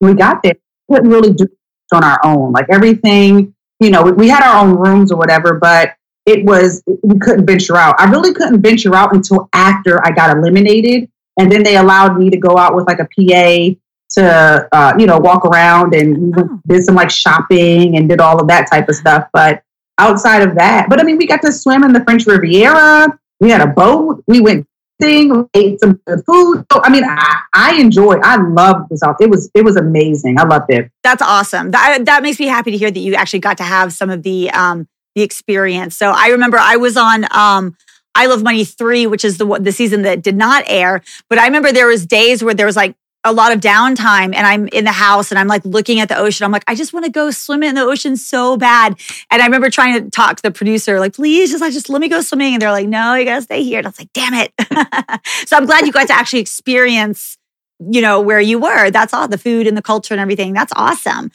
when 0.00 0.14
we 0.14 0.18
got 0.18 0.42
there, 0.42 0.54
we 0.88 0.96
couldn't 0.96 1.10
really 1.10 1.32
do 1.32 1.44
it 1.44 1.50
on 1.92 2.02
our 2.02 2.18
own. 2.24 2.52
Like 2.52 2.66
everything, 2.70 3.54
you 3.78 3.90
know, 3.90 4.02
we, 4.02 4.12
we 4.12 4.28
had 4.28 4.42
our 4.42 4.64
own 4.64 4.76
rooms 4.76 5.12
or 5.12 5.16
whatever, 5.16 5.54
but 5.54 5.94
it 6.26 6.44
was, 6.44 6.82
we 7.02 7.18
couldn't 7.18 7.46
venture 7.46 7.76
out. 7.76 7.94
I 7.98 8.10
really 8.10 8.32
couldn't 8.34 8.60
venture 8.62 8.94
out 8.94 9.14
until 9.14 9.48
after 9.52 10.04
I 10.06 10.10
got 10.10 10.36
eliminated. 10.36 11.08
And 11.38 11.50
then 11.50 11.62
they 11.62 11.76
allowed 11.76 12.18
me 12.18 12.30
to 12.30 12.36
go 12.36 12.56
out 12.58 12.74
with 12.74 12.86
like 12.86 12.98
a 12.98 13.04
PA 13.04 13.74
to, 14.16 14.68
uh, 14.72 14.92
you 14.98 15.06
know, 15.06 15.18
walk 15.18 15.44
around 15.44 15.94
and 15.94 16.34
Oh. 16.36 16.60
did 16.66 16.84
some 16.84 16.94
like 16.94 17.10
shopping 17.10 17.96
and 17.96 18.08
did 18.08 18.20
all 18.20 18.40
of 18.40 18.48
that 18.48 18.68
type 18.70 18.88
of 18.88 18.96
stuff. 18.96 19.28
But 19.32 19.62
outside 19.98 20.42
of 20.42 20.56
that, 20.56 20.88
but 20.88 21.00
I 21.00 21.04
mean, 21.04 21.16
we 21.16 21.26
got 21.26 21.40
to 21.42 21.52
swim 21.52 21.84
in 21.84 21.92
the 21.92 22.02
French 22.04 22.26
Riviera. 22.26 23.18
We 23.38 23.50
had 23.50 23.60
a 23.60 23.66
boat. 23.68 24.22
We 24.26 24.40
went 24.40 24.66
thing, 25.00 25.48
ate 25.54 25.80
some 25.80 25.94
good 26.06 26.22
food. 26.26 26.66
So, 26.70 26.82
I 26.82 26.90
mean, 26.90 27.04
I, 27.04 27.40
I 27.54 27.74
enjoyed. 27.80 28.20
I 28.22 28.36
loved 28.36 28.90
the 28.90 28.98
South. 28.98 29.16
It 29.20 29.30
was 29.30 29.50
it 29.54 29.64
was 29.64 29.76
amazing. 29.76 30.38
I 30.38 30.44
loved 30.44 30.70
it. 30.70 30.90
That's 31.02 31.22
awesome. 31.22 31.70
That 31.70 32.04
that 32.04 32.22
makes 32.22 32.38
me 32.38 32.46
happy 32.46 32.70
to 32.72 32.76
hear 32.76 32.90
that 32.90 33.00
you 33.00 33.14
actually 33.14 33.38
got 33.40 33.56
to 33.58 33.64
have 33.64 33.92
some 33.94 34.10
of 34.10 34.22
the 34.22 34.50
um 34.50 34.86
the 35.14 35.22
experience. 35.22 35.96
So 35.96 36.12
I 36.14 36.28
remember 36.28 36.58
I 36.58 36.76
was 36.76 36.96
on 36.96 37.26
um 37.32 37.76
I 38.14 38.26
Love 38.26 38.42
Money 38.42 38.64
3, 38.64 39.06
which 39.06 39.24
is 39.24 39.38
the 39.38 39.46
the 39.60 39.72
season 39.72 40.02
that 40.02 40.22
did 40.22 40.36
not 40.36 40.64
air, 40.66 41.02
but 41.28 41.38
I 41.38 41.46
remember 41.46 41.72
there 41.72 41.86
was 41.86 42.06
days 42.06 42.42
where 42.42 42.54
there 42.54 42.66
was 42.66 42.76
like 42.76 42.96
a 43.24 43.32
lot 43.32 43.52
of 43.52 43.60
downtime 43.60 44.34
and 44.34 44.46
I'm 44.46 44.66
in 44.68 44.84
the 44.84 44.92
house 44.92 45.30
and 45.30 45.38
I'm 45.38 45.46
like 45.46 45.64
looking 45.64 46.00
at 46.00 46.08
the 46.08 46.16
ocean. 46.16 46.44
I'm 46.44 46.52
like, 46.52 46.64
I 46.66 46.74
just 46.74 46.92
want 46.92 47.04
to 47.04 47.10
go 47.10 47.30
swim 47.30 47.62
in 47.62 47.74
the 47.74 47.82
ocean 47.82 48.16
so 48.16 48.56
bad. 48.56 48.98
And 49.30 49.42
I 49.42 49.44
remember 49.44 49.68
trying 49.68 50.02
to 50.02 50.10
talk 50.10 50.36
to 50.36 50.42
the 50.42 50.50
producer, 50.50 50.98
like, 50.98 51.14
please 51.14 51.50
just 51.50 51.60
like 51.60 51.72
just 51.72 51.90
let 51.90 52.00
me 52.00 52.08
go 52.08 52.22
swimming. 52.22 52.54
And 52.54 52.62
they're 52.62 52.70
like, 52.70 52.88
no, 52.88 53.14
you 53.14 53.26
gotta 53.26 53.42
stay 53.42 53.62
here. 53.62 53.78
And 53.78 53.86
I 53.86 53.90
was 53.90 53.98
like, 53.98 54.12
damn 54.14 54.34
it. 54.34 54.52
so 55.46 55.56
I'm 55.56 55.66
glad 55.66 55.86
you 55.86 55.92
got 55.92 56.06
to 56.06 56.14
actually 56.14 56.40
experience, 56.40 57.36
you 57.78 58.00
know, 58.00 58.20
where 58.20 58.40
you 58.40 58.58
were. 58.58 58.90
That's 58.90 59.12
all 59.12 59.28
the 59.28 59.38
food 59.38 59.66
and 59.66 59.76
the 59.76 59.82
culture 59.82 60.14
and 60.14 60.20
everything. 60.20 60.54
That's 60.54 60.72
awesome. 60.74 61.30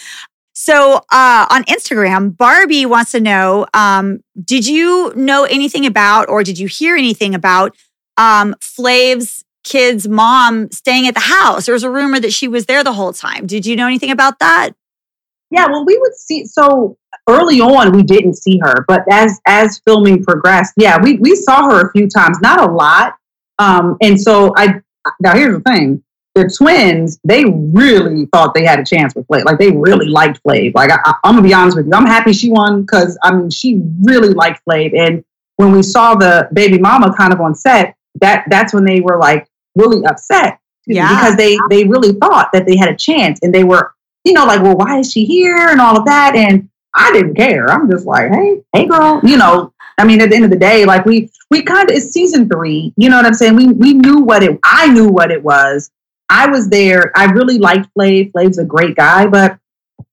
So 0.55 1.01
uh, 1.11 1.45
on 1.51 1.65
Instagram, 1.65 2.35
Barbie 2.35 2.85
wants 2.85 3.11
to 3.11 3.19
know: 3.19 3.67
um, 3.73 4.21
Did 4.41 4.65
you 4.65 5.13
know 5.15 5.43
anything 5.43 5.85
about, 5.85 6.29
or 6.29 6.43
did 6.43 6.57
you 6.57 6.67
hear 6.67 6.95
anything 6.95 7.35
about 7.35 7.75
um, 8.17 8.55
Flav's 8.61 9.43
kid's 9.65 10.07
mom 10.07 10.71
staying 10.71 11.07
at 11.07 11.13
the 11.13 11.19
house? 11.19 11.65
There 11.65 11.73
was 11.73 11.83
a 11.83 11.91
rumor 11.91 12.21
that 12.21 12.31
she 12.31 12.47
was 12.47 12.67
there 12.67 12.83
the 12.85 12.93
whole 12.93 13.11
time. 13.11 13.45
Did 13.45 13.65
you 13.65 13.75
know 13.75 13.85
anything 13.85 14.11
about 14.11 14.39
that? 14.39 14.71
Yeah, 15.51 15.67
well, 15.67 15.85
we 15.85 15.97
would 15.97 16.15
see. 16.15 16.45
So 16.45 16.97
early 17.29 17.59
on, 17.59 17.91
we 17.91 18.03
didn't 18.03 18.35
see 18.35 18.57
her, 18.63 18.85
but 18.87 19.01
as 19.11 19.39
as 19.45 19.81
filming 19.85 20.23
progressed, 20.23 20.73
yeah, 20.77 20.97
we 21.01 21.17
we 21.17 21.35
saw 21.35 21.69
her 21.69 21.89
a 21.89 21.91
few 21.91 22.07
times, 22.07 22.39
not 22.39 22.61
a 22.61 22.71
lot. 22.71 23.15
Um, 23.59 23.97
and 24.01 24.19
so 24.19 24.53
I 24.55 24.75
now 25.19 25.35
here's 25.35 25.55
the 25.55 25.63
thing: 25.69 26.01
the 26.35 26.49
twins, 26.55 27.19
they 27.23 27.45
really 27.45 28.25
thought 28.33 28.53
they 28.53 28.65
had 28.65 28.79
a 28.79 28.85
chance 28.85 29.15
with 29.15 29.25
Flav. 29.27 29.45
Like 29.45 29.57
they 29.57 29.71
really 29.71 30.07
liked 30.07 30.43
Flav. 30.43 30.73
Like 30.75 30.91
I, 30.91 31.15
I'm 31.23 31.35
gonna 31.35 31.41
be 31.47 31.53
honest 31.53 31.77
with 31.77 31.87
you, 31.87 31.93
I'm 31.93 32.05
happy 32.05 32.33
she 32.33 32.49
won 32.51 32.81
because 32.81 33.17
I 33.23 33.33
mean 33.33 33.49
she 33.49 33.81
really 34.03 34.29
liked 34.33 34.61
Flav. 34.69 34.97
And 34.97 35.23
when 35.55 35.71
we 35.71 35.81
saw 35.81 36.15
the 36.15 36.49
baby 36.53 36.77
mama 36.77 37.13
kind 37.15 37.31
of 37.33 37.39
on 37.41 37.55
set, 37.55 37.95
that 38.21 38.45
that's 38.49 38.73
when 38.73 38.83
they 38.85 38.99
were 38.99 39.17
like 39.17 39.47
really 39.75 40.05
upset 40.05 40.59
Yeah. 40.85 41.09
because 41.09 41.35
they 41.37 41.57
they 41.69 41.85
really 41.85 42.13
thought 42.13 42.49
that 42.53 42.65
they 42.65 42.77
had 42.77 42.89
a 42.89 42.95
chance 42.95 43.39
and 43.41 43.53
they 43.53 43.63
were 43.63 43.93
you 44.23 44.33
know 44.33 44.45
like 44.45 44.61
well 44.61 44.75
why 44.75 44.99
is 44.99 45.11
she 45.11 45.25
here 45.25 45.67
and 45.69 45.81
all 45.81 45.97
of 45.97 46.05
that 46.05 46.33
and 46.35 46.69
i 46.95 47.11
didn't 47.11 47.35
care 47.35 47.69
i'm 47.69 47.89
just 47.91 48.05
like 48.05 48.31
hey 48.31 48.61
hey 48.73 48.85
girl 48.87 49.19
you 49.23 49.35
know 49.37 49.73
i 49.97 50.05
mean 50.05 50.21
at 50.21 50.29
the 50.29 50.35
end 50.35 50.45
of 50.45 50.49
the 50.49 50.57
day 50.57 50.85
like 50.85 51.05
we 51.05 51.29
we 51.51 51.61
kind 51.61 51.89
of 51.89 51.95
it's 51.97 52.11
season 52.11 52.47
three 52.47 52.93
you 52.95 53.09
know 53.09 53.17
what 53.17 53.25
i'm 53.25 53.33
saying 53.33 53.53
we 53.55 53.67
we 53.73 53.93
knew 53.93 54.19
what 54.21 54.41
it 54.43 54.57
i 54.63 54.87
knew 54.91 55.09
what 55.09 55.29
it 55.29 55.43
was 55.43 55.91
i 56.29 56.47
was 56.47 56.69
there 56.69 57.11
i 57.15 57.25
really 57.25 57.57
liked 57.57 57.87
flav 57.97 58.31
flav's 58.31 58.57
a 58.57 58.65
great 58.65 58.95
guy 58.95 59.25
but 59.25 59.57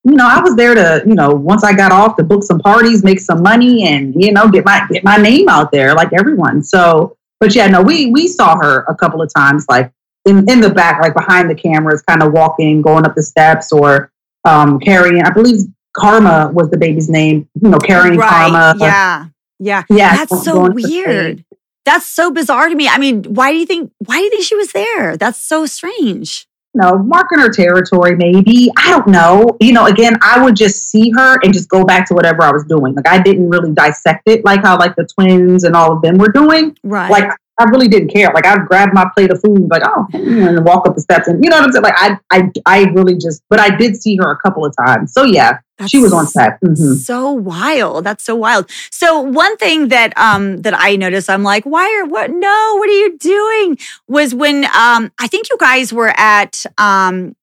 you 0.04 0.12
know 0.12 0.28
i 0.28 0.40
was 0.40 0.56
there 0.56 0.74
to 0.74 1.02
you 1.06 1.14
know 1.14 1.30
once 1.30 1.64
i 1.64 1.72
got 1.72 1.92
off 1.92 2.16
to 2.16 2.22
book 2.22 2.42
some 2.42 2.58
parties 2.58 3.02
make 3.04 3.20
some 3.20 3.42
money 3.42 3.84
and 3.84 4.14
you 4.20 4.32
know 4.32 4.48
get 4.48 4.64
my 4.64 4.86
get 4.90 5.04
my 5.04 5.16
name 5.16 5.48
out 5.48 5.70
there 5.72 5.94
like 5.94 6.12
everyone 6.12 6.62
so 6.62 7.16
but 7.40 7.54
yeah 7.54 7.66
no 7.66 7.82
we 7.82 8.06
we 8.10 8.26
saw 8.26 8.56
her 8.56 8.84
a 8.88 8.94
couple 8.94 9.22
of 9.22 9.32
times 9.32 9.66
like 9.68 9.92
in, 10.24 10.48
in 10.50 10.60
the 10.60 10.70
back, 10.70 11.00
like 11.00 11.14
behind 11.14 11.50
the 11.50 11.54
cameras, 11.54 12.02
kind 12.02 12.22
of 12.22 12.32
walking, 12.32 12.82
going 12.82 13.04
up 13.04 13.14
the 13.14 13.22
steps, 13.22 13.72
or 13.72 14.12
um, 14.44 14.78
carrying. 14.80 15.22
I 15.22 15.30
believe 15.30 15.60
Karma 15.96 16.50
was 16.52 16.70
the 16.70 16.78
baby's 16.78 17.08
name. 17.08 17.48
You 17.60 17.70
know, 17.70 17.78
carrying 17.78 18.20
Karma. 18.20 18.74
Yeah. 18.78 19.26
Yeah. 19.58 19.82
yeah. 19.90 20.16
That's 20.16 20.44
so 20.44 20.54
going 20.54 20.70
up 20.72 20.76
the 20.76 20.82
weird. 20.82 21.44
That's 21.84 22.06
so 22.06 22.30
bizarre 22.30 22.68
to 22.68 22.74
me. 22.74 22.88
I 22.88 22.98
mean, 22.98 23.24
why 23.24 23.52
do 23.52 23.58
you 23.58 23.66
think 23.66 23.92
why 23.98 24.16
do 24.16 24.22
you 24.22 24.30
think 24.30 24.44
she 24.44 24.56
was 24.56 24.72
there? 24.72 25.16
That's 25.16 25.40
so 25.40 25.66
strange. 25.66 26.46
No, 26.74 26.96
marking 26.98 27.38
her 27.38 27.50
territory, 27.50 28.16
maybe. 28.16 28.70
I 28.78 28.90
don't 28.90 29.08
know. 29.08 29.58
You 29.60 29.74
know, 29.74 29.84
again, 29.84 30.16
I 30.22 30.42
would 30.42 30.56
just 30.56 30.88
see 30.88 31.10
her 31.10 31.38
and 31.42 31.52
just 31.52 31.68
go 31.68 31.84
back 31.84 32.08
to 32.08 32.14
whatever 32.14 32.42
I 32.42 32.50
was 32.50 32.64
doing. 32.64 32.94
Like 32.94 33.08
I 33.08 33.20
didn't 33.20 33.50
really 33.50 33.72
dissect 33.72 34.22
it, 34.26 34.42
like 34.44 34.62
how 34.62 34.78
like 34.78 34.96
the 34.96 35.06
twins 35.06 35.64
and 35.64 35.76
all 35.76 35.92
of 35.92 36.02
them 36.02 36.16
were 36.16 36.32
doing. 36.32 36.76
Right. 36.82 37.10
Like 37.10 37.30
I 37.58 37.64
really 37.64 37.88
didn't 37.88 38.08
care. 38.08 38.30
Like 38.34 38.46
I'd 38.46 38.66
grab 38.66 38.90
my 38.92 39.08
plate 39.14 39.30
of 39.30 39.40
food, 39.40 39.68
like 39.70 39.82
oh, 39.84 40.06
and 40.14 40.64
walk 40.64 40.86
up 40.86 40.94
the 40.94 41.00
steps, 41.00 41.28
and 41.28 41.44
you 41.44 41.50
know 41.50 41.56
what 41.58 41.64
I'm 41.66 41.72
saying. 41.72 41.82
Like 41.82 41.94
I, 41.96 42.18
I, 42.30 42.50
I 42.66 42.82
really 42.90 43.14
just. 43.14 43.42
But 43.48 43.60
I 43.60 43.74
did 43.76 44.00
see 44.00 44.16
her 44.16 44.30
a 44.30 44.38
couple 44.38 44.64
of 44.64 44.74
times. 44.86 45.12
So 45.12 45.24
yeah, 45.24 45.58
she 45.86 45.98
was 45.98 46.12
on 46.12 46.26
set. 46.26 46.60
Mhm. 46.62 46.96
So 46.96 47.30
wild. 47.30 48.04
That's 48.04 48.24
so 48.24 48.34
wild. 48.34 48.70
So 48.90 49.20
one 49.20 49.56
thing 49.58 49.88
that 49.88 50.16
um 50.16 50.62
that 50.62 50.74
I 50.76 50.96
noticed, 50.96 51.28
I'm 51.28 51.42
like, 51.42 51.64
why 51.64 51.84
are 52.00 52.06
what 52.06 52.30
no, 52.30 52.76
what 52.78 52.88
are 52.88 52.92
you 52.98 53.18
doing? 53.18 53.78
Was 54.08 54.34
when 54.34 54.64
um 54.64 55.12
I 55.20 55.26
think 55.28 55.50
you 55.50 55.56
guys 55.58 55.92
were 55.92 56.12
at 56.16 56.64
um 56.78 57.36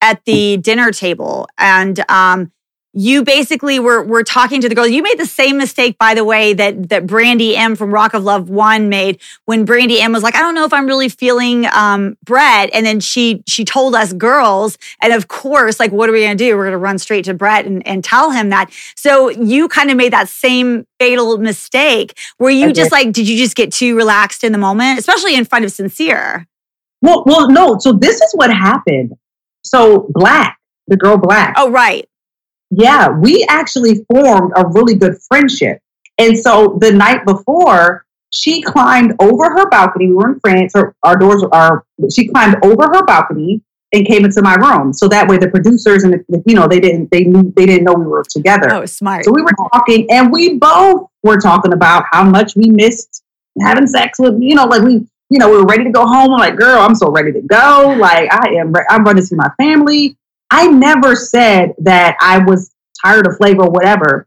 at 0.00 0.24
the 0.24 0.56
dinner 0.58 0.92
table 0.92 1.48
and 1.58 2.02
um 2.08 2.52
you 2.92 3.22
basically 3.22 3.78
were 3.78 4.02
were 4.02 4.24
talking 4.24 4.60
to 4.60 4.68
the 4.68 4.74
girl. 4.74 4.86
You 4.86 5.02
made 5.02 5.18
the 5.18 5.26
same 5.26 5.56
mistake, 5.56 5.96
by 5.96 6.14
the 6.14 6.24
way, 6.24 6.52
that 6.54 6.88
that 6.88 7.06
Brandy 7.06 7.56
M 7.56 7.76
from 7.76 7.94
Rock 7.94 8.14
of 8.14 8.24
Love 8.24 8.50
One 8.50 8.88
made 8.88 9.20
when 9.44 9.64
Brandy 9.64 10.00
M 10.00 10.12
was 10.12 10.22
like, 10.24 10.34
I 10.34 10.40
don't 10.40 10.54
know 10.56 10.64
if 10.64 10.72
I'm 10.72 10.86
really 10.86 11.08
feeling 11.08 11.66
um 11.72 12.16
Bret. 12.24 12.70
And 12.72 12.84
then 12.84 12.98
she 12.98 13.44
she 13.46 13.64
told 13.64 13.94
us 13.94 14.12
girls, 14.12 14.76
and 15.00 15.12
of 15.12 15.28
course, 15.28 15.78
like, 15.78 15.92
what 15.92 16.08
are 16.08 16.12
we 16.12 16.22
gonna 16.22 16.34
do? 16.34 16.56
We're 16.56 16.64
gonna 16.64 16.78
run 16.78 16.98
straight 16.98 17.24
to 17.26 17.34
Bret 17.34 17.64
and, 17.64 17.86
and 17.86 18.02
tell 18.02 18.32
him 18.32 18.48
that. 18.50 18.72
So 18.96 19.28
you 19.28 19.68
kind 19.68 19.90
of 19.90 19.96
made 19.96 20.12
that 20.12 20.28
same 20.28 20.84
fatal 20.98 21.38
mistake. 21.38 22.18
Were 22.40 22.50
you 22.50 22.68
I 22.68 22.72
just 22.72 22.90
like, 22.90 23.12
did 23.12 23.28
you 23.28 23.36
just 23.36 23.54
get 23.54 23.72
too 23.72 23.96
relaxed 23.96 24.42
in 24.42 24.50
the 24.50 24.58
moment, 24.58 24.98
especially 24.98 25.36
in 25.36 25.44
front 25.44 25.64
of 25.64 25.70
Sincere? 25.70 26.48
Well, 27.02 27.22
well, 27.24 27.50
no. 27.50 27.78
So 27.78 27.92
this 27.92 28.20
is 28.20 28.32
what 28.34 28.50
happened. 28.50 29.12
So 29.62 30.10
Black, 30.12 30.58
the 30.88 30.96
girl 30.96 31.16
Black. 31.16 31.54
Oh, 31.56 31.70
right. 31.70 32.06
Yeah, 32.70 33.08
we 33.08 33.44
actually 33.48 34.04
formed 34.12 34.52
a 34.56 34.66
really 34.68 34.94
good 34.94 35.18
friendship. 35.28 35.80
And 36.18 36.38
so 36.38 36.78
the 36.80 36.92
night 36.92 37.24
before, 37.24 38.04
she 38.30 38.62
climbed 38.62 39.14
over 39.20 39.50
her 39.50 39.68
balcony. 39.68 40.06
We 40.06 40.14
were 40.14 40.34
in 40.34 40.40
France. 40.40 40.72
Her, 40.74 40.94
our 41.02 41.16
doors 41.16 41.42
are. 41.52 41.84
She 42.12 42.28
climbed 42.28 42.56
over 42.62 42.84
her 42.84 43.04
balcony 43.04 43.62
and 43.92 44.06
came 44.06 44.24
into 44.24 44.40
my 44.40 44.54
room. 44.54 44.92
So 44.92 45.08
that 45.08 45.26
way, 45.28 45.36
the 45.38 45.48
producers 45.48 46.04
and 46.04 46.14
the, 46.28 46.42
you 46.46 46.54
know 46.54 46.68
they 46.68 46.78
didn't 46.78 47.10
they 47.10 47.24
knew 47.24 47.52
they 47.56 47.66
didn't 47.66 47.84
know 47.84 47.94
we 47.94 48.06
were 48.06 48.24
together. 48.28 48.72
Oh, 48.72 48.86
smart. 48.86 49.24
So 49.24 49.32
we 49.32 49.42
were 49.42 49.54
talking, 49.72 50.06
and 50.10 50.30
we 50.30 50.58
both 50.58 51.08
were 51.24 51.38
talking 51.38 51.72
about 51.72 52.04
how 52.12 52.22
much 52.22 52.54
we 52.54 52.70
missed 52.70 53.24
having 53.60 53.86
sex 53.86 54.18
with, 54.18 54.40
you 54.40 54.54
know, 54.54 54.64
like 54.64 54.82
we, 54.82 55.06
you 55.30 55.38
know, 55.38 55.50
we 55.50 55.56
were 55.56 55.66
ready 55.66 55.84
to 55.84 55.90
go 55.90 56.06
home. 56.06 56.32
I'm 56.32 56.38
like, 56.38 56.56
girl, 56.56 56.80
I'm 56.80 56.94
so 56.94 57.10
ready 57.10 57.32
to 57.32 57.40
go. 57.40 57.94
Like 57.98 58.32
I 58.32 58.54
am, 58.60 58.72
re- 58.72 58.86
I'm 58.88 59.04
ready 59.04 59.20
to 59.20 59.26
see 59.26 59.36
my 59.36 59.50
family. 59.58 60.16
I 60.50 60.66
never 60.66 61.14
said 61.14 61.74
that 61.78 62.16
I 62.20 62.38
was 62.38 62.72
tired 63.04 63.26
of 63.26 63.36
flavor 63.36 63.62
or 63.62 63.70
whatever. 63.70 64.26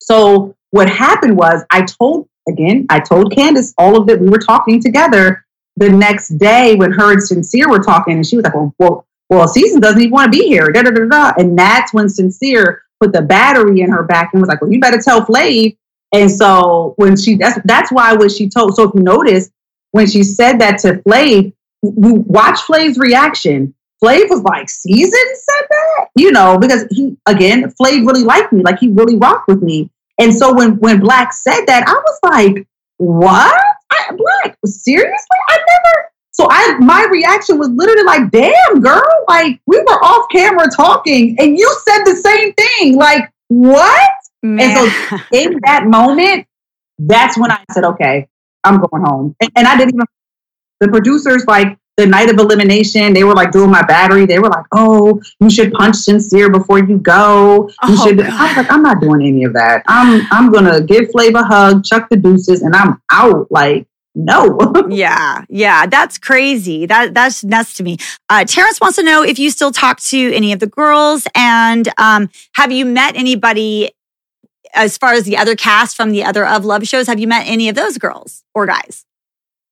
So 0.00 0.56
what 0.70 0.88
happened 0.88 1.36
was 1.36 1.62
I 1.70 1.82
told 1.82 2.28
again, 2.48 2.86
I 2.88 3.00
told 3.00 3.34
Candace 3.34 3.74
all 3.78 4.00
of 4.00 4.08
it. 4.08 4.20
We 4.20 4.28
were 4.28 4.38
talking 4.38 4.80
together 4.80 5.44
the 5.76 5.90
next 5.90 6.38
day 6.38 6.74
when 6.76 6.92
her 6.92 7.12
and 7.12 7.22
Sincere 7.22 7.68
were 7.68 7.78
talking, 7.78 8.14
and 8.14 8.26
she 8.26 8.36
was 8.36 8.44
like, 8.44 8.54
well, 8.54 8.74
well, 8.78 9.06
well 9.28 9.48
Season 9.48 9.80
doesn't 9.80 10.00
even 10.00 10.12
want 10.12 10.32
to 10.32 10.38
be 10.38 10.46
here. 10.46 10.70
Da, 10.70 10.82
da, 10.82 10.90
da, 10.90 11.06
da. 11.06 11.32
And 11.38 11.58
that's 11.58 11.92
when 11.92 12.08
Sincere 12.08 12.82
put 13.00 13.12
the 13.12 13.22
battery 13.22 13.80
in 13.80 13.90
her 13.90 14.02
back 14.02 14.30
and 14.32 14.42
was 14.42 14.48
like, 14.48 14.60
well, 14.60 14.70
you 14.70 14.80
better 14.80 15.00
tell 15.00 15.24
Flav. 15.24 15.76
And 16.12 16.30
so 16.30 16.94
when 16.96 17.16
she, 17.16 17.36
that's, 17.36 17.58
that's 17.64 17.92
why 17.92 18.12
when 18.14 18.28
she 18.28 18.48
told, 18.48 18.74
so 18.74 18.88
if 18.88 18.94
you 18.94 19.02
notice, 19.02 19.50
when 19.92 20.08
she 20.08 20.22
said 20.22 20.58
that 20.58 20.78
to 20.80 20.94
Flav, 20.94 21.52
you 21.82 22.14
watch 22.26 22.60
Flav's 22.60 22.98
reaction. 22.98 23.74
Flav 24.02 24.28
was 24.30 24.42
like, 24.42 24.68
Season 24.68 25.10
said 25.12 25.66
that? 25.70 26.08
You 26.16 26.32
know, 26.32 26.58
because 26.58 26.86
he, 26.90 27.16
again, 27.26 27.64
Flav 27.80 28.06
really 28.06 28.22
liked 28.22 28.52
me. 28.52 28.62
Like 28.62 28.78
he 28.78 28.88
really 28.88 29.16
rocked 29.16 29.48
with 29.48 29.62
me. 29.62 29.90
And 30.18 30.34
so 30.34 30.54
when, 30.54 30.78
when 30.78 31.00
Black 31.00 31.32
said 31.32 31.64
that, 31.66 31.84
I 31.86 31.92
was 31.92 32.18
like, 32.22 32.66
what? 32.98 33.62
I, 33.90 34.12
Black, 34.12 34.56
seriously? 34.64 35.36
I 35.48 35.56
never, 35.56 36.10
so 36.32 36.46
I 36.50 36.78
my 36.78 37.06
reaction 37.10 37.58
was 37.58 37.68
literally 37.70 38.04
like, 38.04 38.30
damn, 38.30 38.80
girl, 38.80 39.02
like 39.28 39.60
we 39.66 39.78
were 39.78 40.04
off 40.04 40.26
camera 40.30 40.66
talking 40.74 41.36
and 41.38 41.58
you 41.58 41.76
said 41.84 42.04
the 42.04 42.14
same 42.16 42.52
thing. 42.54 42.96
Like, 42.96 43.30
what? 43.48 44.10
Man. 44.42 44.60
And 44.60 44.92
so 45.10 45.16
in 45.32 45.58
that 45.64 45.86
moment, 45.86 46.46
that's 46.98 47.36
when 47.36 47.50
I 47.50 47.62
said, 47.72 47.84
okay, 47.84 48.28
I'm 48.64 48.80
going 48.80 49.04
home. 49.04 49.36
And, 49.40 49.50
and 49.56 49.66
I 49.66 49.76
didn't 49.76 49.94
even 49.94 50.06
the 50.80 50.88
producers 50.88 51.44
like 51.46 51.78
the 52.00 52.06
night 52.06 52.30
of 52.30 52.38
elimination, 52.38 53.12
they 53.12 53.24
were 53.24 53.34
like 53.34 53.52
doing 53.52 53.70
my 53.70 53.82
battery. 53.82 54.26
They 54.26 54.38
were 54.38 54.48
like, 54.48 54.64
"Oh, 54.72 55.20
you 55.40 55.50
should 55.50 55.72
punch 55.72 55.96
sincere 55.96 56.50
before 56.50 56.78
you 56.78 56.98
go. 56.98 57.68
You 57.68 57.96
oh, 57.98 58.06
should." 58.06 58.18
God. 58.18 58.30
I 58.30 58.48
was 58.48 58.56
like, 58.56 58.72
"I'm 58.72 58.82
not 58.82 59.00
doing 59.00 59.22
any 59.26 59.44
of 59.44 59.52
that. 59.52 59.82
I'm 59.86 60.26
I'm 60.30 60.50
gonna 60.50 60.80
give 60.80 61.10
Flavor 61.10 61.40
a 61.40 61.44
hug, 61.44 61.84
chuck 61.84 62.08
the 62.08 62.16
deuces, 62.16 62.62
and 62.62 62.74
I'm 62.74 63.00
out." 63.10 63.50
Like, 63.50 63.86
no. 64.14 64.58
yeah, 64.88 65.44
yeah, 65.48 65.86
that's 65.86 66.18
crazy. 66.18 66.86
That 66.86 67.14
that's 67.14 67.44
nuts 67.44 67.74
to 67.74 67.82
me. 67.82 67.98
Uh, 68.28 68.44
Terrence 68.44 68.80
wants 68.80 68.96
to 68.96 69.02
know 69.02 69.22
if 69.22 69.38
you 69.38 69.50
still 69.50 69.72
talk 69.72 70.00
to 70.00 70.32
any 70.34 70.52
of 70.52 70.60
the 70.60 70.66
girls, 70.66 71.26
and 71.34 71.88
um, 71.98 72.30
have 72.54 72.72
you 72.72 72.84
met 72.84 73.14
anybody 73.16 73.92
as 74.74 74.96
far 74.96 75.12
as 75.12 75.24
the 75.24 75.36
other 75.36 75.56
cast 75.56 75.96
from 75.96 76.12
the 76.12 76.24
other 76.24 76.46
of 76.46 76.64
love 76.64 76.86
shows? 76.86 77.06
Have 77.06 77.20
you 77.20 77.28
met 77.28 77.46
any 77.46 77.68
of 77.68 77.74
those 77.74 77.98
girls 77.98 78.42
or 78.54 78.66
guys? 78.66 79.04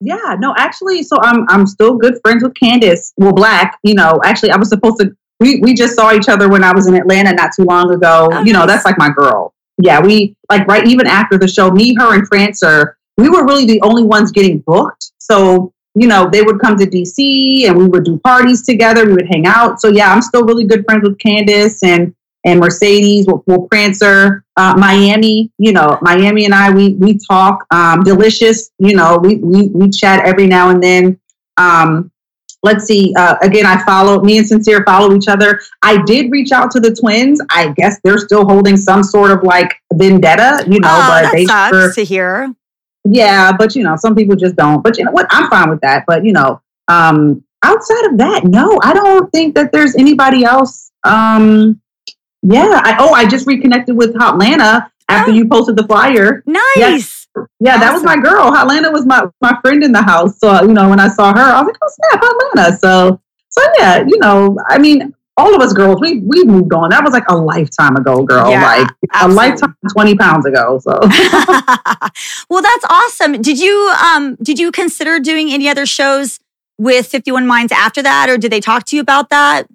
Yeah, 0.01 0.36
no, 0.38 0.55
actually, 0.57 1.03
so 1.03 1.18
I'm 1.20 1.44
I'm 1.49 1.66
still 1.66 1.96
good 1.96 2.14
friends 2.22 2.42
with 2.42 2.55
Candace. 2.55 3.12
Well, 3.16 3.32
Black, 3.32 3.78
you 3.82 3.94
know, 3.94 4.20
actually, 4.24 4.51
I 4.51 4.57
was 4.57 4.68
supposed 4.68 5.01
to. 5.01 5.16
We 5.40 5.61
we 5.61 5.74
just 5.74 5.94
saw 5.94 6.12
each 6.12 6.28
other 6.28 6.49
when 6.49 6.64
I 6.64 6.72
was 6.72 6.86
in 6.86 6.94
Atlanta 6.94 7.32
not 7.32 7.51
too 7.55 7.64
long 7.64 7.92
ago. 7.92 8.28
Oh, 8.32 8.44
you 8.44 8.53
know, 8.53 8.61
nice. 8.61 8.68
that's 8.68 8.84
like 8.84 8.99
my 8.99 9.11
girl. 9.11 9.55
Yeah, 9.82 10.01
we 10.01 10.36
like 10.51 10.66
right 10.66 10.86
even 10.86 11.07
after 11.07 11.38
the 11.38 11.49
show, 11.49 11.70
me, 11.70 11.94
her, 11.99 12.14
and 12.14 12.24
Prancer, 12.28 12.96
we 13.16 13.28
were 13.28 13.44
really 13.44 13.64
the 13.64 13.80
only 13.82 14.05
ones 14.05 14.30
getting 14.32 14.59
booked. 14.61 15.12
So 15.18 15.72
you 15.94 16.07
know, 16.07 16.28
they 16.30 16.42
would 16.42 16.61
come 16.61 16.76
to 16.76 16.86
DC 16.86 17.66
and 17.66 17.76
we 17.76 17.86
would 17.86 18.05
do 18.05 18.18
parties 18.18 18.64
together. 18.64 19.05
We 19.05 19.14
would 19.14 19.28
hang 19.28 19.46
out. 19.46 19.80
So 19.80 19.88
yeah, 19.88 20.12
I'm 20.12 20.22
still 20.22 20.44
really 20.44 20.64
good 20.64 20.84
friends 20.84 21.03
with 21.03 21.18
Candace 21.18 21.82
and 21.82 22.14
and 22.45 22.61
Mercedes, 22.61 23.26
will 23.26 23.43
will 23.47 23.68
Prancer, 23.68 24.45
uh, 24.57 24.74
Myammee. 24.74 25.51
You 25.59 25.72
know, 25.72 25.99
Myammee 26.03 26.45
and 26.45 26.55
I, 26.55 26.70
we 26.70 26.95
we 26.95 27.18
talk. 27.18 27.64
Um, 27.70 28.03
Deelishis. 28.03 28.70
You 28.78 28.95
know, 28.95 29.18
we 29.18 29.36
we 29.36 29.68
we 29.68 29.91
chat 29.91 30.24
every 30.24 30.47
now 30.47 30.70
and 30.70 30.82
then. 30.82 31.20
Um, 31.57 32.11
let's 32.62 32.84
see. 32.84 33.14
Uh, 33.16 33.36
again, 33.43 33.66
I 33.66 33.82
follow 33.84 34.20
me 34.22 34.39
and 34.39 34.47
Sincere 34.47 34.84
follow 34.84 35.14
each 35.14 35.28
other. 35.28 35.61
I 35.82 36.03
did 36.03 36.30
reach 36.30 36.53
out 36.53 36.70
to 36.72 36.80
the 36.80 36.95
twins. 36.95 37.41
I 37.51 37.72
guess 37.76 38.01
they're 38.03 38.18
still 38.18 38.45
holding 38.45 38.76
some 38.76 39.03
sort 39.03 39.30
of 39.30 39.43
like 39.43 39.74
vendetta. 39.93 40.64
You 40.68 40.80
know, 40.80 40.89
oh, 40.91 41.20
but 41.22 41.32
they 41.32 41.45
sucks 41.45 41.76
for, 41.76 41.93
to 41.93 42.05
hear. 42.05 42.55
Yeah, 43.05 43.53
but 43.57 43.74
you 43.74 43.82
know, 43.82 43.97
some 43.97 44.14
people 44.14 44.36
just 44.36 44.57
don't. 44.57 44.82
But 44.82 44.99
you 44.99 45.05
know 45.05 45.12
what? 45.12 45.26
I'm 45.30 45.49
fine 45.51 45.70
with 45.70 45.80
that. 45.80 46.05
But 46.07 46.24
you 46.24 46.32
know, 46.32 46.61
um, 46.89 47.45
outside 47.62 48.05
of 48.07 48.18
that, 48.18 48.45
no, 48.45 48.78
I 48.82 48.93
don't 48.93 49.30
think 49.32 49.55
that 49.55 49.72
there's 49.72 49.97
anybody 49.97 50.45
else. 50.45 50.91
Um, 51.05 51.80
yeah. 52.43 52.80
I, 52.84 52.97
oh, 52.99 53.12
I 53.12 53.26
just 53.26 53.47
reconnected 53.47 53.97
with 53.97 54.14
Hotlanta 54.14 54.91
after 55.09 55.32
oh. 55.32 55.34
you 55.34 55.47
posted 55.49 55.76
the 55.76 55.86
flyer. 55.86 56.43
Nice. 56.47 56.62
Yes. 56.76 57.26
Yeah, 57.61 57.72
awesome. 57.72 57.80
that 57.80 57.93
was 57.93 58.05
my 58.05 58.16
girl. 58.16 58.51
Hotlanta 58.51 58.93
was 58.93 59.07
my 59.07 59.26
my 59.41 59.59
friend 59.61 59.84
in 59.84 59.93
the 59.93 60.03
house. 60.03 60.39
So 60.39 60.62
you 60.62 60.72
know, 60.72 60.89
when 60.89 60.99
I 60.99 61.09
saw 61.09 61.32
her, 61.32 61.41
I 61.41 61.62
was 61.62 61.66
like, 61.66 61.76
oh 61.82 61.91
snap, 62.11 62.22
Hotlanta. 62.22 62.78
So 62.78 63.20
so 63.49 63.62
yeah, 63.78 64.05
you 64.07 64.18
know, 64.18 64.57
I 64.68 64.78
mean, 64.78 65.14
all 65.39 65.55
of 65.55 65.62
us 65.62 65.72
girls, 65.72 66.01
we 66.01 66.18
we 66.18 66.45
moved 66.45 66.72
on. 66.74 66.91
That 66.91 67.05
was 67.05 67.12
like 67.12 67.28
a 67.28 67.36
lifetime 67.36 67.97
ago, 67.97 68.24
girl. 68.24 68.51
Yeah, 68.51 68.62
like 68.62 68.89
absolutely. 69.12 69.34
a 69.34 69.36
lifetime, 69.36 69.76
twenty 69.93 70.14
pounds 70.16 70.47
ago. 70.47 70.80
So, 70.80 70.99
well, 72.51 72.62
that's 72.62 72.84
awesome. 72.91 73.41
Did 73.41 73.59
you 73.59 73.95
um 74.05 74.36
did 74.43 74.59
you 74.59 74.72
consider 74.72 75.20
doing 75.20 75.51
any 75.51 75.68
other 75.68 75.86
shows 75.86 76.41
with 76.76 77.07
Fifty 77.07 77.30
One 77.30 77.47
Minds 77.47 77.72
after 77.72 78.03
that, 78.03 78.28
or 78.28 78.36
did 78.36 78.51
they 78.51 78.61
talk 78.61 78.84
to 78.86 78.97
you 78.97 79.03
about 79.03 79.30
that? 79.30 79.68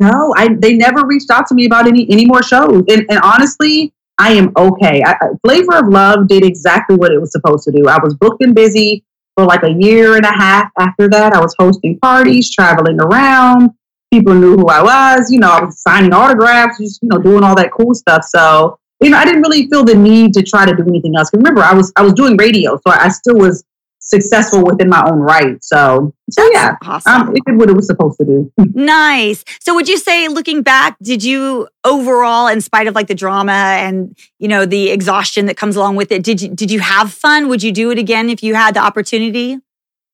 No, 0.00 0.34
I 0.36 0.54
they 0.58 0.74
never 0.74 1.06
reached 1.06 1.30
out 1.30 1.46
to 1.48 1.54
me 1.54 1.66
about 1.66 1.86
any 1.86 2.10
any 2.10 2.24
more 2.24 2.42
shows. 2.42 2.84
And, 2.88 3.04
and 3.10 3.20
honestly, 3.22 3.92
I 4.18 4.32
am 4.32 4.52
okay. 4.56 5.02
I, 5.04 5.14
Flavor 5.44 5.76
of 5.76 5.88
Love 5.88 6.26
did 6.26 6.44
exactly 6.44 6.96
what 6.96 7.12
it 7.12 7.20
was 7.20 7.32
supposed 7.32 7.64
to 7.64 7.72
do. 7.72 7.86
I 7.86 7.98
was 8.02 8.14
booked 8.14 8.42
and 8.42 8.54
busy 8.54 9.04
for 9.36 9.44
like 9.44 9.62
a 9.62 9.70
year 9.70 10.16
and 10.16 10.24
a 10.24 10.32
half. 10.32 10.70
After 10.78 11.08
that, 11.10 11.34
I 11.34 11.40
was 11.40 11.54
hosting 11.58 11.98
parties, 12.00 12.50
traveling 12.50 13.00
around. 13.00 13.70
People 14.10 14.34
knew 14.34 14.56
who 14.56 14.66
I 14.68 14.82
was. 14.82 15.30
You 15.30 15.38
know, 15.38 15.50
I 15.50 15.64
was 15.64 15.80
signing 15.80 16.14
autographs, 16.14 16.78
just 16.78 17.00
you 17.02 17.08
know, 17.10 17.18
doing 17.18 17.44
all 17.44 17.54
that 17.56 17.70
cool 17.70 17.94
stuff. 17.94 18.24
So 18.24 18.78
you 19.02 19.10
know, 19.10 19.18
I 19.18 19.24
didn't 19.24 19.42
really 19.42 19.68
feel 19.68 19.84
the 19.84 19.94
need 19.94 20.32
to 20.34 20.42
try 20.42 20.66
to 20.66 20.74
do 20.74 20.82
anything 20.88 21.16
else. 21.16 21.30
Remember, 21.34 21.62
I 21.62 21.74
was 21.74 21.92
I 21.96 22.02
was 22.02 22.14
doing 22.14 22.36
radio, 22.38 22.76
so 22.76 22.82
I 22.86 23.08
still 23.08 23.36
was 23.36 23.64
successful 24.10 24.64
within 24.64 24.88
my 24.88 25.02
own 25.08 25.18
right. 25.18 25.62
So, 25.62 26.12
so 26.30 26.48
yeah, 26.52 26.76
awesome. 26.82 27.28
um, 27.28 27.36
it 27.36 27.42
did 27.46 27.56
what 27.56 27.70
it 27.70 27.76
was 27.76 27.86
supposed 27.86 28.18
to 28.18 28.24
do. 28.24 28.52
nice. 28.74 29.44
So, 29.60 29.74
would 29.74 29.88
you 29.88 29.96
say, 29.96 30.28
looking 30.28 30.62
back, 30.62 30.96
did 31.02 31.24
you 31.24 31.68
overall, 31.84 32.48
in 32.48 32.60
spite 32.60 32.86
of 32.86 32.94
like 32.94 33.06
the 33.06 33.14
drama 33.14 33.52
and 33.52 34.16
you 34.38 34.48
know 34.48 34.66
the 34.66 34.90
exhaustion 34.90 35.46
that 35.46 35.56
comes 35.56 35.76
along 35.76 35.96
with 35.96 36.12
it, 36.12 36.22
did 36.22 36.42
you 36.42 36.48
did 36.48 36.70
you 36.70 36.80
have 36.80 37.12
fun? 37.12 37.48
Would 37.48 37.62
you 37.62 37.72
do 37.72 37.90
it 37.90 37.98
again 37.98 38.28
if 38.28 38.42
you 38.42 38.54
had 38.54 38.74
the 38.74 38.80
opportunity? 38.80 39.58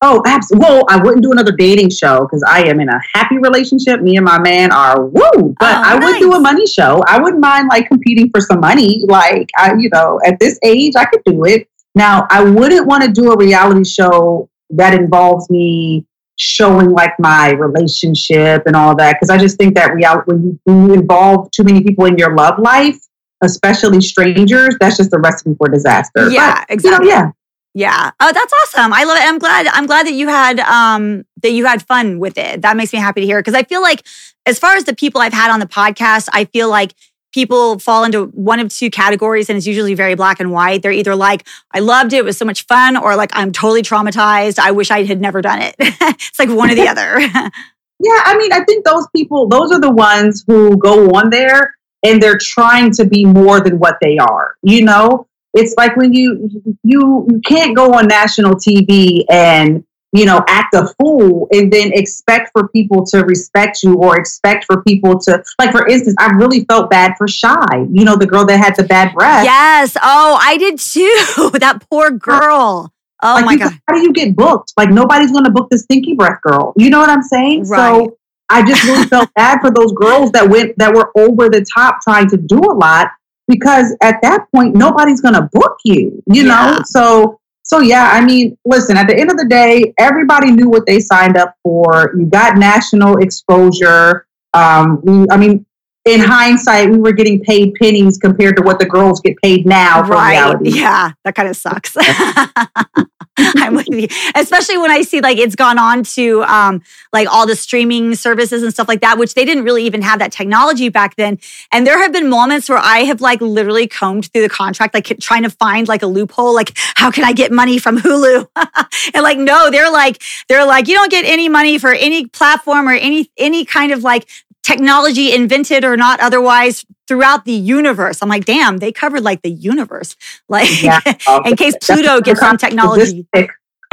Oh, 0.02 0.22
absolutely. 0.26 0.68
Well, 0.68 0.84
I 0.90 0.98
wouldn't 0.98 1.22
do 1.22 1.32
another 1.32 1.52
dating 1.52 1.88
show 1.88 2.20
because 2.20 2.44
I 2.46 2.64
am 2.64 2.80
in 2.80 2.88
a 2.88 3.00
happy 3.14 3.38
relationship. 3.38 4.02
Me 4.02 4.16
and 4.16 4.24
my 4.26 4.38
man 4.38 4.70
are 4.70 5.06
woo. 5.06 5.54
But 5.58 5.74
oh, 5.74 5.82
I 5.82 5.98
nice. 5.98 6.12
would 6.12 6.18
do 6.20 6.32
a 6.34 6.40
money 6.40 6.66
show. 6.66 7.02
I 7.06 7.18
wouldn't 7.20 7.40
mind 7.40 7.68
like 7.70 7.88
competing 7.88 8.30
for 8.30 8.40
some 8.42 8.60
money. 8.60 9.00
Like 9.06 9.48
I, 9.56 9.72
you 9.78 9.88
know, 9.92 10.20
at 10.26 10.38
this 10.38 10.58
age, 10.62 10.94
I 10.96 11.06
could 11.06 11.22
do 11.24 11.44
it. 11.46 11.66
Now, 11.96 12.26
I 12.30 12.44
wouldn't 12.44 12.86
want 12.86 13.02
to 13.04 13.10
do 13.10 13.32
a 13.32 13.36
reality 13.36 13.82
show 13.82 14.50
that 14.70 14.94
involves 14.94 15.48
me 15.50 16.04
showing 16.38 16.90
like 16.90 17.18
my 17.18 17.52
relationship 17.52 18.64
and 18.66 18.76
all 18.76 18.94
that 18.96 19.14
because 19.14 19.30
I 19.30 19.38
just 19.38 19.56
think 19.56 19.74
that 19.76 19.94
reality 19.94 20.22
when 20.26 20.44
you, 20.44 20.60
when 20.64 20.86
you 20.86 20.94
involve 20.94 21.50
too 21.50 21.64
many 21.64 21.82
people 21.82 22.04
in 22.04 22.18
your 22.18 22.36
love 22.36 22.58
life, 22.58 22.98
especially 23.42 24.02
strangers, 24.02 24.76
that's 24.78 24.98
just 24.98 25.14
a 25.14 25.18
recipe 25.18 25.54
for 25.56 25.68
disaster. 25.68 26.30
Yeah, 26.30 26.60
but, 26.60 26.70
exactly. 26.70 27.08
You 27.08 27.14
know, 27.14 27.18
yeah. 27.18 27.30
Yeah. 27.72 28.10
Oh, 28.20 28.32
that's 28.32 28.52
awesome. 28.62 28.92
I 28.92 29.04
love 29.04 29.18
it. 29.18 29.24
I'm 29.24 29.38
glad 29.38 29.66
I'm 29.66 29.84
glad 29.86 30.06
that 30.06 30.14
you 30.14 30.28
had 30.28 30.60
um 30.60 31.24
that 31.42 31.50
you 31.50 31.66
had 31.66 31.82
fun 31.82 32.18
with 32.18 32.38
it. 32.38 32.62
That 32.62 32.76
makes 32.76 32.92
me 32.92 32.98
happy 32.98 33.20
to 33.20 33.26
hear 33.26 33.38
because 33.38 33.52
I 33.52 33.64
feel 33.64 33.82
like 33.82 34.02
as 34.46 34.58
far 34.58 34.76
as 34.76 34.84
the 34.84 34.94
people 34.94 35.20
I've 35.20 35.34
had 35.34 35.50
on 35.50 35.60
the 35.60 35.66
podcast, 35.66 36.28
I 36.32 36.46
feel 36.46 36.70
like 36.70 36.94
people 37.36 37.78
fall 37.78 38.02
into 38.02 38.28
one 38.28 38.58
of 38.60 38.70
two 38.70 38.88
categories 38.88 39.50
and 39.50 39.58
it's 39.58 39.66
usually 39.66 39.92
very 39.92 40.14
black 40.14 40.40
and 40.40 40.50
white. 40.50 40.80
They're 40.80 40.90
either 40.90 41.14
like, 41.14 41.46
I 41.70 41.80
loved 41.80 42.14
it, 42.14 42.20
it 42.20 42.24
was 42.24 42.38
so 42.38 42.46
much 42.46 42.64
fun, 42.64 42.96
or 42.96 43.14
like, 43.14 43.28
I'm 43.34 43.52
totally 43.52 43.82
traumatized. 43.82 44.58
I 44.58 44.70
wish 44.70 44.90
I 44.90 45.04
had 45.04 45.20
never 45.20 45.42
done 45.42 45.60
it. 45.60 45.74
it's 45.78 46.38
like 46.38 46.48
one 46.48 46.70
or 46.70 46.74
the 46.74 46.88
other. 46.92 47.20
yeah, 47.20 48.22
I 48.24 48.38
mean, 48.38 48.54
I 48.54 48.64
think 48.64 48.86
those 48.86 49.06
people, 49.14 49.48
those 49.48 49.70
are 49.70 49.78
the 49.78 49.90
ones 49.90 50.44
who 50.46 50.78
go 50.78 51.10
on 51.10 51.28
there 51.28 51.76
and 52.02 52.22
they're 52.22 52.38
trying 52.40 52.90
to 52.92 53.04
be 53.04 53.26
more 53.26 53.60
than 53.60 53.78
what 53.78 53.98
they 54.00 54.16
are. 54.16 54.56
You 54.62 54.86
know, 54.86 55.28
it's 55.52 55.74
like 55.76 55.94
when 55.94 56.14
you 56.14 56.48
you 56.84 57.26
you 57.30 57.40
can't 57.44 57.76
go 57.76 57.92
on 57.92 58.06
national 58.06 58.54
TV 58.54 59.24
and 59.28 59.84
you 60.12 60.24
know, 60.24 60.42
act 60.48 60.74
a 60.74 60.88
fool 60.98 61.48
and 61.52 61.72
then 61.72 61.92
expect 61.92 62.50
for 62.52 62.68
people 62.68 63.04
to 63.06 63.24
respect 63.24 63.82
you 63.82 63.94
or 63.94 64.18
expect 64.18 64.64
for 64.64 64.82
people 64.82 65.18
to, 65.18 65.42
like, 65.58 65.72
for 65.72 65.86
instance, 65.86 66.16
I 66.18 66.28
really 66.36 66.64
felt 66.64 66.90
bad 66.90 67.14
for 67.18 67.28
Shy, 67.28 67.86
you 67.90 68.04
know, 68.04 68.16
the 68.16 68.26
girl 68.26 68.46
that 68.46 68.58
had 68.58 68.76
the 68.76 68.84
bad 68.84 69.14
breath. 69.14 69.44
Yes. 69.44 69.96
Oh, 70.02 70.38
I 70.40 70.56
did 70.56 70.78
too. 70.78 71.50
that 71.58 71.84
poor 71.90 72.10
girl. 72.10 72.92
Oh 73.22 73.34
like, 73.34 73.44
my 73.44 73.56
God. 73.56 73.72
How 73.88 73.96
do 73.96 74.02
you 74.02 74.12
get 74.12 74.36
booked? 74.36 74.72
Like, 74.76 74.90
nobody's 74.90 75.32
going 75.32 75.44
to 75.44 75.50
book 75.50 75.68
the 75.70 75.78
stinky 75.78 76.14
breath 76.14 76.40
girl. 76.42 76.72
You 76.76 76.90
know 76.90 77.00
what 77.00 77.10
I'm 77.10 77.22
saying? 77.22 77.64
Right. 77.64 77.78
So 77.78 78.18
I 78.48 78.62
just 78.62 78.84
really 78.84 79.04
felt 79.08 79.30
bad 79.34 79.60
for 79.60 79.70
those 79.70 79.92
girls 79.92 80.32
that 80.32 80.48
went, 80.48 80.78
that 80.78 80.94
were 80.94 81.10
over 81.16 81.48
the 81.48 81.66
top 81.74 81.98
trying 82.02 82.28
to 82.30 82.36
do 82.36 82.58
a 82.58 82.74
lot 82.74 83.10
because 83.48 83.96
at 84.02 84.20
that 84.22 84.46
point, 84.54 84.74
nobody's 84.74 85.20
going 85.20 85.34
to 85.34 85.48
book 85.52 85.78
you, 85.84 86.22
you 86.26 86.44
yeah. 86.44 86.70
know? 86.70 86.78
So, 86.84 87.40
so 87.66 87.80
yeah, 87.80 88.10
I 88.12 88.24
mean, 88.24 88.56
listen, 88.64 88.96
at 88.96 89.08
the 89.08 89.18
end 89.18 89.28
of 89.28 89.36
the 89.36 89.44
day, 89.44 89.92
everybody 89.98 90.52
knew 90.52 90.70
what 90.70 90.86
they 90.86 91.00
signed 91.00 91.36
up 91.36 91.56
for. 91.64 92.14
You 92.16 92.26
got 92.26 92.56
national 92.56 93.18
exposure. 93.18 94.28
Um, 94.54 95.26
I 95.30 95.36
mean, 95.36 95.66
in 96.06 96.20
hindsight, 96.20 96.90
we 96.90 96.98
were 96.98 97.12
getting 97.12 97.42
paid 97.42 97.74
pennies 97.74 98.16
compared 98.16 98.56
to 98.56 98.62
what 98.62 98.78
the 98.78 98.86
girls 98.86 99.20
get 99.20 99.36
paid 99.42 99.66
now. 99.66 100.02
right? 100.02 100.56
Yeah, 100.62 101.12
that 101.24 101.34
kind 101.34 101.48
of 101.48 101.56
sucks. 101.56 101.96
I'm 103.56 103.74
with 103.74 103.88
you, 103.88 104.08
especially 104.34 104.78
when 104.78 104.90
I 104.90 105.02
see 105.02 105.20
like 105.20 105.36
it's 105.36 105.54
gone 105.54 105.78
on 105.78 106.04
to 106.04 106.42
um, 106.44 106.82
like 107.12 107.28
all 107.28 107.46
the 107.46 107.56
streaming 107.56 108.14
services 108.14 108.62
and 108.62 108.72
stuff 108.72 108.88
like 108.88 109.02
that, 109.02 109.18
which 109.18 109.34
they 109.34 109.44
didn't 109.44 109.64
really 109.64 109.84
even 109.84 110.00
have 110.00 110.20
that 110.20 110.32
technology 110.32 110.88
back 110.88 111.16
then. 111.16 111.38
And 111.70 111.86
there 111.86 111.98
have 111.98 112.12
been 112.12 112.30
moments 112.30 112.68
where 112.68 112.78
I 112.78 113.00
have 113.00 113.20
like 113.20 113.42
literally 113.42 113.86
combed 113.86 114.32
through 114.32 114.42
the 114.42 114.48
contract, 114.48 114.94
like 114.94 115.18
trying 115.20 115.42
to 115.42 115.50
find 115.50 115.86
like 115.86 116.02
a 116.02 116.06
loophole, 116.06 116.54
like 116.54 116.72
how 116.94 117.10
can 117.10 117.24
I 117.24 117.32
get 117.32 117.52
money 117.52 117.78
from 117.78 117.98
Hulu? 117.98 118.48
and 119.14 119.22
like 119.22 119.38
no, 119.38 119.70
they're 119.70 119.92
like 119.92 120.22
they're 120.48 120.64
like 120.64 120.88
you 120.88 120.94
don't 120.94 121.10
get 121.10 121.26
any 121.26 121.50
money 121.50 121.78
for 121.78 121.92
any 121.92 122.26
platform 122.26 122.88
or 122.88 122.92
any 122.92 123.30
any 123.36 123.66
kind 123.66 123.92
of 123.92 124.02
like 124.02 124.26
technology 124.66 125.32
invented 125.32 125.84
or 125.84 125.96
not 125.96 126.18
otherwise 126.18 126.84
throughout 127.06 127.44
the 127.44 127.52
universe. 127.52 128.20
I'm 128.20 128.28
like, 128.28 128.44
damn, 128.44 128.78
they 128.78 128.90
covered 128.90 129.22
like 129.22 129.42
the 129.42 129.50
universe. 129.50 130.16
Like 130.48 130.82
yeah. 130.82 131.00
in 131.44 131.56
case 131.56 131.74
Pluto 131.82 132.20
gets 132.20 132.38
some 132.38 132.56
technology. 132.56 133.26
yeah, 133.34 133.48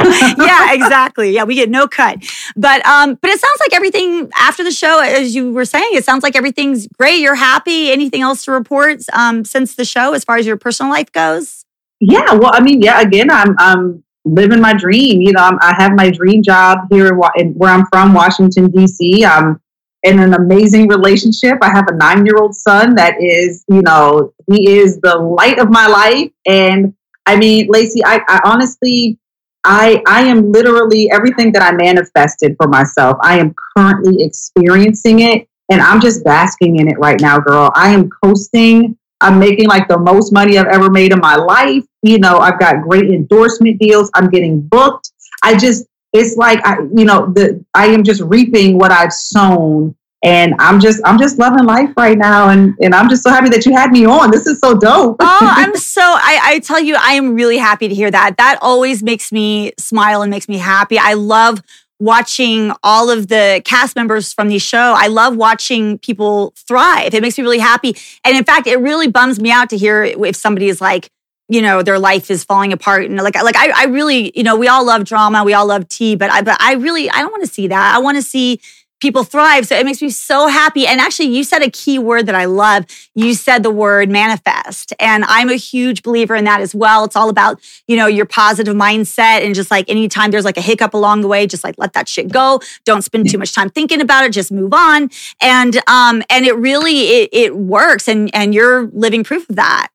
exactly. 0.72 1.32
Yeah, 1.32 1.44
we 1.44 1.56
get 1.56 1.68
no 1.68 1.88
cut. 1.88 2.18
But 2.54 2.86
um, 2.86 3.18
but 3.20 3.30
it 3.30 3.40
sounds 3.40 3.58
like 3.60 3.74
everything 3.74 4.30
after 4.36 4.62
the 4.62 4.70
show, 4.70 5.00
as 5.00 5.34
you 5.34 5.52
were 5.52 5.64
saying, 5.64 5.88
it 5.92 6.04
sounds 6.04 6.22
like 6.22 6.36
everything's 6.36 6.86
great. 6.86 7.18
You're 7.18 7.34
happy. 7.34 7.90
Anything 7.90 8.22
else 8.22 8.44
to 8.44 8.52
report 8.52 9.00
um, 9.12 9.44
since 9.44 9.74
the 9.74 9.84
show, 9.84 10.12
as 10.12 10.22
far 10.22 10.36
as 10.36 10.46
your 10.46 10.56
personal 10.56 10.92
life 10.92 11.10
goes? 11.10 11.64
Yeah, 11.98 12.34
well, 12.34 12.52
I 12.54 12.60
mean, 12.60 12.80
yeah. 12.82 13.00
Again, 13.00 13.30
I'm 13.30 13.56
I'm 13.58 14.04
living 14.24 14.60
my 14.60 14.74
dream. 14.74 15.20
You 15.20 15.32
know, 15.32 15.42
I'm, 15.42 15.58
i 15.60 15.74
have 15.76 15.92
my 15.94 16.10
dream 16.10 16.42
job 16.42 16.78
here 16.90 17.18
in, 17.36 17.54
where 17.54 17.72
I'm 17.72 17.86
from, 17.86 18.14
Washington 18.14 18.70
D.C. 18.70 19.24
I'm 19.24 19.60
in 20.04 20.20
an 20.20 20.34
amazing 20.34 20.88
relationship. 20.88 21.58
I 21.62 21.70
have 21.70 21.86
a 21.88 21.94
nine 21.94 22.24
year 22.24 22.36
old 22.36 22.54
son 22.54 22.94
that 22.94 23.16
is, 23.20 23.64
you 23.68 23.82
know, 23.82 24.32
he 24.50 24.76
is 24.78 25.00
the 25.00 25.16
light 25.16 25.58
of 25.58 25.70
my 25.70 25.86
life. 25.86 26.30
And 26.46 26.94
I 27.26 27.36
mean, 27.36 27.66
Lacey, 27.68 28.04
I, 28.04 28.20
I 28.28 28.40
honestly, 28.44 29.18
I, 29.64 30.02
I 30.06 30.22
am 30.22 30.52
literally 30.52 31.10
everything 31.10 31.52
that 31.52 31.62
I 31.62 31.72
manifested 31.72 32.54
for 32.58 32.68
myself. 32.68 33.16
I 33.22 33.38
am 33.38 33.54
currently 33.76 34.22
experiencing 34.22 35.20
it 35.20 35.48
and 35.70 35.80
I'm 35.80 36.00
just 36.00 36.22
basking 36.22 36.78
in 36.78 36.88
it 36.88 36.98
right 36.98 37.18
now, 37.20 37.38
girl. 37.38 37.70
I 37.74 37.90
am 37.90 38.10
coasting. 38.22 38.98
I'm 39.22 39.38
making 39.38 39.68
like 39.68 39.88
the 39.88 39.98
most 39.98 40.34
money 40.34 40.58
I've 40.58 40.66
ever 40.66 40.90
made 40.90 41.12
in 41.12 41.20
my 41.20 41.36
life. 41.36 41.84
You 42.02 42.18
know, 42.18 42.38
I've 42.38 42.60
got 42.60 42.82
great 42.82 43.10
endorsement 43.10 43.78
deals. 43.78 44.10
I'm 44.14 44.28
getting 44.28 44.60
booked. 44.60 45.12
I 45.42 45.56
just, 45.56 45.86
it's 46.14 46.36
like 46.36 46.64
I, 46.64 46.78
you 46.94 47.04
know, 47.04 47.26
the 47.26 47.62
I 47.74 47.86
am 47.86 48.04
just 48.04 48.22
reaping 48.22 48.78
what 48.78 48.92
I've 48.92 49.12
sown, 49.12 49.94
and 50.22 50.54
I'm 50.60 50.80
just 50.80 51.02
I'm 51.04 51.18
just 51.18 51.38
loving 51.38 51.64
life 51.64 51.90
right 51.96 52.16
now, 52.16 52.48
and 52.48 52.74
and 52.80 52.94
I'm 52.94 53.10
just 53.10 53.24
so 53.24 53.30
happy 53.30 53.48
that 53.50 53.66
you 53.66 53.72
had 53.72 53.90
me 53.90 54.06
on. 54.06 54.30
This 54.30 54.46
is 54.46 54.60
so 54.60 54.74
dope. 54.74 55.16
oh, 55.18 55.38
I'm 55.40 55.76
so 55.76 56.00
I, 56.02 56.40
I 56.44 56.58
tell 56.60 56.80
you, 56.80 56.94
I 56.98 57.14
am 57.14 57.34
really 57.34 57.58
happy 57.58 57.88
to 57.88 57.94
hear 57.94 58.10
that. 58.10 58.36
That 58.38 58.58
always 58.62 59.02
makes 59.02 59.32
me 59.32 59.72
smile 59.76 60.22
and 60.22 60.30
makes 60.30 60.48
me 60.48 60.56
happy. 60.56 60.98
I 60.98 61.14
love 61.14 61.60
watching 61.98 62.72
all 62.82 63.10
of 63.10 63.28
the 63.28 63.62
cast 63.64 63.96
members 63.96 64.32
from 64.32 64.48
the 64.48 64.58
show. 64.58 64.94
I 64.96 65.08
love 65.08 65.36
watching 65.36 65.98
people 65.98 66.52
thrive. 66.56 67.14
It 67.14 67.22
makes 67.22 67.38
me 67.38 67.42
really 67.42 67.58
happy. 67.58 67.96
And 68.24 68.36
in 68.36 68.44
fact, 68.44 68.66
it 68.66 68.78
really 68.78 69.08
bums 69.08 69.40
me 69.40 69.50
out 69.50 69.70
to 69.70 69.76
hear 69.76 70.04
if 70.04 70.36
somebody 70.36 70.68
is 70.68 70.80
like, 70.80 71.08
you 71.48 71.60
know 71.60 71.82
their 71.82 71.98
life 71.98 72.30
is 72.30 72.44
falling 72.44 72.72
apart 72.72 73.04
and 73.04 73.16
like 73.16 73.34
like 73.42 73.56
I, 73.56 73.82
I 73.82 73.84
really 73.86 74.32
you 74.34 74.42
know 74.42 74.56
we 74.56 74.68
all 74.68 74.84
love 74.84 75.04
drama 75.04 75.44
we 75.44 75.52
all 75.52 75.66
love 75.66 75.88
tea 75.88 76.16
but 76.16 76.30
I 76.30 76.42
but 76.42 76.56
I 76.60 76.74
really 76.74 77.10
I 77.10 77.20
don't 77.20 77.30
want 77.30 77.44
to 77.44 77.50
see 77.50 77.68
that. 77.68 77.94
I 77.94 77.98
want 77.98 78.16
to 78.16 78.22
see 78.22 78.60
people 79.00 79.24
thrive 79.24 79.66
so 79.66 79.76
it 79.76 79.84
makes 79.84 80.00
me 80.00 80.08
so 80.08 80.48
happy. 80.48 80.86
And 80.86 80.98
actually 80.98 81.26
you 81.26 81.44
said 81.44 81.60
a 81.60 81.70
key 81.70 81.98
word 81.98 82.24
that 82.26 82.34
I 82.34 82.46
love. 82.46 82.86
You 83.14 83.34
said 83.34 83.62
the 83.62 83.70
word 83.70 84.08
manifest 84.08 84.94
and 84.98 85.24
I'm 85.26 85.50
a 85.50 85.56
huge 85.56 86.02
believer 86.02 86.34
in 86.34 86.44
that 86.44 86.62
as 86.62 86.74
well. 86.74 87.04
It's 87.04 87.16
all 87.16 87.28
about 87.28 87.60
you 87.86 87.96
know 87.96 88.06
your 88.06 88.24
positive 88.24 88.74
mindset 88.74 89.44
and 89.44 89.54
just 89.54 89.70
like 89.70 89.90
anytime 89.90 90.30
there's 90.30 90.46
like 90.46 90.56
a 90.56 90.62
hiccup 90.62 90.94
along 90.94 91.20
the 91.20 91.28
way 91.28 91.46
just 91.46 91.64
like 91.64 91.74
let 91.76 91.92
that 91.92 92.08
shit 92.08 92.32
go. 92.32 92.60
Don't 92.86 93.02
spend 93.02 93.28
too 93.28 93.36
much 93.36 93.52
time 93.52 93.68
thinking 93.68 94.00
about 94.00 94.24
it 94.24 94.32
just 94.32 94.50
move 94.50 94.72
on. 94.72 95.10
And 95.42 95.76
um 95.86 96.22
and 96.30 96.46
it 96.46 96.56
really 96.56 97.00
it, 97.00 97.28
it 97.32 97.56
works 97.56 98.08
and 98.08 98.34
and 98.34 98.54
you're 98.54 98.86
living 98.86 99.24
proof 99.24 99.50
of 99.50 99.56
that 99.56 99.88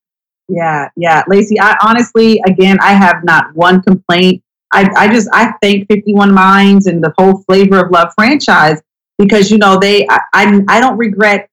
yeah, 0.49 0.89
yeah. 0.95 1.23
Lacey, 1.27 1.59
I 1.59 1.77
honestly, 1.81 2.41
again, 2.45 2.77
I 2.81 2.93
have 2.93 3.23
not 3.23 3.55
one 3.55 3.81
complaint. 3.81 4.43
I, 4.73 4.89
I 4.97 5.07
just, 5.07 5.29
I 5.33 5.53
thank 5.61 5.87
51 5.87 6.33
Minds 6.33 6.87
and 6.87 7.03
the 7.03 7.13
whole 7.17 7.43
Flavor 7.43 7.85
of 7.85 7.91
Love 7.91 8.11
franchise 8.15 8.81
because, 9.17 9.51
you 9.51 9.57
know, 9.57 9.77
they, 9.79 10.07
I, 10.07 10.19
I, 10.33 10.61
I 10.67 10.79
don't 10.79 10.97
regret 10.97 11.49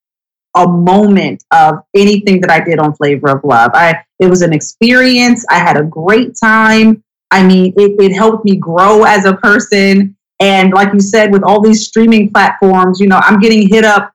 a 0.57 0.67
moment 0.67 1.45
of 1.51 1.77
anything 1.95 2.41
that 2.41 2.51
I 2.51 2.61
did 2.61 2.79
on 2.79 2.95
Flavor 2.95 3.29
of 3.29 3.45
Love. 3.45 3.71
I, 3.75 4.03
it 4.19 4.29
was 4.29 4.43
an 4.43 4.53
experience. 4.53 5.45
I 5.51 5.59
had 5.59 5.77
a 5.77 5.83
great 5.83 6.37
time. 6.43 7.03
I 7.31 7.43
mean, 7.43 7.75
it, 7.77 8.01
it 8.01 8.15
helped 8.15 8.45
me 8.45 8.57
grow 8.57 9.05
as 9.05 9.27
a 9.27 9.35
person. 9.35 10.17
And 10.41 10.73
like 10.73 10.93
you 10.93 11.01
said, 11.01 11.33
with 11.33 11.43
all 11.43 11.61
these 11.61 11.87
streaming 11.87 12.31
platforms, 12.31 13.01
you 13.01 13.07
know, 13.07 13.21
I'm 13.23 13.39
getting 13.39 13.69
hit 13.69 13.85
up 13.85 14.13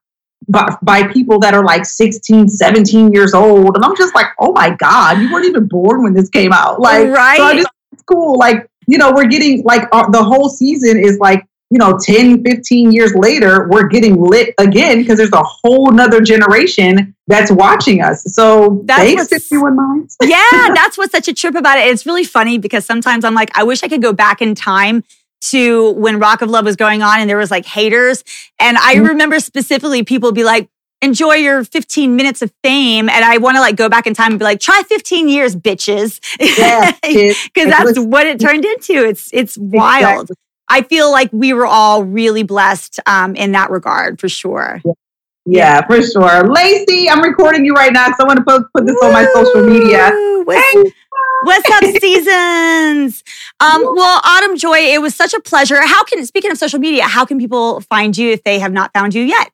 by, 0.47 0.75
by 0.81 1.07
people 1.07 1.39
that 1.39 1.53
are 1.53 1.63
like 1.63 1.85
16, 1.85 2.49
17 2.49 3.11
years 3.11 3.33
old. 3.33 3.75
And 3.75 3.85
I'm 3.85 3.95
just 3.95 4.13
like, 4.15 4.27
oh 4.39 4.51
my 4.53 4.71
God, 4.71 5.19
you 5.19 5.31
weren't 5.31 5.45
even 5.45 5.67
born 5.67 6.03
when 6.03 6.13
this 6.13 6.29
came 6.29 6.51
out. 6.51 6.79
Like, 6.79 7.07
right. 7.09 7.37
So 7.37 7.55
just, 7.55 7.69
it's 7.91 8.03
cool. 8.03 8.37
Like, 8.37 8.67
you 8.87 8.97
know, 8.97 9.11
we're 9.11 9.27
getting 9.27 9.63
like 9.63 9.87
uh, 9.91 10.09
the 10.09 10.23
whole 10.23 10.49
season 10.49 10.99
is 10.99 11.17
like, 11.19 11.45
you 11.69 11.77
know, 11.77 11.97
10, 11.97 12.43
15 12.43 12.91
years 12.91 13.13
later, 13.15 13.69
we're 13.69 13.87
getting 13.87 14.21
lit 14.21 14.53
again 14.57 14.97
because 14.97 15.17
there's 15.17 15.31
a 15.31 15.43
whole 15.43 15.89
nother 15.89 16.19
generation 16.19 17.15
that's 17.27 17.49
watching 17.49 18.01
us. 18.01 18.23
So 18.35 18.81
that's 18.83 19.03
thanks, 19.03 19.27
51 19.29 19.77
Minds. 19.77 20.17
yeah, 20.21 20.39
that's 20.75 20.97
what's 20.97 21.13
such 21.13 21.29
a 21.29 21.33
trip 21.33 21.55
about 21.55 21.77
it. 21.77 21.87
It's 21.87 22.05
really 22.05 22.25
funny 22.25 22.57
because 22.57 22.85
sometimes 22.85 23.23
I'm 23.23 23.33
like, 23.33 23.57
I 23.57 23.63
wish 23.63 23.83
I 23.83 23.87
could 23.87 24.01
go 24.01 24.11
back 24.11 24.41
in 24.41 24.53
time 24.53 25.05
to 25.41 25.91
when 25.91 26.19
Rock 26.19 26.41
of 26.41 26.49
Love 26.49 26.65
was 26.65 26.75
going 26.75 27.01
on 27.01 27.19
and 27.19 27.29
there 27.29 27.37
was 27.37 27.51
like 27.51 27.65
haters. 27.65 28.23
And 28.59 28.77
I 28.77 28.95
mm-hmm. 28.95 29.05
remember 29.05 29.39
specifically 29.39 30.03
people 30.03 30.31
be 30.31 30.43
like, 30.43 30.69
enjoy 31.01 31.35
your 31.35 31.63
15 31.63 32.15
minutes 32.15 32.41
of 32.41 32.53
fame. 32.63 33.09
And 33.09 33.25
I 33.25 33.37
want 33.37 33.55
to 33.55 33.61
like 33.61 33.75
go 33.75 33.89
back 33.89 34.05
in 34.05 34.13
time 34.13 34.33
and 34.33 34.39
be 34.39 34.45
like, 34.45 34.59
try 34.59 34.83
15 34.87 35.27
years, 35.27 35.55
bitches. 35.55 36.19
Yeah. 36.39 36.91
Cause 37.55 37.65
that's 37.65 37.99
what 37.99 38.27
it 38.27 38.39
turned 38.39 38.65
into. 38.65 38.93
It's, 38.93 39.29
it's 39.33 39.57
wild. 39.57 40.29
Exactly. 40.29 40.35
I 40.69 40.83
feel 40.83 41.11
like 41.11 41.29
we 41.33 41.53
were 41.53 41.65
all 41.65 42.03
really 42.03 42.43
blessed 42.43 42.99
um, 43.05 43.35
in 43.35 43.51
that 43.53 43.71
regard 43.71 44.19
for 44.19 44.29
sure. 44.29 44.81
Yeah. 44.85 44.93
Yeah, 45.45 45.85
for 45.87 46.01
sure. 46.03 46.47
Lacey, 46.47 47.09
I'm 47.09 47.21
recording 47.21 47.65
you 47.65 47.73
right 47.73 47.91
now 47.91 48.05
because 48.05 48.19
I 48.19 48.25
want 48.25 48.37
to 48.37 48.45
put, 48.45 48.63
put 48.73 48.85
this 48.85 48.95
Woo! 49.01 49.07
on 49.07 49.13
my 49.13 49.25
social 49.33 49.63
media. 49.63 50.11
What's 51.43 51.69
up, 51.72 51.84
seasons? 52.01 53.24
Um, 53.59 53.82
well, 53.84 54.22
Autumn 54.24 54.57
Joy, 54.57 54.78
it 54.78 55.01
was 55.01 55.15
such 55.15 55.34
a 55.34 55.39
pleasure. 55.39 55.86
How 55.86 56.03
can, 56.03 56.26
speaking 56.26 56.51
of 56.51 56.57
social 56.57 56.80
media, 56.80 57.03
how 57.03 57.26
can 57.26 57.39
people 57.39 57.82
find 57.82 58.17
you 58.17 58.32
if 58.32 58.43
they 58.43 58.59
have 58.59 58.72
not 58.72 58.91
found 58.93 59.15
you 59.15 59.24
yet? 59.24 59.51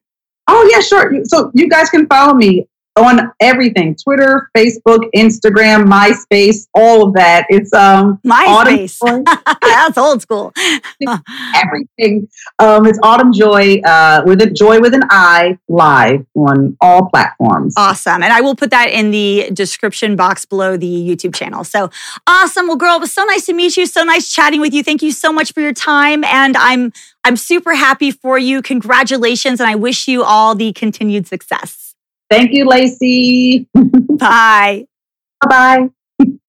Oh, 0.47 0.70
yeah, 0.72 0.82
sure. 0.82 1.11
So 1.26 1.51
you 1.53 1.70
guys 1.70 1.89
can 1.89 2.07
follow 2.07 2.34
me 2.34 2.68
on 2.98 3.32
everything 3.39 3.95
Twitter, 3.95 4.50
Facebook, 4.56 5.10
Instagram, 5.16 5.86
MySpace, 5.86 6.68
all 6.74 7.08
of 7.08 7.14
that. 7.14 7.45
It's 7.50 7.74
um 7.74 8.20
MySpace. 8.26 9.00
That's 9.62 9.98
old 9.98 10.22
school. 10.22 10.54
everything. 11.56 12.28
Um, 12.60 12.86
it's 12.86 13.00
Autumn 13.04 13.32
Joy 13.32 13.82
uh, 13.86 14.24
with 14.26 14.41
a 14.41 14.50
joy 14.50 14.80
with 14.80 14.93
an 14.93 15.04
I 15.10 15.58
live 15.68 16.26
on 16.36 16.78
all 16.82 17.10
platforms. 17.10 17.74
Awesome. 17.78 18.24
And 18.24 18.34
I 18.34 18.41
will 18.41 18.56
put 18.56 18.72
that 18.72 18.89
in 18.89 19.12
the 19.12 19.50
description 19.54 20.16
box 20.16 20.45
below 20.45 20.78
the 20.78 20.88
YouTube 20.88 21.36
channel. 21.36 21.64
So 21.64 21.89
awesome. 22.26 22.68
Well, 22.68 22.78
girl, 22.78 22.95
it 22.95 23.02
was 23.02 23.14
so 23.14 23.24
nice 23.26 23.45
to 23.45 23.54
meet 23.54 23.78
you. 23.78 23.86
So 23.86 24.04
nice 24.04 24.32
chatting 24.32 24.62
with 24.62 24.74
you. 24.74 24.84
Thank 24.84 25.02
you 25.02 25.12
so 25.12 25.32
much 25.32 25.54
for 25.54 25.62
your 25.62 25.74
time. 25.74 26.24
And 26.24 26.58
I'm 26.58 26.93
I'm 27.24 27.36
super 27.36 27.76
happy 27.76 28.12
for 28.12 28.39
you. 28.39 28.62
Congratulations. 28.62 29.60
And 29.60 29.70
I 29.70 29.76
wish 29.76 30.08
you 30.08 30.24
all 30.24 30.56
the 30.56 30.72
continued 30.74 31.28
success. 31.28 31.86
Thank 32.30 32.53
you, 32.53 32.65
Lacey. 32.65 33.67
Bye. 33.73 34.86
Bye. 35.47 35.89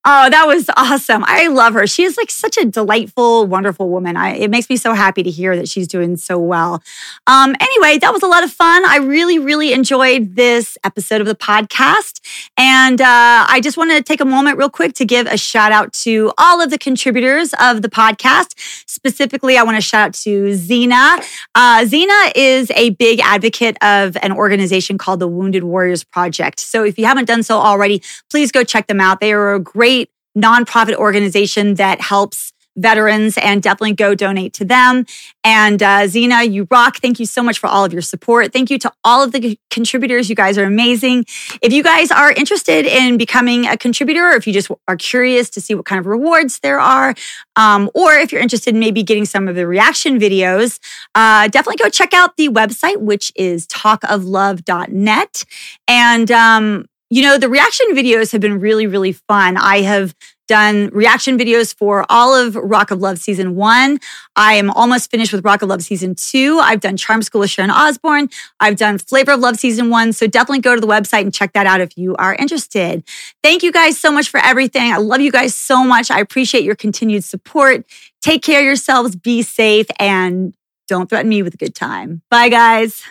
Oh, 0.04 0.30
that 0.30 0.46
was 0.46 0.70
awesome. 0.76 1.24
I 1.26 1.48
love 1.48 1.74
her. 1.74 1.86
She 1.86 2.04
is 2.04 2.16
like 2.16 2.30
such 2.30 2.56
a 2.56 2.64
delightful, 2.64 3.46
wonderful 3.46 3.90
woman. 3.90 4.16
I, 4.16 4.36
it 4.36 4.50
makes 4.50 4.70
me 4.70 4.76
so 4.76 4.94
happy 4.94 5.22
to 5.24 5.30
hear 5.30 5.56
that 5.56 5.68
she's 5.68 5.88
doing 5.88 6.16
so 6.16 6.38
well. 6.38 6.82
Um, 7.26 7.56
anyway, 7.60 7.98
that 7.98 8.12
was 8.12 8.22
a 8.22 8.26
lot 8.26 8.44
of 8.44 8.52
fun. 8.52 8.84
I 8.86 8.98
really, 8.98 9.38
really 9.38 9.72
enjoyed 9.72 10.36
this 10.36 10.78
episode 10.84 11.20
of 11.20 11.26
the 11.26 11.34
podcast. 11.34 12.20
And 12.56 13.00
uh, 13.00 13.46
I 13.48 13.60
just 13.60 13.76
want 13.76 13.90
to 13.90 14.02
take 14.02 14.20
a 14.20 14.24
moment 14.24 14.56
real 14.56 14.70
quick 14.70 14.94
to 14.94 15.04
give 15.04 15.26
a 15.26 15.36
shout 15.36 15.72
out 15.72 15.92
to 15.94 16.32
all 16.38 16.62
of 16.62 16.70
the 16.70 16.78
contributors 16.78 17.52
of 17.60 17.82
the 17.82 17.90
podcast. 17.90 18.54
Specifically, 18.88 19.58
I 19.58 19.64
want 19.64 19.76
to 19.76 19.82
shout 19.82 20.08
out 20.08 20.14
to 20.14 20.54
Zena. 20.54 21.18
Uh, 21.56 21.84
Zena 21.84 22.32
is 22.36 22.70
a 22.76 22.90
big 22.90 23.20
advocate 23.20 23.76
of 23.82 24.16
an 24.22 24.32
organization 24.32 24.96
called 24.96 25.18
the 25.18 25.28
Wounded 25.28 25.64
Warriors 25.64 26.04
Project. 26.04 26.60
So 26.60 26.84
if 26.84 26.98
you 26.98 27.04
haven't 27.04 27.24
done 27.24 27.42
so 27.42 27.58
already, 27.58 28.00
please 28.30 28.52
go 28.52 28.62
check 28.62 28.86
them 28.86 29.00
out. 29.00 29.20
They 29.20 29.32
are 29.32 29.54
a 29.54 29.60
great 29.60 29.97
nonprofit 30.36 30.94
organization 30.94 31.74
that 31.74 32.00
helps 32.00 32.52
veterans 32.78 33.36
and 33.38 33.62
definitely 33.62 33.94
go 33.94 34.14
donate 34.14 34.52
to 34.54 34.64
them. 34.64 35.04
And 35.44 35.82
uh, 35.82 36.06
Zena, 36.06 36.44
you 36.44 36.66
rock. 36.70 36.98
Thank 36.98 37.20
you 37.20 37.26
so 37.26 37.42
much 37.42 37.58
for 37.58 37.66
all 37.66 37.84
of 37.84 37.92
your 37.92 38.02
support. 38.02 38.52
Thank 38.52 38.70
you 38.70 38.78
to 38.78 38.92
all 39.04 39.22
of 39.22 39.32
the 39.32 39.58
contributors. 39.70 40.30
You 40.30 40.36
guys 40.36 40.56
are 40.56 40.64
amazing. 40.64 41.24
If 41.60 41.72
you 41.72 41.82
guys 41.82 42.10
are 42.10 42.32
interested 42.32 42.86
in 42.86 43.18
becoming 43.18 43.66
a 43.66 43.76
contributor, 43.76 44.30
or 44.30 44.36
if 44.36 44.46
you 44.46 44.52
just 44.52 44.70
are 44.86 44.96
curious 44.96 45.50
to 45.50 45.60
see 45.60 45.74
what 45.74 45.84
kind 45.84 45.98
of 45.98 46.06
rewards 46.06 46.60
there 46.60 46.80
are, 46.80 47.14
um, 47.56 47.90
or 47.94 48.14
if 48.14 48.32
you're 48.32 48.40
interested 48.40 48.74
in 48.74 48.80
maybe 48.80 49.02
getting 49.02 49.24
some 49.24 49.48
of 49.48 49.56
the 49.56 49.66
reaction 49.66 50.18
videos, 50.18 50.78
uh, 51.14 51.48
definitely 51.48 51.82
go 51.82 51.90
check 51.90 52.14
out 52.14 52.36
the 52.36 52.48
website, 52.48 53.00
which 53.00 53.32
is 53.34 53.66
talkoflove.net. 53.66 55.44
And 55.88 56.30
um, 56.30 56.86
you 57.10 57.22
know, 57.22 57.38
the 57.38 57.48
reaction 57.48 57.86
videos 57.92 58.32
have 58.32 58.40
been 58.40 58.60
really, 58.60 58.86
really 58.86 59.12
fun. 59.12 59.56
I 59.56 59.80
have 59.82 60.14
done 60.48 60.88
reaction 60.92 61.38
videos 61.38 61.74
for 61.74 62.04
all 62.08 62.34
of 62.34 62.56
Rock 62.56 62.90
of 62.90 63.00
Love 63.00 63.18
season 63.18 63.54
one. 63.54 63.98
I 64.34 64.54
am 64.54 64.70
almost 64.70 65.10
finished 65.10 65.32
with 65.32 65.44
Rock 65.44 65.62
of 65.62 65.68
Love 65.68 65.82
season 65.82 66.14
two. 66.14 66.58
I've 66.58 66.80
done 66.80 66.96
Charm 66.96 67.22
School 67.22 67.40
with 67.40 67.50
Sharon 67.50 67.70
Osbourne. 67.70 68.28
I've 68.58 68.76
done 68.76 68.98
Flavor 68.98 69.32
of 69.32 69.40
Love 69.40 69.58
season 69.58 69.90
one. 69.90 70.12
So 70.12 70.26
definitely 70.26 70.60
go 70.60 70.74
to 70.74 70.80
the 70.80 70.86
website 70.86 71.22
and 71.22 71.32
check 71.32 71.52
that 71.52 71.66
out 71.66 71.80
if 71.80 71.96
you 71.96 72.16
are 72.16 72.34
interested. 72.34 73.04
Thank 73.42 73.62
you 73.62 73.70
guys 73.70 73.98
so 73.98 74.10
much 74.10 74.30
for 74.30 74.40
everything. 74.40 74.90
I 74.92 74.96
love 74.96 75.20
you 75.20 75.30
guys 75.30 75.54
so 75.54 75.84
much. 75.84 76.10
I 76.10 76.18
appreciate 76.20 76.64
your 76.64 76.76
continued 76.76 77.24
support. 77.24 77.84
Take 78.22 78.42
care 78.42 78.60
of 78.60 78.64
yourselves, 78.64 79.16
be 79.16 79.42
safe, 79.42 79.86
and 79.98 80.54
don't 80.88 81.08
threaten 81.08 81.28
me 81.28 81.42
with 81.42 81.54
a 81.54 81.58
good 81.58 81.74
time. 81.74 82.22
Bye, 82.30 82.48
guys. 82.48 83.02